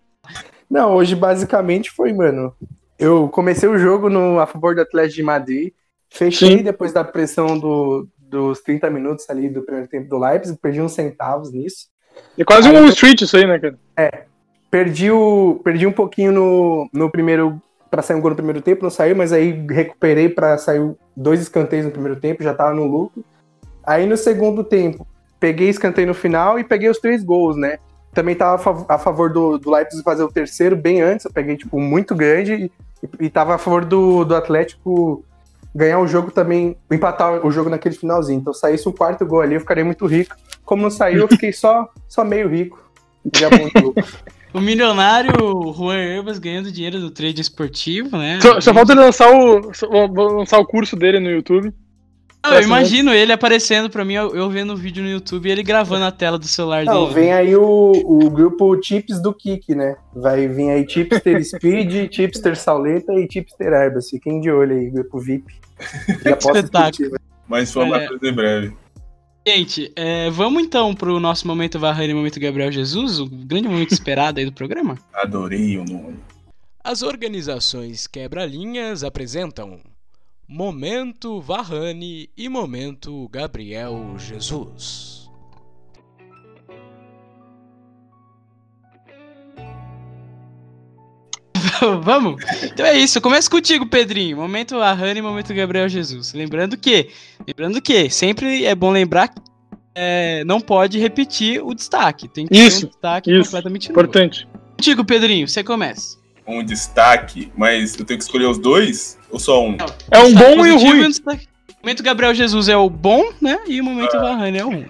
Não, 0.70 0.94
hoje 0.96 1.16
basicamente 1.16 1.92
foi, 1.92 2.14
mano. 2.14 2.54
Eu 2.98 3.28
comecei 3.30 3.68
o 3.68 3.78
jogo 3.78 4.10
no, 4.10 4.40
a 4.40 4.46
favor 4.48 4.74
do 4.76 4.82
Atlético 4.82 5.16
de 5.18 5.24
Madrid, 5.24 5.74
fechei 6.10 6.58
Sim. 6.58 6.64
depois 6.64 6.92
da 6.94 7.04
pressão 7.04 7.58
do, 7.58 8.08
dos 8.18 8.62
30 8.62 8.90
minutos 8.90 9.30
ali 9.30 9.50
do 9.50 9.62
primeiro 9.62 9.90
tempo 9.90 10.10
do 10.10 10.18
Leipzig, 10.18 10.58
perdi 10.62 10.82
uns 10.82 10.94
centavos 10.94 11.52
nisso. 11.52 11.88
É 12.38 12.44
quase 12.44 12.70
Aí 12.70 12.78
um 12.78 12.86
street 12.88 13.22
isso 13.22 13.36
aí, 13.38 13.46
né, 13.46 13.60
cara? 13.60 13.78
Perdi, 14.70 15.12
o, 15.12 15.62
perdi 15.64 15.88
um 15.88 15.92
pouquinho 15.92 16.32
no, 16.32 16.90
no 16.94 17.10
primeiro 17.10 17.62
pra 17.90 18.02
sair 18.02 18.18
um 18.18 18.22
gol 18.22 18.32
no 18.32 18.36
primeiro 18.36 18.62
tempo, 18.62 18.84
não 18.84 18.90
saiu, 18.90 19.16
mas 19.16 19.32
aí 19.32 19.66
recuperei 19.70 20.28
pra 20.28 20.58
sair 20.58 20.94
dois 21.16 21.40
escanteios 21.40 21.86
no 21.86 21.92
primeiro 21.92 22.20
tempo, 22.20 22.44
já 22.44 22.54
tava 22.54 22.74
no 22.74 22.86
lucro. 22.86 23.24
Aí 23.86 24.06
no 24.06 24.18
segundo 24.18 24.64
tempo, 24.64 25.08
peguei 25.40 25.70
escanteio 25.70 26.08
no 26.08 26.14
final 26.14 26.60
e 26.60 26.64
peguei 26.64 26.90
os 26.90 27.00
três 27.00 27.24
gols, 27.24 27.56
né? 27.56 27.78
Também 28.14 28.36
tava 28.36 28.56
a 28.56 28.58
fav- 28.58 28.86
a 28.90 28.98
favor 28.98 29.32
do, 29.32 29.58
do 29.58 29.72
Leipzig 29.72 30.04
fazer 30.04 30.24
o 30.24 30.32
terceiro 30.32 30.76
bem 30.76 31.02
antes, 31.02 31.26
eu 31.26 31.32
peguei, 31.32 31.56
tipo, 31.56 31.80
muito 31.80 32.14
grande 32.16 32.70
e, 33.02 33.26
e 33.26 33.30
tava 33.30 33.56
a 33.56 33.58
favor 33.58 33.86
do, 33.86 34.26
do 34.26 34.36
Atlético 34.36 35.24
ganhar 35.76 36.00
o 36.00 36.08
jogo 36.08 36.32
também, 36.32 36.78
empatar 36.90 37.46
o 37.46 37.52
jogo 37.52 37.70
naquele 37.70 37.96
finalzinho. 37.96 38.40
Então, 38.40 38.54
saísse 38.54 38.88
um 38.88 38.94
quarto 38.94 39.26
gol 39.26 39.42
ali, 39.42 39.56
eu 39.56 39.60
ficaria 39.60 39.84
muito 39.84 40.06
rico. 40.06 40.34
Como 40.64 40.82
não 40.82 40.90
saiu, 40.90 41.22
eu 41.22 41.28
fiquei 41.28 41.52
só, 41.52 41.92
só 42.08 42.24
meio 42.24 42.48
rico. 42.48 42.80
Já. 43.36 43.50
O 44.54 44.62
milionário 44.62 45.34
Juan 45.74 45.98
Herbas 45.98 46.40
ganhando 46.40 46.72
dinheiro 46.72 47.02
do 47.02 47.12
trade 47.12 47.42
esportivo, 47.42 48.18
né? 48.18 48.40
Só, 48.42 48.62
só 48.62 48.74
falta 48.74 48.94
ele 48.94 49.02
lançar 49.02 49.30
o, 49.30 50.38
lançar 50.38 50.60
o 50.60 50.66
curso 50.66 50.96
dele 50.96 51.20
no 51.20 51.30
YouTube. 51.30 51.74
Não, 52.50 52.54
eu 52.56 52.64
imagino 52.64 53.14
ele 53.14 53.32
aparecendo 53.32 53.90
pra 53.90 54.06
mim, 54.06 54.14
eu, 54.14 54.36
eu 54.36 54.50
vendo 54.50 54.74
o 54.74 54.78
vídeo 54.78 55.04
no 55.04 55.10
YouTube 55.10 55.48
e 55.48 55.52
ele 55.52 55.64
gravando 55.64 56.06
a 56.06 56.12
tela 56.12 56.38
do 56.38 56.48
celular 56.48 56.86
Não, 56.86 57.08
dele. 57.08 57.14
vem 57.14 57.34
aí 57.34 57.56
o, 57.56 57.92
o 57.92 58.30
grupo 58.30 58.80
Chips 58.82 59.22
do 59.22 59.34
Kik, 59.34 59.74
né? 59.76 59.96
Vai 60.16 60.48
vir 60.48 60.70
aí 60.70 60.86
Chipster 60.88 61.44
Speed, 61.44 62.12
Chipster 62.14 62.56
Sauleta 62.56 63.14
e 63.14 63.28
Chipster 63.32 63.74
Herbas. 63.74 64.10
Fiquem 64.10 64.40
de 64.40 64.52
olho 64.52 64.76
aí, 64.76 64.90
grupo 64.90 65.20
VIP. 65.20 65.54
E 66.26 66.30
aposta 66.30 66.60
Espetáculo. 66.60 67.18
Mas 67.48 67.70
informações 67.70 68.24
em 68.24 68.34
breve. 68.34 68.86
Gente, 69.48 69.92
é, 69.96 70.30
vamos 70.32 70.64
então 70.64 70.96
pro 70.96 71.20
nosso 71.20 71.46
momento 71.48 71.78
Varane 71.78 72.10
e 72.10 72.14
momento 72.16 72.40
Gabriel 72.40 72.72
Jesus, 72.72 73.20
o 73.20 73.28
grande 73.28 73.68
momento 73.68 73.92
esperado 73.94 74.40
aí 74.40 74.46
do 74.46 74.52
programa? 74.52 74.98
Adorei 75.14 75.78
o 75.78 75.86
nome. 75.86 76.18
As 76.84 77.04
organizações 77.04 78.08
Quebra-Linhas 78.08 79.04
apresentam 79.04 79.80
Momento 80.48 81.42
Varane 81.42 82.30
e 82.38 82.48
Momento 82.48 83.28
Gabriel 83.30 84.16
Jesus. 84.18 85.16
Vamos? 92.02 92.44
Então 92.64 92.86
é 92.86 92.98
isso, 92.98 93.20
começa 93.20 93.50
contigo, 93.50 93.88
Pedrinho. 93.88 94.38
Momento 94.38 94.80
Arrane 94.80 95.20
e 95.20 95.22
momento 95.22 95.54
Gabriel 95.54 95.90
Jesus. 95.90 96.34
Lembrando 96.34 96.78
que, 96.78 97.10
lembrando 97.48 97.82
que, 97.82 98.10
sempre 98.10 98.66
é 98.66 98.76
bom 98.76 98.92
lembrar 98.92 99.30
que 99.30 99.42
é, 99.94 100.44
não 100.46 100.60
pode 100.60 101.00
repetir 101.00 101.64
o 101.64 101.74
destaque. 101.74 102.28
Tem 102.28 102.46
que 102.46 102.54
ter 102.54 102.68
Isso, 102.68 102.86
um 102.86 102.90
destaque 102.90 103.32
isso, 103.32 103.46
completamente 103.46 103.90
novo. 103.90 104.00
Importante. 104.00 104.48
Contigo, 104.78 105.06
Pedrinho, 105.06 105.48
você 105.48 105.64
começa. 105.64 106.18
Um 106.48 106.64
destaque, 106.64 107.52
mas 107.58 107.98
eu 107.98 108.06
tenho 108.06 108.18
que 108.20 108.24
escolher 108.24 108.46
os 108.46 108.58
dois 108.60 109.18
ou 109.32 109.40
só 109.40 109.64
um? 109.66 109.76
É 110.12 110.20
um 110.20 110.34
bom 110.34 110.66
e 110.66 110.72
um 110.72 110.78
ruim. 110.78 111.08
destaque- 111.08 111.48
O 111.70 111.86
momento 111.86 112.04
Gabriel 112.04 112.34
Jesus 112.36 112.70
é 112.70 112.78
o 112.78 112.90
bom, 112.90 113.32
né? 113.42 113.60
E 113.68 113.82
o 113.82 113.84
momento 113.84 114.14
Varane 114.14 114.58
é 114.60 114.66
o 114.66 114.70
ruim. 114.70 114.86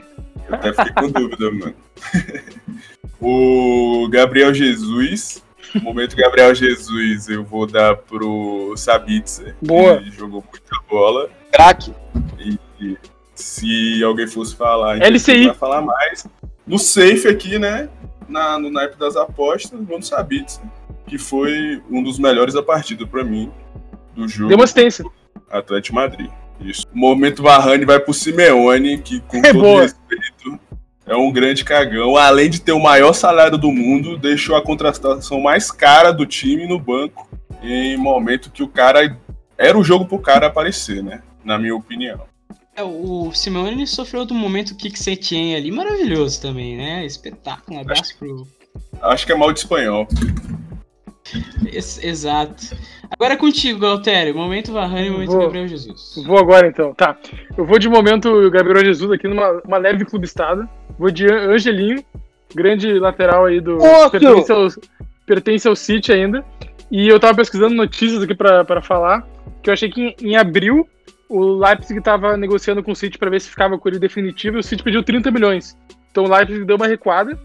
Eu 0.50 0.56
até 0.56 0.74
fiquei 0.74 0.91
com 0.94 1.10
dúvida, 1.10 1.52
mano. 1.52 1.76
o 3.22 4.08
Gabriel 4.10 4.54
Jesus. 4.54 5.44
O 5.76 5.80
momento 5.80 6.15
Gabriel 6.15 6.54
Jesus 6.56 7.28
eu 7.28 7.44
vou 7.44 7.65
dar 7.68 7.96
pro 7.98 8.74
Sabitzer. 8.78 9.56
Boa. 9.62 9.98
Que 9.98 10.12
jogou 10.12 10.44
muita 10.50 10.76
bola. 10.89 11.30
Craque. 11.52 11.94
E 12.39 12.58
se 13.34 14.04
alguém 14.04 14.28
fosse 14.28 14.56
falar, 14.56 14.98
LCI. 15.02 15.48
vai 15.48 15.56
falar 15.56 15.82
mais. 15.82 16.26
No 16.65 16.80
safe 16.80 17.28
aqui, 17.28 17.60
né? 17.60 17.89
Na, 18.28 18.58
no 18.58 18.72
naipe 18.72 18.98
das 18.98 19.15
apostas, 19.15 19.80
vou 19.86 19.98
no 19.98 20.04
Sabitzer. 20.04 20.63
Que 21.08 21.18
foi 21.18 21.82
um 21.89 22.02
dos 22.02 22.18
melhores 22.20 22.54
da 22.54 22.63
partida 22.63 23.06
pra 23.06 23.24
mim. 23.24 23.52
Do 24.15 24.28
jogo. 24.28 24.50
Deu 24.50 24.58
uma 24.58 24.63
assistência. 24.63 25.06
Atlético 25.50 25.96
Madrid. 25.96 26.30
Isso. 26.60 26.86
O 26.94 26.98
momento 26.98 27.44
Varane 27.44 27.86
vai 27.86 28.00
pro 28.00 28.13
Simeone, 28.13 28.98
que 28.98 29.20
com 29.22 29.38
É 29.38 29.52
todo 29.52 29.62
boa. 29.62 29.82
respeito 29.82 30.60
é 31.06 31.15
um 31.15 31.32
grande 31.32 31.63
cagão. 31.63 32.15
Além 32.15 32.50
de 32.50 32.62
ter 32.62 32.72
o 32.72 32.80
maior 32.82 33.13
salário 33.13 33.58
do 33.58 33.72
mundo, 33.72 34.18
deixou 34.18 34.56
a 34.56 34.62
contratação 34.62 35.41
mais 35.41 35.70
cara 35.70 36.12
do 36.12 36.26
time 36.26 36.65
no 36.68 36.80
banco 36.80 37.28
em 37.62 37.98
momento 37.98 38.50
que 38.52 38.63
o 38.63 38.68
cara 38.68 39.18
era 39.58 39.78
o 39.78 39.84
jogo 39.84 40.06
pro 40.06 40.20
cara 40.20 40.48
aparecer, 40.48 41.04
né? 41.04 41.22
Na 41.44 41.60
minha 41.60 41.76
opinião. 41.76 42.22
É, 42.76 42.84
o 42.84 43.32
Simeone 43.34 43.86
sofreu 43.88 44.26
do 44.26 44.34
momento 44.34 44.76
Kick 44.76 44.98
Setien 45.00 45.56
ali, 45.56 45.72
maravilhoso 45.72 46.41
também, 46.41 46.76
né? 46.76 47.06
Espetáculo, 47.06 47.78
um 47.78 47.82
abraço 47.82 48.18
pro. 48.18 48.48
Acho 49.02 49.26
que 49.26 49.32
é 49.32 49.36
mal 49.36 49.54
de 49.54 49.60
espanhol. 49.60 50.08
Ex- 51.65 52.03
Exato. 52.03 52.75
Agora 53.09 53.33
é 53.33 53.38
contigo, 53.38 53.79
Galtério. 53.79 54.35
Momento 54.35 54.71
Varane 54.71 55.07
e 55.07 55.09
momento 55.09 55.31
Vou. 55.31 55.41
Gabriel 55.41 55.67
Jesus. 55.67 56.13
Vou 56.25 56.38
agora 56.38 56.67
então. 56.67 56.93
Tá. 56.93 57.17
Eu 57.57 57.65
vou 57.65 57.79
de 57.79 57.89
momento 57.89 58.49
Gabriel 58.51 58.85
Jesus 58.85 59.11
aqui 59.11 59.27
numa 59.27 59.61
uma 59.65 59.77
leve 59.77 60.05
clubistada. 60.05 60.67
Vou 60.97 61.11
de 61.11 61.25
An- 61.25 61.51
Angelinho, 61.51 62.03
grande 62.53 62.93
lateral 62.99 63.45
aí 63.45 63.59
do. 63.59 63.77
Outro! 63.77 64.19
Pertence 64.19 64.51
ao, 64.51 64.67
pertence 65.25 65.67
ao 65.67 65.75
City 65.75 66.11
ainda. 66.11 66.43
E 66.91 67.07
eu 67.07 67.19
tava 67.19 67.35
pesquisando 67.35 67.73
notícias 67.75 68.21
aqui 68.23 68.35
pra, 68.35 68.63
pra 68.63 68.81
falar. 68.81 69.27
Que 69.61 69.69
eu 69.69 69.73
achei 69.73 69.89
que 69.89 70.01
em, 70.01 70.15
em 70.31 70.35
abril 70.38 70.88
o 71.27 71.41
Leipzig 71.57 71.99
tava 72.01 72.38
negociando 72.38 72.83
com 72.83 72.91
o 72.91 72.95
City 72.95 73.17
pra 73.17 73.29
ver 73.31 73.41
se 73.41 73.49
ficava 73.49 73.77
com 73.79 73.89
ele 73.89 73.97
definitivo 73.97 74.57
e 74.57 74.59
o 74.59 74.63
City 74.63 74.83
pediu 74.83 75.01
30 75.03 75.31
milhões. 75.31 75.75
Então 76.11 76.25
o 76.25 76.29
Leipzig 76.29 76.63
deu 76.65 76.75
uma 76.75 76.88
recuada. 76.88 77.38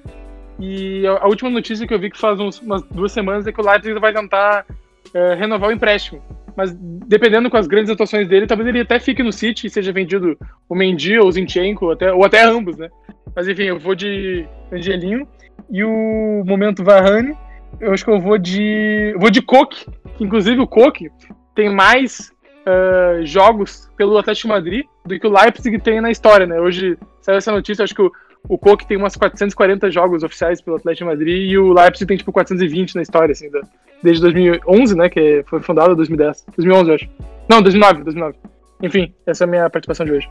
E 0.60 1.06
a, 1.06 1.26
última 1.26 1.50
notícia 1.50 1.86
que 1.86 1.94
eu 1.94 1.98
vi 1.98 2.10
que 2.10 2.18
faz 2.18 2.38
uns- 2.38 2.60
umas 2.60 2.82
duas 2.82 3.12
semanas 3.12 3.46
é 3.46 3.52
que 3.52 3.60
o 3.60 3.64
Leipzig 3.64 3.98
vai 3.98 4.12
tentar 4.12 4.66
eh, 5.14 5.34
renovar 5.34 5.70
o 5.70 5.72
empréstimo. 5.72 6.22
Mas 6.56 6.72
dependendo 6.74 7.48
com 7.48 7.56
as 7.56 7.66
grandes 7.66 7.90
atuações 7.90 8.28
dele, 8.28 8.46
talvez 8.46 8.68
ele 8.68 8.80
até 8.80 8.98
fique 8.98 9.22
no 9.22 9.32
City 9.32 9.66
e 9.66 9.70
seja 9.70 9.92
vendido 9.92 10.36
o 10.68 10.74
Mendy 10.74 11.18
ou 11.18 11.28
o 11.28 11.32
Zinchenko, 11.32 11.86
ou 11.86 11.92
até, 11.92 12.12
ou 12.12 12.24
até 12.24 12.42
ambos, 12.44 12.76
né? 12.76 12.88
Mas 13.34 13.48
enfim, 13.48 13.64
eu 13.64 13.78
vou 13.78 13.94
de 13.94 14.46
Angelinho. 14.72 15.26
E 15.70 15.82
o 15.84 16.42
momento 16.44 16.84
Varane, 16.84 17.36
eu 17.80 17.92
acho 17.92 18.04
que 18.04 18.10
eu 18.10 18.20
vou 18.20 18.36
de. 18.36 19.12
eu 19.14 19.20
vou 19.20 19.30
de 19.30 19.40
Coque, 19.40 19.86
que 20.16 20.24
inclusive 20.24 20.60
o 20.60 20.66
Coque 20.66 21.10
tem 21.54 21.68
mais 21.72 22.32
ah, 22.66 23.20
jogos 23.22 23.90
pelo 23.96 24.18
Atlético 24.18 24.48
Madrid 24.48 24.84
do 25.06 25.18
que 25.18 25.26
o 25.26 25.32
Leipzig 25.32 25.78
tem 25.80 26.00
na 26.00 26.10
história, 26.10 26.46
né? 26.46 26.60
Hoje 26.60 26.98
saiu 27.20 27.38
essa 27.38 27.52
notícia, 27.52 27.84
acho 27.84 27.94
que 27.94 28.02
o, 28.02 28.12
o 28.48 28.58
Coque 28.58 28.86
tem 28.86 28.96
umas 28.96 29.16
440 29.16 29.90
jogos 29.90 30.22
oficiais 30.22 30.60
pelo 30.60 30.76
Atlético 30.76 31.04
de 31.08 31.16
Madrid 31.16 31.50
e 31.50 31.58
o 31.58 31.72
Leipzig 31.72 32.06
tem 32.06 32.16
tipo 32.16 32.32
420 32.32 32.94
na 32.96 33.02
história, 33.02 33.32
assim, 33.32 33.50
da- 33.50 33.62
desde 34.02 34.22
2011, 34.22 34.96
né? 34.96 35.08
Que 35.08 35.44
foi 35.46 35.60
fundado 35.60 35.92
em 35.92 35.96
2010. 35.96 36.44
2011, 36.56 36.88
eu 36.90 36.94
acho. 36.94 37.08
Não, 37.48 37.62
2009, 37.62 38.04
2009. 38.04 38.36
Enfim, 38.82 39.12
essa 39.26 39.44
é 39.44 39.46
a 39.46 39.48
minha 39.50 39.68
participação 39.70 40.06
de 40.06 40.12
hoje. 40.12 40.28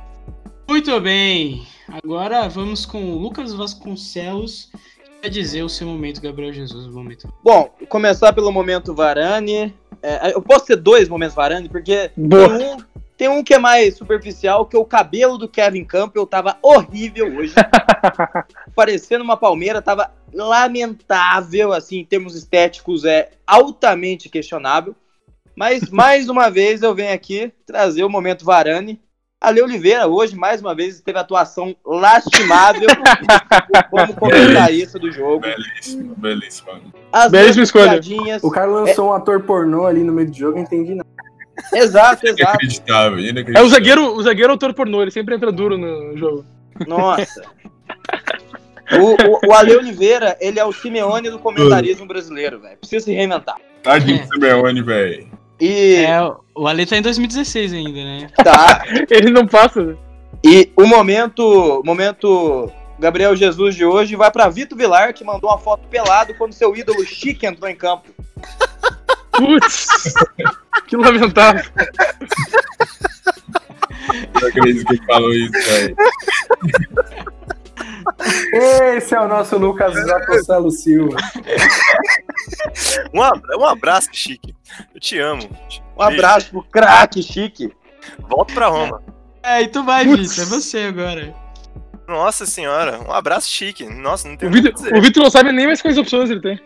Muito 0.67 0.99
bem. 0.99 1.63
Agora 2.03 2.47
vamos 2.47 2.85
com 2.85 3.03
o 3.11 3.17
Lucas 3.17 3.53
Vasconcelos, 3.53 4.69
que 5.03 5.21
vai 5.21 5.29
dizer 5.29 5.63
o 5.63 5.69
seu 5.69 5.87
momento, 5.87 6.21
Gabriel 6.21 6.53
Jesus, 6.53 6.85
o 6.87 6.91
momento. 6.91 7.27
Bom, 7.43 7.73
começar 7.87 8.33
pelo 8.33 8.51
momento 8.51 8.93
Varane. 8.93 9.73
É, 10.01 10.33
eu 10.33 10.41
posso 10.41 10.65
ter 10.65 10.75
dois 10.77 11.09
momentos 11.09 11.35
Varane, 11.35 11.67
porque 11.67 12.11
um, 12.17 12.77
tem 13.19 13.27
um 13.27 13.43
que 13.43 13.53
é 13.53 13.59
mais 13.59 13.97
superficial, 13.97 14.65
que 14.65 14.77
o 14.77 14.85
cabelo 14.85 15.37
do 15.37 15.49
Kevin 15.49 15.83
Campbell 15.83 16.25
tava 16.25 16.57
horrível 16.61 17.35
hoje. 17.35 17.53
Parecendo 18.73 19.25
uma 19.25 19.35
palmeira, 19.35 19.81
tava 19.81 20.09
lamentável, 20.33 21.73
assim, 21.73 21.97
em 21.97 22.05
termos 22.05 22.33
estéticos, 22.33 23.03
é 23.03 23.31
altamente 23.45 24.29
questionável. 24.29 24.95
Mas, 25.53 25.81
mais 25.91 26.29
uma 26.29 26.49
vez, 26.49 26.81
eu 26.81 26.95
venho 26.95 27.13
aqui 27.13 27.51
trazer 27.65 28.05
o 28.05 28.09
momento 28.09 28.45
Varane. 28.45 29.01
Ale 29.41 29.61
Oliveira, 29.61 30.07
hoje, 30.07 30.37
mais 30.37 30.61
uma 30.61 30.73
vez, 30.73 31.01
teve 31.01 31.19
atuação 31.19 31.75
lastimável 31.85 32.87
como 33.91 34.15
comentarista 34.15 34.97
do 34.97 35.11
jogo. 35.11 35.41
Belíssimo, 35.41 36.15
belíssimo. 36.15 36.69
As 37.11 37.29
Belíssima 37.29 37.65
mesmas 37.65 37.67
escolha. 37.67 38.39
O 38.41 38.49
cara 38.49 38.67
lançou 38.67 39.09
um 39.09 39.13
ator 39.13 39.41
pornô 39.43 39.85
ali 39.85 40.03
no 40.03 40.13
meio 40.13 40.29
do 40.29 40.37
jogo, 40.37 40.57
eu 40.57 40.61
entendi 40.61 40.95
nada. 40.95 41.28
Exato, 41.73 42.25
exato. 42.27 42.41
Inacreditável, 42.41 43.17
É 43.19 43.21
inacreditável. 43.21 43.67
o 43.67 43.69
zagueiro, 43.69 44.15
o 44.15 44.23
zagueiro 44.23 44.51
autor 44.51 44.73
pornô, 44.73 45.01
ele 45.01 45.11
sempre 45.11 45.35
entra 45.35 45.51
duro 45.51 45.77
no 45.77 46.17
jogo. 46.17 46.45
Nossa. 46.87 47.43
O, 48.91 49.11
o, 49.11 49.49
o 49.49 49.53
Ale 49.53 49.75
Oliveira, 49.75 50.35
ele 50.41 50.59
é 50.59 50.65
o 50.65 50.71
Simeone 50.73 51.29
do 51.29 51.37
comentarismo 51.37 52.07
brasileiro, 52.07 52.59
velho. 52.59 52.75
Precisa 52.77 53.05
se 53.05 53.13
reinventar. 53.13 53.57
Tadinho 53.83 54.19
do 54.25 54.33
Simeone, 54.33 54.81
velho. 54.81 55.27
E 55.61 55.97
É, 55.97 56.19
o 56.55 56.67
Ale 56.67 56.87
tá 56.87 56.97
em 56.97 57.01
2016 57.03 57.71
ainda, 57.73 57.91
né? 58.03 58.31
tá. 58.43 58.83
Ele 59.11 59.29
não 59.29 59.45
passa. 59.45 59.95
E 60.43 60.71
o 60.75 60.87
momento, 60.87 61.83
momento 61.85 62.71
Gabriel 62.97 63.35
Jesus 63.35 63.75
de 63.75 63.85
hoje 63.85 64.15
vai 64.15 64.31
pra 64.31 64.49
Vitor 64.49 64.75
Vilar, 64.75 65.13
que 65.13 65.23
mandou 65.23 65.51
uma 65.51 65.59
foto 65.59 65.87
pelado 65.87 66.33
quando 66.33 66.53
seu 66.53 66.75
ídolo 66.75 67.05
Chique 67.05 67.45
entrou 67.45 67.69
em 67.69 67.75
campo. 67.75 68.09
Putz, 69.39 70.13
que 70.87 70.95
lamentável. 70.97 71.63
Eu 74.41 74.47
acredito 74.47 74.85
que 74.85 74.93
ele 74.95 75.05
falou 75.05 75.33
isso, 75.33 75.51
velho. 75.51 75.95
Esse 78.53 79.15
é 79.15 79.21
o 79.21 79.27
nosso 79.27 79.57
Lucas 79.57 79.93
Zacocelo 79.93 80.71
Silva. 80.71 81.15
Um, 83.13 83.21
ab- 83.21 83.43
um 83.57 83.65
abraço, 83.65 84.09
Chique. 84.11 84.55
Eu 84.93 84.99
te 84.99 85.17
amo. 85.19 85.41
Um 85.97 86.01
abraço 86.01 86.49
pro 86.51 86.63
craque 86.63 87.21
chique. 87.21 87.73
Volta 88.19 88.53
pra 88.53 88.67
Roma. 88.67 89.01
É, 89.43 89.61
e 89.61 89.67
tu 89.67 89.83
vai. 89.83 90.05
Vitor. 90.05 90.43
É 90.43 90.45
você 90.45 90.79
agora. 90.79 91.33
Nossa 92.07 92.45
senhora, 92.45 92.99
um 93.07 93.11
abraço 93.11 93.47
chique. 93.49 93.85
Nossa, 93.85 94.27
não 94.27 94.35
tem 94.35 94.49
O 94.49 94.51
Vitor, 94.51 94.73
o 94.97 95.01
Vitor 95.01 95.23
não 95.23 95.29
sabe 95.29 95.51
nem 95.51 95.67
mais 95.67 95.81
quais 95.81 95.97
opções 95.97 96.29
ele 96.29 96.41
tem. 96.41 96.59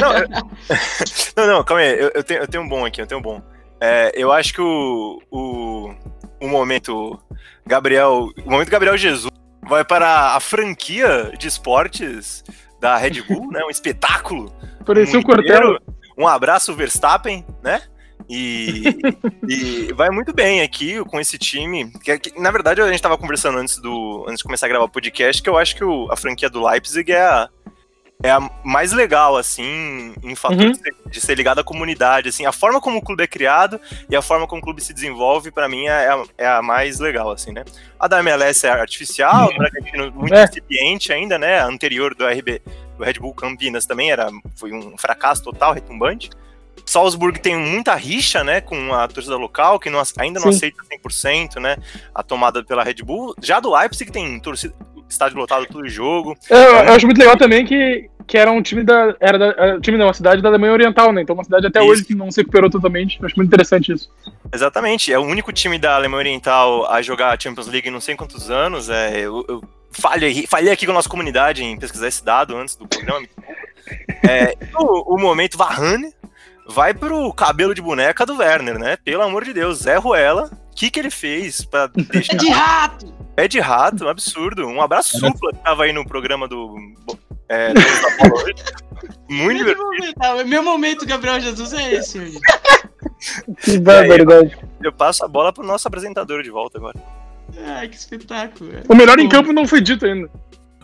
Não, 0.00 0.16
eu- 0.18 0.28
não, 1.36 1.46
não, 1.46 1.64
calma 1.64 1.82
aí. 1.82 1.98
Eu, 2.00 2.10
eu 2.14 2.24
tenho, 2.24 2.40
eu 2.40 2.48
tenho 2.48 2.62
um 2.64 2.68
bom 2.68 2.84
aqui, 2.84 3.00
eu 3.00 3.06
tenho 3.06 3.18
um 3.20 3.22
bom. 3.22 3.42
É, 3.80 4.12
eu 4.14 4.32
acho 4.32 4.54
que 4.54 4.60
o, 4.60 5.20
o, 5.30 5.94
o 6.40 6.48
momento 6.48 7.18
Gabriel. 7.66 8.28
O 8.44 8.50
momento 8.50 8.70
Gabriel 8.70 8.96
Jesus 8.96 9.30
vai 9.68 9.84
para 9.84 10.34
a 10.34 10.40
franquia 10.40 11.32
de 11.38 11.46
esportes 11.48 12.42
da 12.80 12.96
Red 12.96 13.22
Bull, 13.22 13.50
né? 13.50 13.62
Um 13.64 13.70
espetáculo. 13.70 14.52
Parecia 14.84 15.18
um 15.18 15.22
inteiro. 15.22 15.42
Cortella. 15.42 15.80
Um 16.16 16.26
abraço, 16.26 16.74
Verstappen, 16.74 17.44
né? 17.62 17.82
E, 18.28 18.84
e 19.46 19.92
vai 19.92 20.08
muito 20.10 20.32
bem 20.32 20.62
aqui 20.62 21.04
com 21.04 21.20
esse 21.20 21.36
time. 21.38 21.90
Que, 22.02 22.18
que, 22.18 22.40
na 22.40 22.50
verdade, 22.50 22.80
a 22.80 22.86
gente 22.86 22.96
estava 22.96 23.18
conversando 23.18 23.58
antes, 23.58 23.76
do, 23.78 24.24
antes 24.26 24.38
de 24.38 24.44
começar 24.44 24.66
a 24.66 24.68
gravar 24.68 24.84
o 24.84 24.88
podcast 24.88 25.42
que 25.42 25.48
eu 25.48 25.58
acho 25.58 25.76
que 25.76 25.84
o- 25.84 26.10
a 26.10 26.16
franquia 26.16 26.48
do 26.48 26.64
Leipzig 26.66 27.12
é 27.12 27.20
a, 27.20 27.48
é 28.22 28.30
a 28.30 28.40
mais 28.64 28.92
legal, 28.92 29.36
assim, 29.36 30.14
em 30.22 30.34
fator 30.34 30.58
Uhum. 30.60 30.72
de, 30.72 30.78
ser, 30.78 30.94
de 31.10 31.20
ser 31.20 31.34
ligado 31.36 31.58
à 31.60 31.64
comunidade. 31.64 32.28
Assim, 32.30 32.46
a 32.46 32.52
forma 32.52 32.80
como 32.80 32.98
o 32.98 33.02
clube 33.02 33.22
é 33.22 33.26
criado 33.26 33.80
e 34.08 34.16
a 34.16 34.22
forma 34.22 34.46
como 34.46 34.60
o 34.60 34.64
clube 34.64 34.80
se 34.82 34.94
desenvolve, 34.94 35.50
para 35.50 35.68
mim, 35.68 35.86
é 35.86 36.08
a, 36.08 36.24
é 36.38 36.46
a 36.46 36.62
mais 36.62 36.98
legal, 36.98 37.30
assim, 37.30 37.52
né? 37.52 37.64
A 38.00 38.08
da 38.08 38.18
MLS 38.20 38.66
é 38.66 38.70
artificial, 38.70 39.48
do 39.50 39.56
Bragantino 39.58 40.10
muito 40.12 40.34
É. 40.34 40.44
incipiente 40.44 41.12
ainda, 41.12 41.38
né? 41.38 41.60
A 41.60 41.66
anterior 41.66 42.14
do 42.14 42.26
RB, 42.26 42.62
do 42.96 43.04
Red 43.04 43.14
Bull 43.14 43.34
Campinas 43.34 43.84
também 43.86 44.10
era, 44.10 44.30
foi 44.56 44.72
um 44.72 44.96
fracasso 44.96 45.42
total, 45.42 45.72
retumbante. 45.74 46.30
Salzburg 46.84 47.40
tem 47.40 47.56
muita 47.56 47.94
rixa, 47.96 48.44
né, 48.44 48.60
com 48.60 48.94
a 48.94 49.08
torcida 49.08 49.36
local, 49.36 49.78
que 49.80 49.90
não 49.90 50.00
ainda 50.18 50.38
não 50.38 50.52
Sim. 50.52 50.56
aceita 50.58 50.82
100%, 50.84 51.56
né, 51.60 51.76
a 52.14 52.22
tomada 52.22 52.62
pela 52.62 52.84
Red 52.84 53.02
Bull. 53.02 53.34
Já 53.42 53.58
do 53.58 53.74
Leipzig 53.74 54.12
tem 54.12 54.38
torcida, 54.38 54.72
estádio 55.08 55.38
lotado 55.38 55.66
todo 55.66 55.88
jogo. 55.88 56.36
Eu, 56.48 56.58
eu 56.58 56.92
acho 56.92 57.06
muito 57.06 57.18
legal 57.18 57.36
também 57.36 57.64
que, 57.64 58.08
que 58.26 58.36
era 58.36 58.50
um 58.50 58.62
time 58.62 58.82
da. 58.82 59.14
Era 59.20 59.38
da, 59.38 59.76
um 59.76 59.80
time 59.80 59.96
não, 59.96 60.06
uma 60.06 60.14
cidade 60.14 60.42
da 60.42 60.48
Alemanha 60.48 60.72
Oriental, 60.72 61.12
né? 61.12 61.22
Então 61.22 61.34
uma 61.34 61.44
cidade 61.44 61.66
até 61.66 61.80
Isso. 61.80 61.88
hoje 61.88 62.04
que 62.04 62.14
não 62.14 62.30
se 62.30 62.40
recuperou 62.40 62.68
totalmente. 62.68 63.18
Eu 63.20 63.26
acho 63.26 63.36
muito 63.36 63.48
interessante 63.48 63.92
isso. 63.92 64.10
Exatamente, 64.52 65.12
é 65.12 65.18
o 65.18 65.22
único 65.22 65.52
time 65.52 65.78
da 65.78 65.94
Alemanha 65.94 66.20
Oriental 66.20 66.90
a 66.90 67.00
jogar 67.02 67.34
a 67.34 67.40
Champions 67.40 67.68
League 67.68 67.88
em 67.88 67.92
não 67.92 68.00
sei 68.00 68.16
quantos 68.16 68.50
anos. 68.50 68.88
É, 68.88 69.20
eu, 69.20 69.44
eu 69.48 69.62
falhei, 69.90 70.46
falhei 70.46 70.72
aqui 70.72 70.86
com 70.86 70.92
a 70.92 70.94
nossa 70.94 71.08
comunidade 71.08 71.64
em 71.64 71.78
pesquisar 71.78 72.08
esse 72.08 72.24
dado 72.24 72.56
antes 72.56 72.76
do 72.76 72.86
programa. 72.86 73.26
É, 74.28 74.56
o, 74.74 75.14
o 75.14 75.20
momento 75.20 75.56
Varane 75.56 76.12
vai 76.68 76.92
pro 76.92 77.32
cabelo 77.32 77.74
de 77.74 77.80
boneca 77.80 78.26
do 78.26 78.36
Werner, 78.36 78.78
né? 78.78 78.96
Pelo 78.96 79.22
amor 79.22 79.44
de 79.44 79.52
Deus, 79.52 79.78
Zé 79.78 79.96
Ruela, 79.96 80.50
o 80.72 80.74
que, 80.74 80.90
que 80.90 80.98
ele 80.98 81.10
fez 81.10 81.64
pra 81.64 81.86
deixar. 81.94 82.34
É 82.34 82.36
de 82.36 82.48
rato! 82.50 83.25
Pé 83.36 83.46
de 83.46 83.60
rato, 83.60 84.04
um 84.04 84.08
absurdo. 84.08 84.66
Um 84.66 84.80
abraço 84.80 85.18
supla 85.18 85.52
que 85.52 85.58
tava 85.62 85.84
aí 85.84 85.92
no 85.92 86.06
programa 86.06 86.48
do. 86.48 86.74
É, 87.48 87.72
do. 87.74 87.80
Muito 89.28 89.46
Meu 89.46 89.58
divertido. 89.58 89.84
momento, 89.84 90.14
ah, 90.20 90.44
meu 90.44 90.62
momento, 90.62 91.06
Gabriel 91.06 91.38
Jesus, 91.40 91.72
é 91.74 91.94
esse 91.94 92.18
hoje. 92.18 92.38
Que 93.62 93.78
barbaridade. 93.78 94.56
Eu 94.82 94.92
passo 94.92 95.24
a 95.24 95.28
bola 95.28 95.52
pro 95.52 95.64
nosso 95.64 95.86
apresentador 95.86 96.42
de 96.42 96.50
volta 96.50 96.78
agora. 96.78 96.98
Ai, 97.58 97.88
que 97.88 97.96
espetáculo. 97.96 98.70
velho. 98.70 98.84
O 98.88 98.94
melhor 98.94 99.18
em 99.18 99.28
campo 99.28 99.52
não 99.52 99.66
foi 99.66 99.80
dito 99.80 100.06
ainda. 100.06 100.30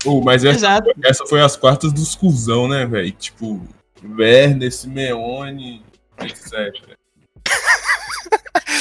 Ô, 0.04 0.20
mas 0.20 0.44
essa, 0.44 0.58
Exato. 0.58 0.90
essa 1.04 1.24
foi 1.26 1.40
as 1.40 1.56
quartas 1.56 1.92
dos 1.92 2.14
cuzão, 2.14 2.68
né, 2.68 2.84
velho? 2.84 3.10
Tipo, 3.12 3.60
Werner, 4.04 4.72
Simeone, 4.72 5.82
etc. 6.20 6.96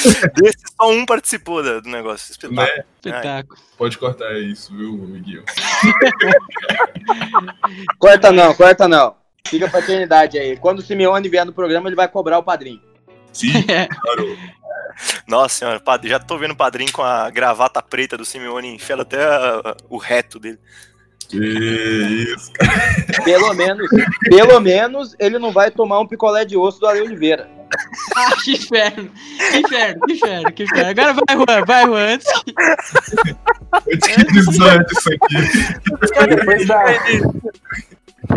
Desse, 0.34 0.58
só 0.80 0.90
um 0.90 1.06
participou 1.06 1.62
do 1.62 1.88
negócio. 1.88 2.32
Espetáculo. 2.32 2.66
Né? 2.76 2.84
Espetáculo. 2.96 3.60
Pode 3.78 3.98
cortar 3.98 4.32
isso, 4.38 4.76
viu, 4.76 4.92
Miguel? 4.92 5.42
Corta 7.98 8.32
não, 8.32 8.54
corta 8.54 8.88
não. 8.88 9.16
Fica 9.46 9.68
pra 9.68 9.80
eternidade 9.80 10.38
aí. 10.38 10.56
Quando 10.56 10.78
o 10.78 10.82
Simeone 10.82 11.28
vier 11.28 11.44
no 11.44 11.52
programa, 11.52 11.88
ele 11.88 11.96
vai 11.96 12.08
cobrar 12.08 12.38
o 12.38 12.42
padrinho. 12.42 12.80
Sim, 13.32 13.52
É. 13.68 13.86
claro. 14.00 14.38
Nossa 15.26 15.54
senhora, 15.56 15.82
já 16.04 16.18
tô 16.18 16.36
vendo 16.36 16.52
o 16.52 16.56
padrinho 16.56 16.92
com 16.92 17.02
a 17.02 17.30
gravata 17.30 17.82
preta 17.82 18.16
do 18.16 18.24
Simeone 18.24 18.74
enfiando 18.74 19.02
até 19.02 19.24
a- 19.24 19.76
o 19.88 19.96
reto 19.96 20.38
dele. 20.38 20.58
Que 21.28 21.38
isso, 21.38 22.52
cara. 22.52 23.22
Pelo 23.24 23.54
menos, 23.54 23.88
pelo 24.28 24.60
menos, 24.60 25.16
ele 25.18 25.38
não 25.38 25.50
vai 25.50 25.70
tomar 25.70 25.98
um 26.00 26.06
picolé 26.06 26.44
de 26.44 26.56
osso 26.58 26.78
do 26.78 26.86
Ale 26.86 27.00
Oliveira. 27.00 27.48
Ah, 28.16 28.34
que 28.44 28.52
inferno. 28.52 29.10
Que 29.50 29.58
inferno, 29.58 30.00
que 30.06 30.12
inferno, 30.12 30.52
que 30.52 30.62
inferno. 30.64 30.90
Agora 30.90 31.14
vai, 31.14 31.36
Juan, 31.36 31.64
vai, 31.66 31.86
Juan. 31.86 32.14
Antes 32.14 32.32
que... 32.42 32.54
Antes 33.92 34.08
que 34.08 34.24
desande 34.32 34.86
isso 34.92 35.08
aqui. 35.12 36.28
Depois 36.28 36.66
da, 36.66 36.84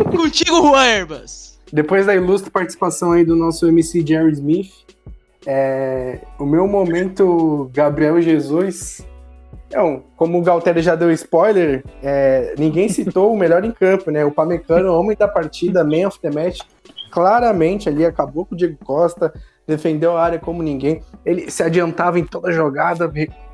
Contigo, 0.04 0.62
Juan 0.62 0.86
Herbas. 0.86 1.60
depois 1.72 2.06
da 2.06 2.16
ilustre 2.16 2.50
participação 2.50 3.12
aí 3.12 3.24
do 3.24 3.36
nosso 3.36 3.68
MC 3.68 4.06
Jerry 4.06 4.34
Smith, 4.34 4.72
é, 5.46 6.22
o 6.40 6.46
meu 6.46 6.68
momento 6.68 7.70
Gabriel 7.74 8.22
Jesus. 8.22 9.06
Não, 9.72 10.04
como 10.16 10.40
o 10.40 10.42
Galtério 10.42 10.82
já 10.82 10.96
deu 10.96 11.12
spoiler, 11.12 11.84
é, 12.02 12.56
ninguém 12.58 12.88
citou 12.88 13.34
o 13.34 13.38
melhor 13.38 13.64
em 13.64 13.72
campo, 13.72 14.10
né? 14.10 14.24
O 14.24 14.32
Pamecano, 14.32 14.94
homem 14.94 15.18
da 15.18 15.28
partida, 15.28 15.84
man 15.84 16.08
of 16.08 16.20
the 16.20 16.30
match, 16.32 16.60
claramente 17.16 17.88
ali 17.88 18.06
acabou 18.06 18.46
com 18.46 18.54
o 18.54 18.58
Diego 18.58 18.78
Costa, 18.84 19.34
defendeu 19.66 20.18
a 20.18 20.22
área 20.22 20.38
como 20.38 20.62
ninguém. 20.62 21.02
Ele 21.26 21.50
se 21.50 21.64
adiantava 21.64 22.20
em 22.20 22.26
toda 22.26 22.52
jogada, 22.52 23.10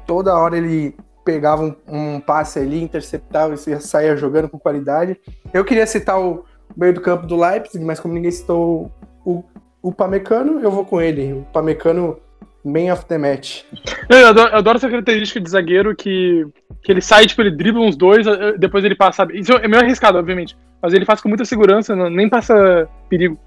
toda 0.08 0.36
hora 0.36 0.58
ele 0.58 0.96
pegava 1.24 1.64
um, 1.64 1.76
um 1.88 2.20
passe 2.20 2.58
ali, 2.58 2.82
interceptava 2.82 3.54
e 3.54 3.80
saía 3.80 4.18
jogando 4.18 4.50
com 4.50 4.58
qualidade. 4.58 5.16
Eu 5.54 5.64
queria 5.64 5.86
citar 5.86 6.20
o 6.20 6.44
meio 6.76 6.92
do 6.92 7.02
campo 7.02 7.28
do 7.28 7.40
Leipzig, 7.40 7.86
mas 7.86 8.00
como 8.00 8.16
ninguém 8.16 8.32
citou 8.32 8.92
o, 9.24 9.44
o 9.80 9.92
Pamecano, 9.92 10.60
eu 10.60 10.72
vou 10.72 10.84
com 10.84 11.00
ele. 11.00 11.34
O 11.34 11.46
Pamecano, 11.54 12.18
man 12.66 12.92
of 12.92 13.06
the 13.06 13.20
match. 13.20 13.62
Eu 14.10 14.28
adoro, 14.28 14.52
eu 14.52 14.58
adoro 14.58 14.78
essa 14.78 14.90
característica 14.90 15.40
de 15.40 15.52
zagueiro 15.52 15.96
que, 15.96 16.48
que 16.82 16.92
ele 16.92 17.02
sai, 17.02 17.28
tipo, 17.28 17.44
ele 17.44 17.52
dribla 17.52 17.82
uns 17.82 17.96
dois, 17.96 18.26
eh, 18.26 18.58
depois 18.58 18.84
ele 18.84 18.96
passa. 18.96 19.28
Isso 19.32 19.54
é 19.54 19.68
meio 19.68 19.84
arriscado, 19.84 20.18
obviamente. 20.18 20.58
Mas 20.82 20.94
ele 20.94 21.06
faz 21.06 21.22
com 21.22 21.30
muita 21.30 21.46
segurança, 21.46 21.96
nem 22.10 22.28
passa 22.28 22.90
perigo. 23.08 23.38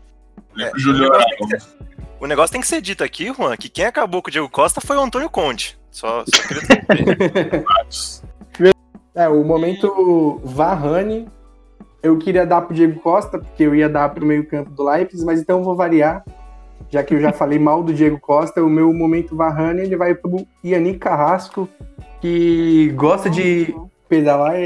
Lembra 0.54 0.76
o 0.76 0.78
Juliano 0.78 1.14
Alves. 1.14 1.76
O 2.20 2.26
negócio 2.26 2.52
tem 2.52 2.60
que 2.60 2.66
ser 2.66 2.80
dito 2.80 3.04
aqui, 3.04 3.32
Juan, 3.32 3.56
que 3.56 3.68
quem 3.68 3.84
acabou 3.84 4.22
com 4.22 4.28
o 4.28 4.32
Diego 4.32 4.48
Costa 4.48 4.80
foi 4.80 4.96
o 4.96 5.00
Antônio 5.00 5.28
Conte. 5.28 5.78
Só, 5.90 6.24
só 6.26 6.42
queria. 6.48 7.64
É, 9.14 9.28
o 9.28 9.44
momento 9.44 10.40
Varane, 10.42 11.28
eu 12.02 12.18
queria 12.18 12.44
dar 12.44 12.62
pro 12.62 12.74
Diego 12.74 12.98
Costa, 12.98 13.38
porque 13.38 13.62
eu 13.62 13.72
ia 13.72 13.88
dar 13.88 14.08
pro 14.08 14.26
meio 14.26 14.44
campo 14.44 14.70
do 14.70 14.82
Leipzig, 14.82 15.24
mas 15.24 15.40
então 15.40 15.58
eu 15.58 15.64
vou 15.64 15.76
variar. 15.76 16.24
Já 16.90 17.02
que 17.04 17.14
eu 17.14 17.20
já 17.20 17.32
falei 17.32 17.58
mal 17.58 17.82
do 17.82 17.94
Diego 17.94 18.18
Costa, 18.18 18.62
o 18.62 18.68
meu 18.68 18.92
momento 18.92 19.36
Varane, 19.36 19.82
ele 19.82 19.96
vai 19.96 20.16
pro 20.16 20.44
Yannick 20.64 20.98
Carrasco, 20.98 21.68
que 22.20 22.92
gosta 22.96 23.30
de 23.30 23.72
pedalar 24.08 24.56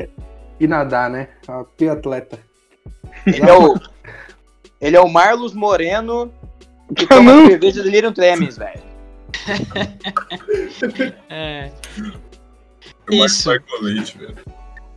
e- 0.58 0.66
nadar, 0.66 1.10
né? 1.10 1.28
Que 1.76 1.86
atleta. 1.86 2.38
Ele 3.26 3.42
é 3.42 3.52
o, 3.52 3.78
ele 4.80 4.96
é 4.96 5.00
o 5.00 5.08
Marlos 5.08 5.52
Moreno 5.54 6.32
que 6.96 7.04
Ah, 7.04 7.08
toma 7.16 7.32
não. 7.34 7.46
cerveja 7.46 7.82
do 7.82 7.88
Lirium 7.88 8.12
Tremens, 8.12 8.56
velho. 8.58 8.82
É. 11.28 11.70
Isso. 13.10 13.50
Michael 13.50 13.82
Leite, 13.82 14.18
velho. 14.18 14.36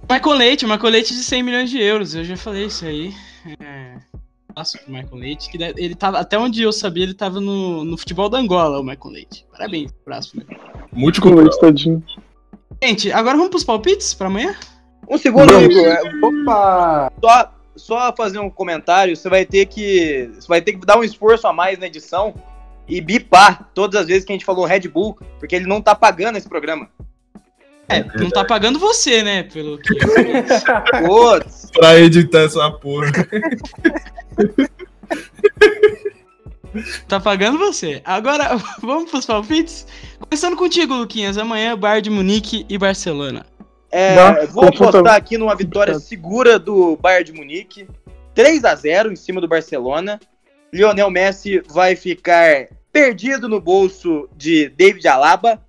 Michael 0.10 0.36
Leite, 0.38 0.65
Michael 0.65 0.89
Leite 0.91 1.13
de 1.13 1.24
100 1.24 1.44
milhões 1.44 1.70
de 1.70 1.82
euros. 1.82 2.13
Eu 2.15 2.24
já 2.26 2.36
falei 2.36 2.65
isso 2.65 2.86
aí. 2.86 3.13
É. 3.60 3.98
Passo 4.54 4.78
pro 4.80 4.91
Michael 4.91 5.15
Leite, 5.15 5.50
que 5.50 5.58
ele 5.78 5.96
tava, 5.96 6.20
até 6.20 6.38
onde 6.38 6.62
eu 6.62 6.74
sabia, 6.74 7.04
ele 7.06 7.13
tava 7.13 7.39
no, 7.39 7.86
no 7.86 7.98
futebol 7.98 8.28
da 8.28 8.38
Angola, 8.38 8.80
o 8.80 8.84
Michael 8.84 9.13
Leite. 9.13 9.46
Parabéns, 9.52 9.94
abraço. 10.06 10.36
Michael. 10.38 10.60
Multicultural. 10.91 11.50
tadinho. 11.60 12.04
Gente, 12.84 13.12
agora 13.13 13.38
vamos 13.38 13.50
pros 13.52 13.63
palpites 13.63 14.13
pra 14.13 14.28
amanhã? 14.28 14.54
Um 15.10 15.17
segundo, 15.17 15.52
Vamos. 15.54 15.74
Igor. 15.74 15.86
é, 15.88 16.02
Opa! 16.26 17.12
Só, 17.24 17.54
só 17.75 18.13
fazer 18.15 18.39
um 18.39 18.49
comentário. 18.49 19.15
Você 19.15 19.29
vai 19.29 19.45
ter 19.45 19.65
que. 19.65 20.29
Você 20.36 20.47
vai 20.47 20.62
ter 20.62 20.73
que 20.73 20.86
dar 20.86 20.97
um 20.97 21.03
esforço 21.03 21.47
a 21.47 21.53
mais 21.53 21.77
na 21.79 21.88
edição 21.88 22.34
e 22.88 22.99
bipar 22.99 23.69
todas 23.73 24.01
as 24.01 24.07
vezes 24.07 24.25
que 24.25 24.31
a 24.31 24.36
gente 24.36 24.45
falou 24.45 24.65
Red 24.65 24.88
Bull, 24.88 25.17
porque 25.39 25.55
ele 25.55 25.67
não 25.67 25.81
tá 25.81 25.95
pagando 25.95 26.38
esse 26.38 26.49
programa. 26.49 26.89
É, 27.88 28.03
não 28.17 28.29
tá 28.29 28.45
pagando 28.45 28.79
você, 28.79 29.21
né? 29.21 29.43
Pelo 29.43 29.77
que. 29.77 29.93
Putz. 31.05 31.69
Pra 31.73 31.99
editar 31.99 32.39
essa 32.39 32.71
porra. 32.71 33.12
Tá 37.07 37.19
pagando 37.19 37.57
você. 37.57 38.01
Agora, 38.05 38.57
vamos 38.81 39.12
pros 39.12 39.25
palpites? 39.25 39.86
Começando 40.19 40.55
contigo, 40.55 40.93
Luquinhas. 40.93 41.38
Amanhã, 41.38 41.77
Bayern 41.77 42.03
de 42.03 42.10
Munique 42.10 42.65
e 42.69 42.77
Barcelona. 42.77 43.45
É, 43.91 44.45
vou 44.47 44.65
apostar 44.65 45.15
aqui 45.15 45.38
numa 45.38 45.56
vitória 45.56 45.99
segura 45.99 46.58
do 46.58 46.95
Bayern 46.95 47.25
de 47.25 47.34
Munique. 47.34 47.88
3 48.34 48.63
a 48.63 48.73
0 48.73 49.12
em 49.12 49.15
cima 49.15 49.41
do 49.41 49.47
Barcelona. 49.47 50.19
Lionel 50.73 51.10
Messi 51.10 51.62
vai 51.67 51.95
ficar 51.95 52.69
perdido 52.91 53.49
no 53.49 53.60
bolso 53.60 54.30
de 54.36 54.69
David 54.69 55.08
Alaba. 55.08 55.62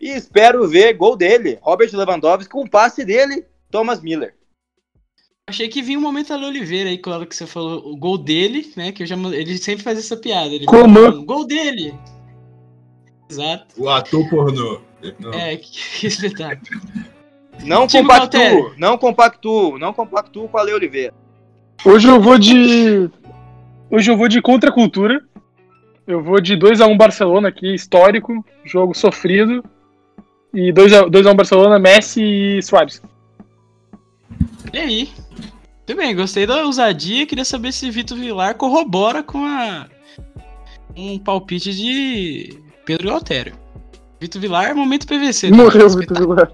E 0.00 0.10
espero 0.10 0.68
ver 0.68 0.92
gol 0.94 1.16
dele, 1.16 1.58
Robert 1.60 1.90
Lewandowski, 1.92 2.48
com 2.48 2.62
o 2.62 2.70
passe 2.70 3.04
dele, 3.04 3.44
Thomas 3.68 4.00
Miller. 4.00 4.34
Achei 5.48 5.66
que 5.66 5.82
vinha 5.82 5.98
um 5.98 6.02
momento 6.02 6.32
ali 6.32 6.44
Oliveira 6.44 6.90
aí, 6.90 6.98
claro 6.98 7.26
que 7.26 7.34
você 7.34 7.46
falou 7.46 7.90
o 7.90 7.96
gol 7.96 8.16
dele, 8.16 8.70
né? 8.76 8.92
Que 8.92 9.02
eu 9.02 9.06
já, 9.06 9.16
ele 9.16 9.58
sempre 9.58 9.82
faz 9.82 9.98
essa 9.98 10.16
piada. 10.16 10.54
Ele 10.54 10.66
Como? 10.66 10.94
fala, 10.94 11.24
Gol 11.24 11.46
dele! 11.46 11.98
Exato. 13.28 13.82
O 13.82 13.88
ator 13.88 14.28
pornô. 14.28 14.80
Não. 15.18 15.32
É, 15.32 15.56
que, 15.56 15.70
que 16.00 16.06
espetáculo. 16.06 16.80
Não 17.64 17.86
compactuo, 17.86 18.72
não 18.76 18.98
compactuo, 18.98 19.78
não 19.78 19.92
compactuo 19.92 20.48
com 20.48 20.58
a 20.58 20.62
Lei 20.62 20.74
Oliveira. 20.74 21.14
Hoje 21.84 22.08
eu 22.08 22.20
vou 22.20 22.38
de. 22.38 23.10
Hoje 23.90 24.10
eu 24.10 24.16
vou 24.16 24.28
de 24.28 24.40
contracultura. 24.40 25.20
Eu 26.06 26.22
vou 26.22 26.40
de 26.40 26.56
2x1 26.56 26.96
Barcelona 26.96 27.48
aqui, 27.48 27.74
histórico, 27.74 28.44
jogo 28.64 28.94
sofrido. 28.94 29.62
E 30.54 30.72
2x1 30.72 31.34
Barcelona, 31.34 31.78
Messi 31.78 32.22
e 32.58 32.62
Soares. 32.62 33.02
E 34.72 34.78
aí? 34.78 35.08
Muito 35.88 35.96
bem, 35.96 36.16
gostei 36.16 36.46
da 36.46 36.64
ousadia. 36.64 37.26
Queria 37.26 37.44
saber 37.44 37.72
se 37.72 37.90
Vitor 37.90 38.16
Vilar 38.16 38.54
corrobora 38.54 39.22
com 39.22 39.44
a 39.44 39.86
um 40.96 41.18
palpite 41.18 41.72
de 41.74 42.58
Pedro 42.84 43.08
Galtério. 43.08 43.54
Vitor 44.20 44.40
Vilar, 44.40 44.74
momento 44.74 45.06
PVC. 45.06 45.50
Morreu 45.50 45.86
o. 45.86 45.96
Vitor 45.96 46.18
Vilar. 46.18 46.50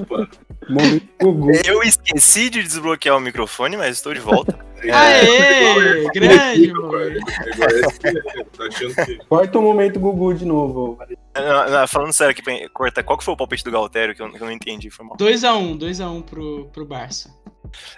Opa. 0.00 0.28
Momento 0.68 1.08
Gugu. 1.20 1.50
Eu 1.66 1.82
esqueci 1.82 2.50
de 2.50 2.62
desbloquear 2.62 3.16
o 3.16 3.20
microfone, 3.20 3.76
mas 3.76 3.96
estou 3.96 4.12
de 4.14 4.20
volta. 4.20 4.58
Aê! 4.92 6.04
Grande. 6.12 6.72
Tá. 7.52 8.14
Corta 9.28 9.58
o 9.58 9.62
momento 9.62 10.00
Gugu 10.00 10.34
de 10.34 10.44
novo. 10.44 10.98
Não, 11.34 11.70
não, 11.70 11.88
falando 11.88 12.12
sério 12.12 12.32
aqui, 12.32 12.42
pra- 12.42 12.68
corta, 12.72 13.02
qual 13.02 13.16
que 13.18 13.24
foi 13.24 13.32
o 13.32 13.36
palpite 13.36 13.64
do 13.64 13.70
Galtério 13.70 14.14
que 14.14 14.20
eu, 14.20 14.30
que 14.30 14.36
eu 14.40 14.46
não 14.46 14.52
entendi, 14.52 14.90
foi 14.90 15.06
mal. 15.06 15.16
2x1, 15.16 15.78
2x1 15.78 16.22
pro, 16.24 16.66
pro 16.72 16.84
Barça. 16.84 17.30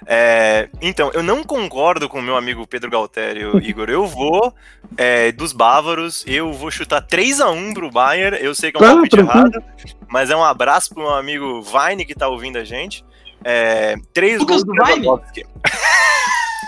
É, 0.07 0.69
então, 0.81 1.11
eu 1.15 1.23
não 1.23 1.43
concordo 1.43 2.09
com 2.09 2.21
o 2.21 2.23
meu 2.23 2.37
amigo 2.37 2.65
Pedro 2.65 2.89
Galtério, 2.91 3.59
Igor. 3.61 3.91
Eu 3.91 4.07
vou 4.07 4.55
é, 4.97 5.33
dos 5.33 5.53
bávaros, 5.53 6.23
eu 6.29 6.53
vou 6.53 6.71
chutar 6.71 7.05
3x1 7.05 7.75
pro 7.75 7.91
Bayern. 7.91 8.39
Eu 8.41 8.55
sei 8.55 8.71
que 8.71 8.77
é 8.77 8.81
um 8.81 8.83
Tá, 8.83 8.93
palpite 8.93 9.17
tranquilo. 9.17 9.49
errado, 9.49 9.65
mas 10.09 10.31
é 10.31 10.37
um 10.37 10.45
abraço 10.45 10.91
pro 10.95 11.03
meu 11.03 11.13
amigo 11.15 11.61
Vine 11.61 12.05
que 12.05 12.15
tá 12.15 12.29
ouvindo 12.29 12.57
a 12.59 12.65
gente. 12.65 13.05
É, 13.43 13.97
três 14.13 14.39
Lucas 14.39 14.63
gols 14.63 14.79
do 14.79 14.85
Vine? 14.87 15.07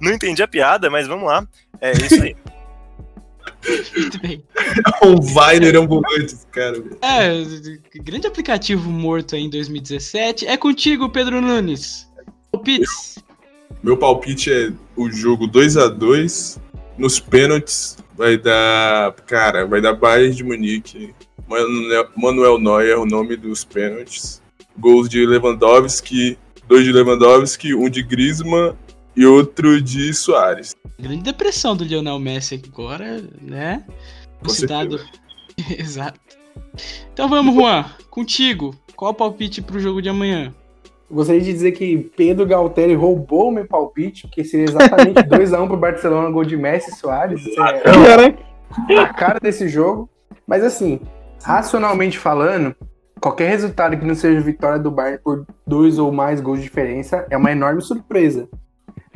Não 0.00 0.12
entendi 0.12 0.42
a 0.42 0.48
piada, 0.48 0.90
mas 0.90 1.06
vamos 1.06 1.26
lá. 1.26 1.46
É 1.80 1.92
isso 1.92 2.22
aí. 2.22 2.36
Muito 3.96 4.20
bem. 4.20 4.42
Um 5.02 5.20
Viner 5.20 5.76
ambulante, 5.76 6.34
esse 6.34 6.46
cara. 6.48 6.82
É, 7.02 7.42
grande 8.00 8.26
aplicativo 8.26 8.90
morto 8.90 9.34
aí 9.34 9.42
em 9.42 9.50
2017. 9.50 10.46
É 10.46 10.56
contigo, 10.56 11.08
Pedro 11.08 11.40
Nunes. 11.40 12.08
Palpites. 12.50 13.18
Meu 13.82 13.96
palpite 13.96 14.52
é 14.52 14.72
o 14.96 15.10
jogo 15.10 15.46
2 15.46 15.76
a 15.76 15.88
2 15.88 16.60
Nos 16.98 17.20
pênaltis 17.20 17.96
vai 18.16 18.36
dar. 18.36 19.12
Cara, 19.26 19.66
vai 19.66 19.80
dar 19.80 19.94
Bayern 19.94 20.34
de 20.34 20.44
Munique. 20.44 21.14
Manuel, 21.48 22.08
Manuel 22.16 22.58
Neuer, 22.58 22.98
o 22.98 23.06
nome 23.06 23.36
dos 23.36 23.64
pênaltis. 23.64 24.42
Gols 24.78 25.08
de 25.08 25.24
Lewandowski. 25.24 26.38
Dois 26.66 26.84
de 26.84 26.90
Lewandowski, 26.90 27.74
um 27.74 27.88
de 27.88 28.02
Griezmann 28.02 28.74
e 29.16 29.24
outro 29.24 29.80
de 29.80 30.12
Soares. 30.12 30.76
Grande 30.98 31.22
depressão 31.22 31.74
do 31.74 31.84
Lionel 31.84 32.18
Messi 32.18 32.60
agora, 32.66 33.22
né? 33.40 33.84
Com 34.40 34.50
Citado. 34.50 35.00
Exato. 35.78 36.20
Então 37.12 37.28
vamos, 37.28 37.54
Juan. 37.54 37.84
Contigo. 38.10 38.74
Qual 38.94 39.10
o 39.10 39.14
palpite 39.14 39.62
pro 39.62 39.80
jogo 39.80 40.02
de 40.02 40.08
amanhã? 40.08 40.54
Gostaria 41.10 41.40
de 41.40 41.52
dizer 41.52 41.72
que 41.72 42.10
Pedro 42.16 42.44
Galtelli 42.44 42.94
roubou 42.94 43.48
o 43.48 43.52
meu 43.52 43.66
palpite, 43.66 44.26
que 44.28 44.44
seria 44.44 44.66
exatamente 44.66 45.22
2x1 45.28 45.66
pro 45.66 45.76
Barcelona, 45.76 46.30
gol 46.30 46.44
de 46.44 46.56
Messi 46.56 46.90
e 46.90 46.94
Soares. 46.96 47.46
É 47.46 47.80
Caraca. 47.80 48.38
a 49.00 49.14
cara 49.14 49.38
desse 49.40 49.68
jogo. 49.68 50.08
Mas 50.46 50.64
assim, 50.64 51.00
racionalmente 51.42 52.18
falando, 52.18 52.74
qualquer 53.20 53.48
resultado 53.50 53.96
que 53.96 54.04
não 54.04 54.14
seja 54.14 54.40
vitória 54.40 54.78
do 54.78 54.90
Bayern 54.90 55.20
por 55.22 55.46
dois 55.66 55.98
ou 55.98 56.10
mais 56.10 56.40
gols 56.40 56.58
de 56.58 56.64
diferença 56.64 57.26
é 57.30 57.36
uma 57.36 57.52
enorme 57.52 57.80
surpresa. 57.80 58.48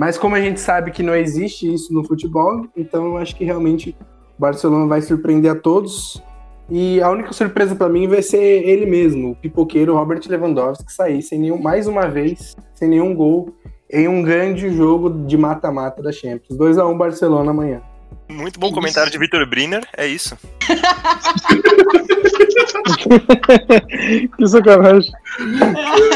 Mas 0.01 0.17
como 0.17 0.35
a 0.35 0.41
gente 0.41 0.59
sabe 0.59 0.93
que 0.93 1.03
não 1.03 1.15
existe 1.15 1.71
isso 1.71 1.93
no 1.93 2.03
futebol, 2.03 2.67
então 2.75 3.05
eu 3.05 3.19
acho 3.19 3.37
que 3.37 3.45
realmente 3.45 3.95
o 4.39 4.41
Barcelona 4.41 4.87
vai 4.87 5.03
surpreender 5.03 5.53
a 5.53 5.55
todos. 5.55 6.23
E 6.71 7.03
a 7.03 7.11
única 7.11 7.35
surpresa 7.35 7.77
pra 7.77 7.87
mim 7.87 8.09
vai 8.09 8.23
ser 8.23 8.67
ele 8.67 8.87
mesmo, 8.87 9.33
o 9.33 9.37
pipoqueiro 9.37 9.95
Robert 9.95 10.23
Lewandowski, 10.27 10.91
sair 10.91 11.21
sem 11.21 11.41
nenhum, 11.41 11.61
mais 11.61 11.87
uma 11.87 12.09
vez, 12.09 12.57
sem 12.73 12.89
nenhum 12.89 13.15
gol, 13.15 13.55
em 13.91 14.09
um 14.09 14.23
grande 14.23 14.75
jogo 14.75 15.11
de 15.27 15.37
mata-mata 15.37 16.03
da 16.03 16.11
Champions. 16.11 16.59
2x1 16.59 16.97
Barcelona 16.97 17.51
amanhã. 17.51 17.83
Muito 18.27 18.59
bom 18.59 18.73
comentário 18.73 19.13
de 19.13 19.19
Vitor 19.19 19.45
Briner, 19.45 19.87
é 19.95 20.07
isso. 20.07 20.35
Que 24.37 24.47
sacanagem. 24.47 25.13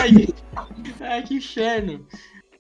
Ai, 0.00 0.28
ai, 1.00 1.22
que 1.22 1.34
inferno. 1.34 2.06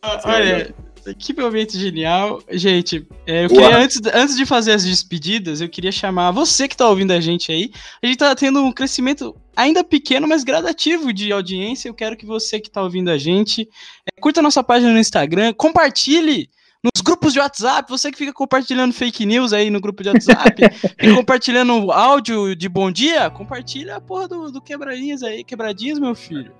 Ah, 0.02 0.20
Olha, 0.24 0.74
que 1.12 1.34
momento 1.34 1.78
genial. 1.78 2.42
Gente, 2.50 3.06
é, 3.26 3.44
eu 3.44 3.48
queria, 3.48 3.76
antes, 3.76 4.00
antes 4.12 4.36
de 4.36 4.46
fazer 4.46 4.72
as 4.72 4.84
despedidas, 4.84 5.60
eu 5.60 5.68
queria 5.68 5.92
chamar 5.92 6.30
você 6.30 6.66
que 6.66 6.76
tá 6.76 6.88
ouvindo 6.88 7.10
a 7.10 7.20
gente 7.20 7.52
aí. 7.52 7.70
A 8.02 8.06
gente 8.06 8.16
tá 8.16 8.34
tendo 8.34 8.60
um 8.60 8.72
crescimento 8.72 9.36
ainda 9.54 9.84
pequeno, 9.84 10.26
mas 10.26 10.44
gradativo 10.44 11.12
de 11.12 11.32
audiência. 11.32 11.88
Eu 11.88 11.94
quero 11.94 12.16
que 12.16 12.24
você 12.24 12.58
que 12.58 12.70
tá 12.70 12.82
ouvindo 12.82 13.10
a 13.10 13.18
gente 13.18 13.68
é, 14.06 14.20
curta 14.20 14.40
a 14.40 14.42
nossa 14.42 14.62
página 14.62 14.92
no 14.92 14.98
Instagram, 14.98 15.52
compartilhe 15.52 16.48
nos 16.82 17.02
grupos 17.02 17.32
de 17.32 17.38
WhatsApp, 17.38 17.90
você 17.90 18.12
que 18.12 18.18
fica 18.18 18.32
compartilhando 18.32 18.92
fake 18.92 19.24
news 19.24 19.54
aí 19.54 19.70
no 19.70 19.80
grupo 19.80 20.02
de 20.02 20.10
WhatsApp, 20.10 20.54
fica 21.00 21.14
compartilhando 21.14 21.90
áudio 21.90 22.54
de 22.54 22.68
bom 22.68 22.90
dia, 22.92 23.30
compartilha 23.30 23.96
a 23.96 24.00
porra 24.02 24.28
do, 24.28 24.52
do 24.52 24.60
quebradinhas 24.60 25.22
aí, 25.22 25.42
quebradinhas, 25.42 25.98
meu 25.98 26.14
filho. 26.14 26.54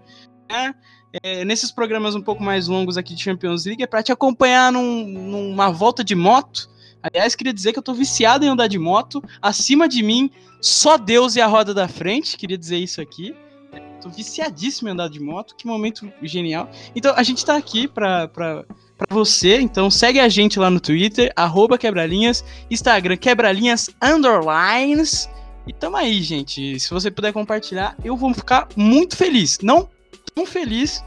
né? 0.51 0.75
É, 1.23 1.45
nesses 1.45 1.71
programas 1.71 2.15
um 2.15 2.23
pouco 2.23 2.43
mais 2.43 2.67
longos 2.69 2.97
aqui 2.97 3.15
de 3.15 3.23
Champions 3.23 3.65
League, 3.67 3.83
é 3.83 3.87
pra 3.87 4.03
te 4.03 4.11
acompanhar 4.11 4.73
num- 4.73 5.07
numa 5.07 5.71
volta 5.71 6.03
de 6.03 6.15
moto. 6.15 6.69
Aliás, 7.03 7.35
queria 7.35 7.53
dizer 7.53 7.73
que 7.73 7.79
eu 7.79 7.83
tô 7.83 7.93
viciado 7.95 8.45
em 8.45 8.49
andar 8.49 8.67
de 8.67 8.79
moto. 8.79 9.23
Acima 9.41 9.87
de 9.89 10.03
mim, 10.03 10.31
só 10.61 10.97
Deus 10.97 11.37
e 11.37 11.41
a 11.41 11.47
roda 11.47 11.75
da 11.75 11.87
frente. 11.87 12.37
Queria 12.37 12.57
dizer 12.59 12.79
isso 12.79 13.01
aqui. 13.01 13.35
Tô 14.01 14.09
viciadíssimo 14.09 14.89
em 14.89 14.93
andar 14.93 15.09
de 15.09 15.21
moto. 15.21 15.55
Que 15.55 15.67
momento 15.67 16.11
genial. 16.23 16.71
Então, 16.97 17.15
a 17.17 17.23
gente 17.23 17.45
tá 17.45 17.57
aqui 17.57 17.87
pra, 17.87 18.27
pra, 18.29 18.65
pra 18.97 19.07
você. 19.15 19.61
Então, 19.61 19.91
segue 19.91 20.19
a 20.19 20.29
gente 20.29 20.59
lá 20.59 20.71
no 20.71 20.81
Twitter, 20.81 21.31
arroba 21.37 21.77
quebralinhas, 21.79 22.43
Instagram, 22.71 23.17
quebralinhas 23.19 23.91
underlines. 24.03 25.29
E 25.67 25.73
tamo 25.73 25.97
aí, 25.97 26.23
gente. 26.23 26.79
Se 26.81 26.91
você 26.91 27.11
puder 27.11 27.33
compartilhar, 27.33 27.97
eu 28.05 28.17
vou 28.17 28.33
ficar 28.35 28.69
muito 28.77 29.17
feliz. 29.17 29.59
Não 29.63 29.89
tão 30.35 30.45
feliz, 30.45 31.05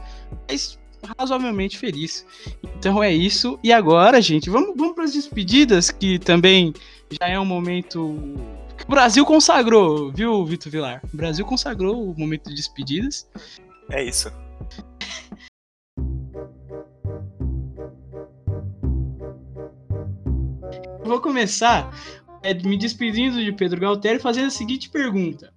mas 0.48 0.78
razoavelmente 1.18 1.78
feliz. 1.78 2.24
Então 2.62 3.02
é 3.02 3.12
isso. 3.12 3.58
E 3.62 3.72
agora, 3.72 4.20
gente, 4.20 4.50
vamos, 4.50 4.74
vamos 4.76 4.94
para 4.94 5.04
as 5.04 5.12
despedidas, 5.12 5.90
que 5.90 6.18
também 6.18 6.72
já 7.20 7.28
é 7.28 7.38
um 7.38 7.44
momento 7.44 8.14
que 8.76 8.84
o 8.84 8.88
Brasil 8.88 9.24
consagrou, 9.24 10.12
viu, 10.12 10.44
Vitor 10.44 10.70
Vilar? 10.70 11.02
O 11.12 11.16
Brasil 11.16 11.44
consagrou 11.44 12.10
o 12.10 12.18
momento 12.18 12.48
de 12.48 12.54
despedidas. 12.54 13.28
É 13.90 14.04
isso. 14.04 14.30
Vou 21.04 21.20
começar 21.20 21.90
é, 22.42 22.52
me 22.54 22.76
despedindo 22.76 23.42
de 23.42 23.50
Pedro 23.52 23.80
Galtério 23.80 24.20
fazendo 24.20 24.48
a 24.48 24.50
seguinte 24.50 24.90
pergunta. 24.90 25.52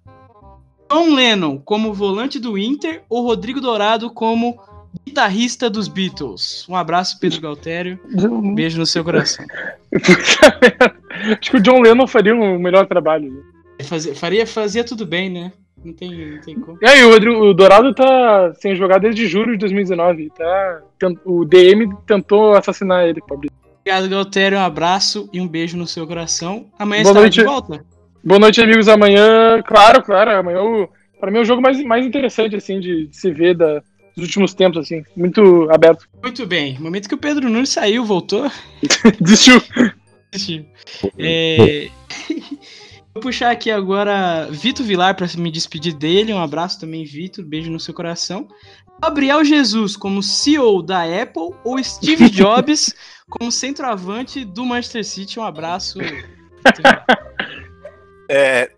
John 0.92 1.14
Lennon 1.14 1.58
como 1.58 1.92
volante 1.94 2.38
do 2.38 2.56
Inter 2.58 3.02
ou 3.08 3.22
Rodrigo 3.24 3.60
Dourado 3.60 4.10
como 4.10 4.58
guitarrista 5.06 5.70
dos 5.70 5.88
Beatles? 5.88 6.66
Um 6.68 6.76
abraço, 6.76 7.18
Pedro 7.18 7.40
Galtério. 7.40 7.98
Um 8.14 8.54
beijo 8.54 8.78
no 8.78 8.86
seu 8.86 9.02
coração. 9.02 9.44
Acho 11.40 11.50
que 11.50 11.56
o 11.56 11.60
John 11.60 11.80
Lennon 11.80 12.06
faria 12.06 12.34
um 12.34 12.58
melhor 12.58 12.86
trabalho. 12.86 13.30
né? 13.32 13.40
Fazia, 13.84 14.14
faria, 14.14 14.46
fazia 14.46 14.84
tudo 14.84 15.04
bem, 15.06 15.28
né? 15.30 15.52
Não 15.84 15.92
tem, 15.92 16.32
não 16.34 16.40
tem 16.40 16.54
como. 16.60 16.78
E 16.80 16.86
aí, 16.86 17.04
o, 17.04 17.10
Rodrigo- 17.10 17.40
o 17.44 17.52
Dourado 17.54 17.92
tá 17.94 18.52
sem 18.60 18.76
jogar 18.76 18.98
desde 18.98 19.26
julho 19.26 19.52
de 19.52 19.58
2019. 19.58 20.30
Tá, 20.30 20.82
o 21.24 21.44
DM 21.44 21.92
tentou 22.06 22.54
assassinar 22.54 23.04
ele, 23.04 23.20
pobre. 23.20 23.50
Obrigado, 23.80 24.08
Galtério. 24.08 24.58
Um 24.58 24.62
abraço 24.62 25.28
e 25.32 25.40
um 25.40 25.48
beijo 25.48 25.76
no 25.76 25.86
seu 25.88 26.06
coração. 26.06 26.66
Amanhã 26.78 27.02
Boa 27.02 27.10
estará 27.10 27.20
noite. 27.24 27.40
de 27.40 27.44
volta? 27.44 27.84
Boa 28.24 28.38
noite, 28.38 28.60
amigos. 28.60 28.88
Amanhã, 28.88 29.62
claro, 29.62 30.02
claro. 30.02 30.30
Amanhã, 30.30 30.62
o- 30.62 30.88
pra 31.20 31.30
mim, 31.30 31.38
é 31.38 31.40
o 31.40 31.44
jogo 31.44 31.60
mais, 31.62 31.82
mais 31.84 32.06
interessante, 32.06 32.54
assim, 32.56 32.78
de, 32.80 33.06
de 33.08 33.16
se 33.16 33.30
ver 33.32 33.56
da, 33.56 33.82
dos 34.16 34.24
últimos 34.26 34.54
tempos, 34.54 34.78
assim. 34.78 35.02
Muito 35.16 35.68
aberto. 35.70 36.06
Muito 36.22 36.46
bem. 36.46 36.74
No 36.74 36.82
momento 36.82 37.08
que 37.08 37.14
o 37.14 37.18
Pedro 37.18 37.48
Nunes 37.50 37.70
saiu, 37.70 38.04
voltou. 38.04 38.50
Desistiu. 39.20 39.60
Assistiu. 40.32 40.64
É... 41.18 41.88
Vou 43.14 43.22
puxar 43.22 43.50
aqui 43.50 43.70
agora 43.70 44.48
Vitor 44.50 44.86
Vilar 44.86 45.14
para 45.14 45.26
me 45.36 45.50
despedir 45.50 45.92
dele. 45.92 46.32
Um 46.32 46.40
abraço 46.42 46.80
também, 46.80 47.04
Vitor. 47.04 47.44
Beijo 47.44 47.70
no 47.70 47.78
seu 47.78 47.92
coração. 47.92 48.48
Gabriel 49.02 49.44
Jesus 49.44 49.96
como 49.96 50.22
CEO 50.22 50.82
da 50.82 51.02
Apple 51.02 51.50
ou 51.62 51.82
Steve 51.84 52.30
Jobs 52.32 52.94
como 53.28 53.52
centroavante 53.52 54.46
do 54.46 54.64
Manchester 54.64 55.04
City. 55.04 55.38
Um 55.38 55.42
abraço. 55.42 55.98
É, 58.34 58.70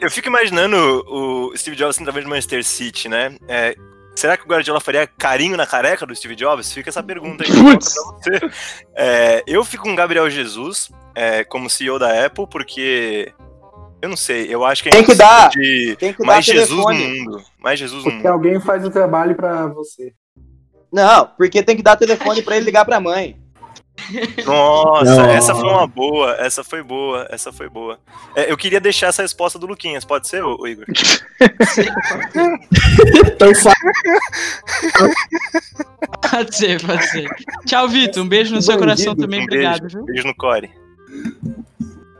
eu 0.00 0.10
fico 0.10 0.28
imaginando 0.28 0.76
o 1.06 1.52
Steve 1.56 1.76
Jobs 1.76 1.96
centroavante 1.96 2.24
do 2.24 2.30
Manchester 2.30 2.64
City, 2.64 3.08
né? 3.08 3.36
É, 3.46 3.74
será 4.16 4.36
que 4.36 4.44
o 4.44 4.48
Guardiola 4.48 4.80
faria 4.80 5.06
carinho 5.06 5.56
na 5.56 5.66
careca 5.66 6.06
do 6.06 6.14
Steve 6.16 6.34
Jobs? 6.34 6.72
Fica 6.72 6.88
essa 6.88 7.02
pergunta 7.02 7.44
aí. 7.44 7.50
Putz. 7.50 7.94
pra 7.94 8.02
você. 8.38 8.50
É, 8.96 9.42
eu 9.46 9.62
fico 9.64 9.82
com 9.84 9.92
o 9.92 9.96
Gabriel 9.96 10.30
Jesus 10.30 10.90
é, 11.14 11.44
como 11.44 11.68
CEO 11.68 11.98
da 11.98 12.24
Apple, 12.26 12.46
porque 12.50 13.32
eu 14.00 14.08
não 14.08 14.16
sei, 14.16 14.46
eu 14.52 14.64
acho 14.64 14.82
que 14.82 14.88
a 14.88 14.92
Tem 14.92 15.00
gente 15.00 15.10
que 15.10 15.16
precisa 15.16 15.40
dar- 15.40 15.50
de 15.50 15.96
Tem 15.98 16.12
que 16.14 16.24
mais 16.24 16.46
dar 16.46 16.52
Jesus 16.52 16.70
telefone. 16.70 17.18
no 17.18 17.24
mundo. 17.32 17.44
Mais 17.58 17.78
Jesus 17.78 18.04
no 18.04 18.10
Porque 18.10 18.16
mundo. 18.22 18.32
alguém 18.32 18.60
faz 18.60 18.84
o 18.84 18.90
trabalho 18.90 19.34
pra 19.34 19.66
você. 19.66 20.12
Não, 20.90 21.26
porque 21.36 21.62
tem 21.62 21.76
que 21.76 21.82
dar 21.82 21.96
telefone 21.96 22.40
pra 22.42 22.56
ele 22.56 22.64
ligar 22.64 22.84
pra 22.86 22.98
mãe. 22.98 23.38
Nossa, 24.46 25.16
Não. 25.16 25.30
essa 25.30 25.54
foi 25.54 25.68
uma 25.68 25.86
boa, 25.86 26.32
essa 26.38 26.64
foi 26.64 26.82
boa, 26.82 27.26
essa 27.30 27.52
foi 27.52 27.68
boa. 27.68 27.98
É, 28.34 28.50
eu 28.50 28.56
queria 28.56 28.80
deixar 28.80 29.08
essa 29.08 29.22
resposta 29.22 29.58
do 29.58 29.66
Luquinhas, 29.66 30.04
pode 30.04 30.28
ser, 30.28 30.42
ô, 30.44 30.56
ô 30.60 30.66
Igor? 30.66 30.84
Então 33.26 33.52
Pode 36.30 36.56
ser, 36.56 36.80
pode 36.84 37.06
ser. 37.08 37.28
Tchau, 37.66 37.88
Vitor. 37.88 38.22
Um 38.22 38.28
beijo 38.28 38.54
no 38.54 38.62
seu 38.62 38.74
Bandido. 38.78 38.88
coração 38.88 39.16
também. 39.16 39.40
Um 39.40 39.44
Obrigado, 39.44 39.80
beijo, 39.80 39.96
viu? 39.98 40.06
beijo 40.06 40.26
no 40.26 40.34
core. 40.34 40.70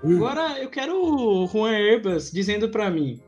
Agora 0.02 0.58
eu 0.58 0.68
quero 0.70 0.94
o 0.96 1.46
Juan 1.46 1.72
Herbas 1.72 2.30
dizendo 2.30 2.68
pra 2.70 2.90
mim. 2.90 3.20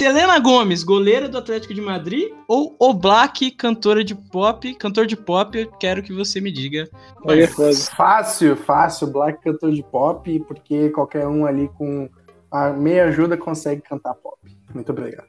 Selena 0.00 0.38
Gomes, 0.38 0.84
goleira 0.84 1.28
do 1.28 1.38
Atlético 1.38 1.72
de 1.72 1.80
Madrid 1.80 2.30
ou 2.46 2.76
Oblak, 2.78 3.50
cantora 3.52 4.04
de 4.04 4.14
pop, 4.14 4.74
cantor 4.74 5.06
de 5.06 5.16
pop, 5.16 5.58
eu 5.58 5.70
quero 5.72 6.02
que 6.02 6.12
você 6.12 6.40
me 6.40 6.52
diga. 6.52 6.88
É 7.26 7.46
fácil, 7.46 8.56
fácil. 8.56 9.06
Black 9.06 9.42
cantor 9.42 9.72
de 9.72 9.82
pop, 9.82 10.44
porque 10.46 10.90
qualquer 10.90 11.26
um 11.26 11.46
ali 11.46 11.68
com 11.76 12.08
a 12.50 12.70
meia 12.70 13.06
ajuda 13.06 13.36
consegue 13.36 13.80
cantar 13.80 14.14
pop. 14.14 14.36
Muito 14.74 14.92
obrigado. 14.92 15.26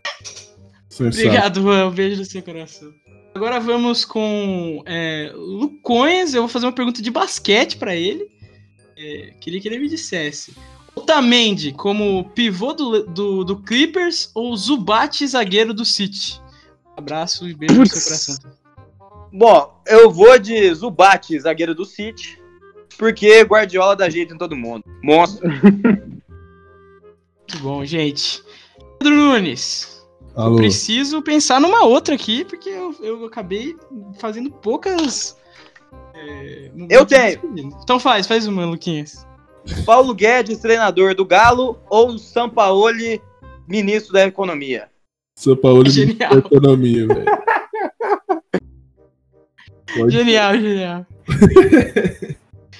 Obrigado, 0.99 1.61
Juan. 1.61 1.87
Um 1.87 1.91
beijo 1.91 2.19
no 2.19 2.25
seu 2.25 2.41
coração. 2.41 2.91
Agora 3.33 3.59
vamos 3.59 4.03
com 4.03 4.83
é, 4.85 5.31
Lucões. 5.33 6.33
Eu 6.33 6.41
vou 6.41 6.49
fazer 6.49 6.65
uma 6.65 6.73
pergunta 6.73 7.01
de 7.01 7.11
basquete 7.11 7.77
pra 7.77 7.95
ele. 7.95 8.27
É, 8.97 9.33
queria 9.39 9.61
que 9.61 9.67
ele 9.67 9.79
me 9.79 9.87
dissesse. 9.87 10.53
Otamendi 11.07 11.71
como 11.71 12.29
pivô 12.35 12.73
do, 12.73 13.03
do, 13.05 13.43
do 13.45 13.55
Clippers 13.55 14.29
ou 14.35 14.53
Zubat 14.57 15.25
zagueiro 15.25 15.73
do 15.73 15.85
City? 15.85 16.41
Um 16.85 16.99
abraço 16.99 17.47
e 17.47 17.53
beijo 17.53 17.79
no 17.79 17.85
seu 17.85 18.01
coração. 18.01 18.35
Bom, 19.31 19.81
eu 19.87 20.11
vou 20.11 20.37
de 20.37 20.73
Zubat, 20.73 21.39
zagueiro 21.39 21.73
do 21.73 21.85
City, 21.85 22.37
porque 22.97 23.41
Guardiola 23.43 23.95
dá 23.95 24.09
jeito 24.09 24.35
em 24.35 24.37
todo 24.37 24.53
mundo. 24.53 24.83
Monstro. 25.01 25.47
Muito 27.39 27.59
bom, 27.61 27.85
gente. 27.85 28.43
Pedro 28.99 29.15
Nunes. 29.15 30.05
Eu 30.35 30.43
Alô. 30.43 30.55
preciso 30.57 31.21
pensar 31.21 31.61
numa 31.61 31.85
outra 31.85 32.15
aqui, 32.15 32.43
porque 32.43 32.67
eu, 32.67 32.93
eu 33.01 33.25
acabei 33.25 33.77
fazendo 34.19 34.51
poucas. 34.51 35.37
é, 36.13 36.69
Eu 36.89 37.05
tenho. 37.05 37.39
Então 37.81 37.97
faz, 37.97 38.27
faz 38.27 38.45
uma, 38.45 38.65
Luquinhas. 38.65 39.26
Paulo 39.85 40.13
Guedes, 40.13 40.59
treinador 40.59 41.13
do 41.15 41.25
Galo, 41.25 41.79
ou 41.89 42.17
Sampaoli, 42.17 43.21
ministro 43.67 44.13
da 44.13 44.25
Economia? 44.25 44.89
São 45.37 45.55
Paulo 45.55 45.83
de 45.83 45.91
Genial. 45.91 46.37
economia, 46.37 47.07
velho. 47.07 47.25
Pode- 49.95 50.11
Genial, 50.11 50.53
genial. 50.55 51.05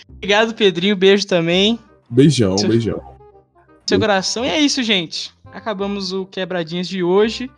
Obrigado, 0.09 0.53
Pedrinho. 0.55 0.95
Beijo 0.95 1.25
também. 1.27 1.79
Beijão, 2.09 2.55
beijão. 2.55 3.01
Seu 3.87 3.99
coração. 3.99 4.43
E 4.45 4.49
é 4.49 4.59
isso, 4.59 4.83
gente. 4.83 5.31
Acabamos 5.53 6.11
o 6.11 6.25
Quebradinhas 6.25 6.87
de 6.87 7.03
hoje. 7.03 7.49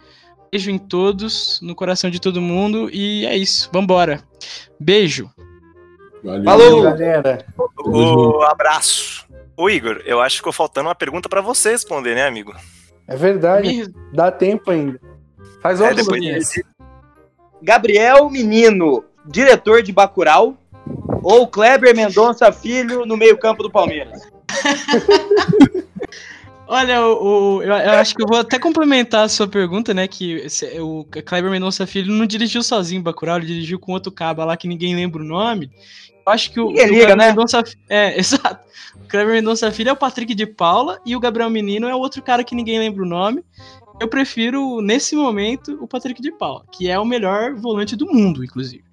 Beijo 0.52 0.70
em 0.72 0.78
todos, 0.78 1.60
no 1.62 1.74
coração 1.76 2.10
de 2.10 2.20
todo 2.20 2.42
mundo. 2.42 2.90
E 2.92 3.26
é 3.26 3.36
isso. 3.38 3.70
Vambora. 3.74 4.24
Beijo. 4.80 5.30
Valeu. 6.24 6.44
Falou. 6.44 6.84
Galera, 6.84 7.46
Ô, 7.78 8.42
abraço. 8.44 9.26
Ô 9.56 9.70
Igor, 9.70 10.02
eu 10.06 10.22
acho 10.22 10.36
que 10.36 10.40
ficou 10.40 10.54
faltando 10.54 10.88
uma 10.90 10.96
pergunta 10.96 11.28
pra 11.30 11.42
você 11.42 11.72
responder, 11.72 12.16
né, 12.16 12.26
amigo? 12.28 12.54
é 13.08 13.16
verdade. 13.16 13.68
Me- 13.68 13.94
Dá 14.14 14.32
tempo 14.32 14.70
ainda. 14.72 15.00
Faz 15.62 15.80
É, 15.82 15.84
outro, 15.84 15.98
depois 15.98 16.22
Luquinhas. 16.22 16.40
desse- 16.50 16.66
Gabriel 17.62 18.30
Menino, 18.30 19.04
diretor 19.26 19.82
de 19.84 19.92
Bacurau, 19.92 20.56
ou 21.24 21.46
Kleber 21.48 21.94
Mendonça 21.96 22.52
Filho, 22.52 23.06
no 23.06 23.18
meio-campo 23.18 23.62
do 23.64 23.70
Palmeiras? 23.70 24.22
Olha, 26.72 27.02
o, 27.04 27.58
o- 27.58 27.64
eu, 27.64 27.74
eu 27.74 27.92
acho 27.94 28.14
que 28.16 28.22
eu 28.22 28.28
vou 28.28 28.38
até 28.38 28.60
complementar 28.60 29.24
a 29.26 29.30
sua 29.30 29.48
pergunta, 29.48 29.92
né? 29.92 30.08
Que 30.08 30.34
esse- 30.34 30.80
o 30.80 31.04
Kleber 31.26 31.50
Mendonça 31.50 31.88
Filho 31.88 32.14
não 32.14 32.28
dirigiu 32.28 32.62
sozinho 32.62 33.02
Bacurau, 33.02 33.38
ele 33.38 33.48
dirigiu 33.48 33.80
com 33.80 33.92
outro 33.92 34.12
cabo 34.12 34.46
lá 34.46 34.56
que 34.56 34.68
ninguém 34.68 34.96
lembra 34.96 35.22
o 35.22 35.26
nome. 35.26 35.72
Eu 36.26 36.32
acho 36.32 36.52
que 36.52 36.60
o, 36.60 36.68
Ninguém 36.68 36.86
o 36.86 36.90
liga, 36.90 37.06
Kleber 37.08 37.18
né? 37.18 37.28
Mendonça 37.30 37.64
É, 37.90 38.14
exato. 38.20 38.60
O 39.04 39.08
Kleber 39.08 39.34
Mendonça 39.34 39.72
Filho 39.72 39.90
é 39.90 39.94
o 39.94 39.96
Patrick 39.98 40.36
de 40.36 40.46
Paula 40.46 41.00
e 41.04 41.16
o 41.16 41.20
Gabriel 41.20 41.50
Menino 41.50 41.88
é 41.88 41.96
outro 41.96 42.22
cara 42.22 42.44
que 42.44 42.54
ninguém 42.54 42.78
lembra 42.78 43.02
o 43.02 43.08
nome. 43.08 43.44
Eu 44.00 44.08
prefiro, 44.08 44.80
nesse 44.80 45.16
momento, 45.16 45.76
o 45.82 45.88
Patrick 45.88 46.22
de 46.22 46.32
Paula, 46.32 46.64
que 46.72 46.88
é 46.88 47.00
o 47.00 47.04
melhor 47.06 47.56
volante 47.56 47.96
do 47.96 48.06
mundo, 48.06 48.44
inclusive. 48.46 48.84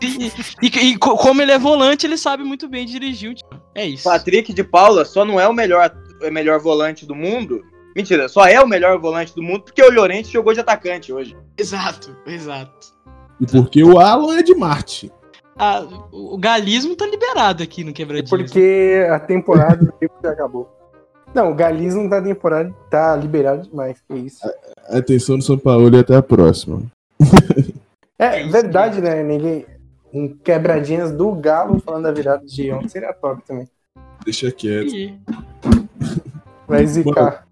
E, 0.00 0.30
e- 0.62 0.90
e 0.90 0.96
co- 0.98 1.16
como 1.16 1.40
ele 1.42 1.52
é 1.52 1.58
volante, 1.58 2.06
ele 2.06 2.16
sabe 2.18 2.44
muito 2.44 2.68
bem 2.68 2.84
dirigir 2.86 3.30
o 3.30 3.34
time. 3.34 3.50
É 3.74 3.86
isso. 3.86 4.04
Patrick 4.04 4.52
de 4.52 4.62
Paula 4.62 5.04
só 5.04 5.24
não 5.24 5.40
é 5.40 5.48
o 5.48 5.52
melhor, 5.52 5.90
o 6.22 6.30
melhor 6.30 6.58
volante 6.60 7.06
do 7.06 7.14
mundo. 7.14 7.62
Mentira, 7.96 8.28
só 8.28 8.46
é 8.46 8.60
o 8.60 8.66
melhor 8.66 8.98
volante 8.98 9.34
do 9.34 9.42
mundo 9.42 9.62
porque 9.62 9.82
o 9.82 9.90
Llorente 9.90 10.32
jogou 10.32 10.52
de 10.52 10.60
atacante 10.60 11.12
hoje. 11.12 11.36
Exato, 11.56 12.16
exato. 12.26 12.92
E 13.40 13.46
porque 13.46 13.82
o 13.84 13.98
Alan 13.98 14.38
é 14.38 14.42
de 14.42 14.54
Marte. 14.54 15.12
Ah, 15.56 15.86
o 16.12 16.36
galismo 16.36 16.96
tá 16.96 17.06
liberado 17.06 17.62
aqui 17.62 17.84
no 17.84 17.90
É 17.90 17.92
quebradinho. 17.92 18.28
porque 18.28 19.06
a 19.08 19.20
temporada 19.20 19.84
do 19.84 19.92
tempo 19.92 20.14
já 20.22 20.30
acabou. 20.32 20.68
Não, 21.32 21.50
o 21.50 21.54
Galismo 21.54 22.08
da 22.08 22.22
temporada 22.22 22.72
tá 22.88 23.16
liberado 23.16 23.68
demais. 23.68 23.98
Que 24.08 24.14
isso. 24.16 24.38
Atenção 24.88 25.36
do 25.36 25.42
São 25.42 25.58
Paulo 25.58 25.92
e 25.94 25.98
até 25.98 26.14
a 26.16 26.22
próxima. 26.22 26.82
É, 28.16 28.42
isso, 28.42 28.52
verdade, 28.52 29.00
né? 29.00 29.24
Ninguém. 29.24 29.66
Um 30.12 30.28
quebradinhas 30.28 31.10
do 31.10 31.32
Galo 31.32 31.80
falando 31.80 32.04
da 32.04 32.12
virada 32.12 32.46
de 32.46 32.70
ontem 32.70 32.86
seria 32.88 33.12
top 33.12 33.42
também. 33.44 33.68
Deixa 34.24 34.52
quieto. 34.52 34.94
Ih, 34.94 35.18
Vai 36.66 36.86
zicar. 36.86 37.46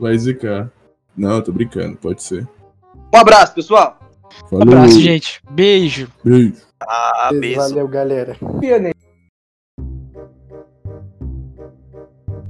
Vai 0.00 0.18
zicar. 0.18 0.70
Não, 1.16 1.42
tô 1.42 1.52
brincando, 1.52 1.96
pode 1.96 2.22
ser. 2.22 2.46
Um 3.14 3.18
abraço, 3.18 3.54
pessoal. 3.54 3.98
Falou. 4.48 4.62
Abraço, 4.62 5.00
gente. 5.00 5.40
Beijo. 5.50 6.10
Beijo. 6.24 6.62
Ah, 6.80 7.30
beijo. 7.32 7.60
Valeu, 7.60 7.88
galera. 7.88 8.36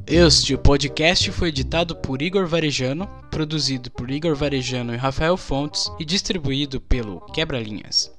Este 0.07 0.57
podcast 0.57 1.31
foi 1.33 1.49
editado 1.49 1.95
por 1.95 2.23
Igor 2.23 2.47
Varejano, 2.47 3.07
produzido 3.31 3.91
por 3.91 4.11
Igor 4.11 4.35
Varejano 4.35 4.95
e 4.95 4.97
Rafael 4.97 5.37
Fontes 5.37 5.93
e 5.99 6.05
distribuído 6.05 6.81
pelo 6.81 7.21
Quebra-Linhas. 7.33 8.11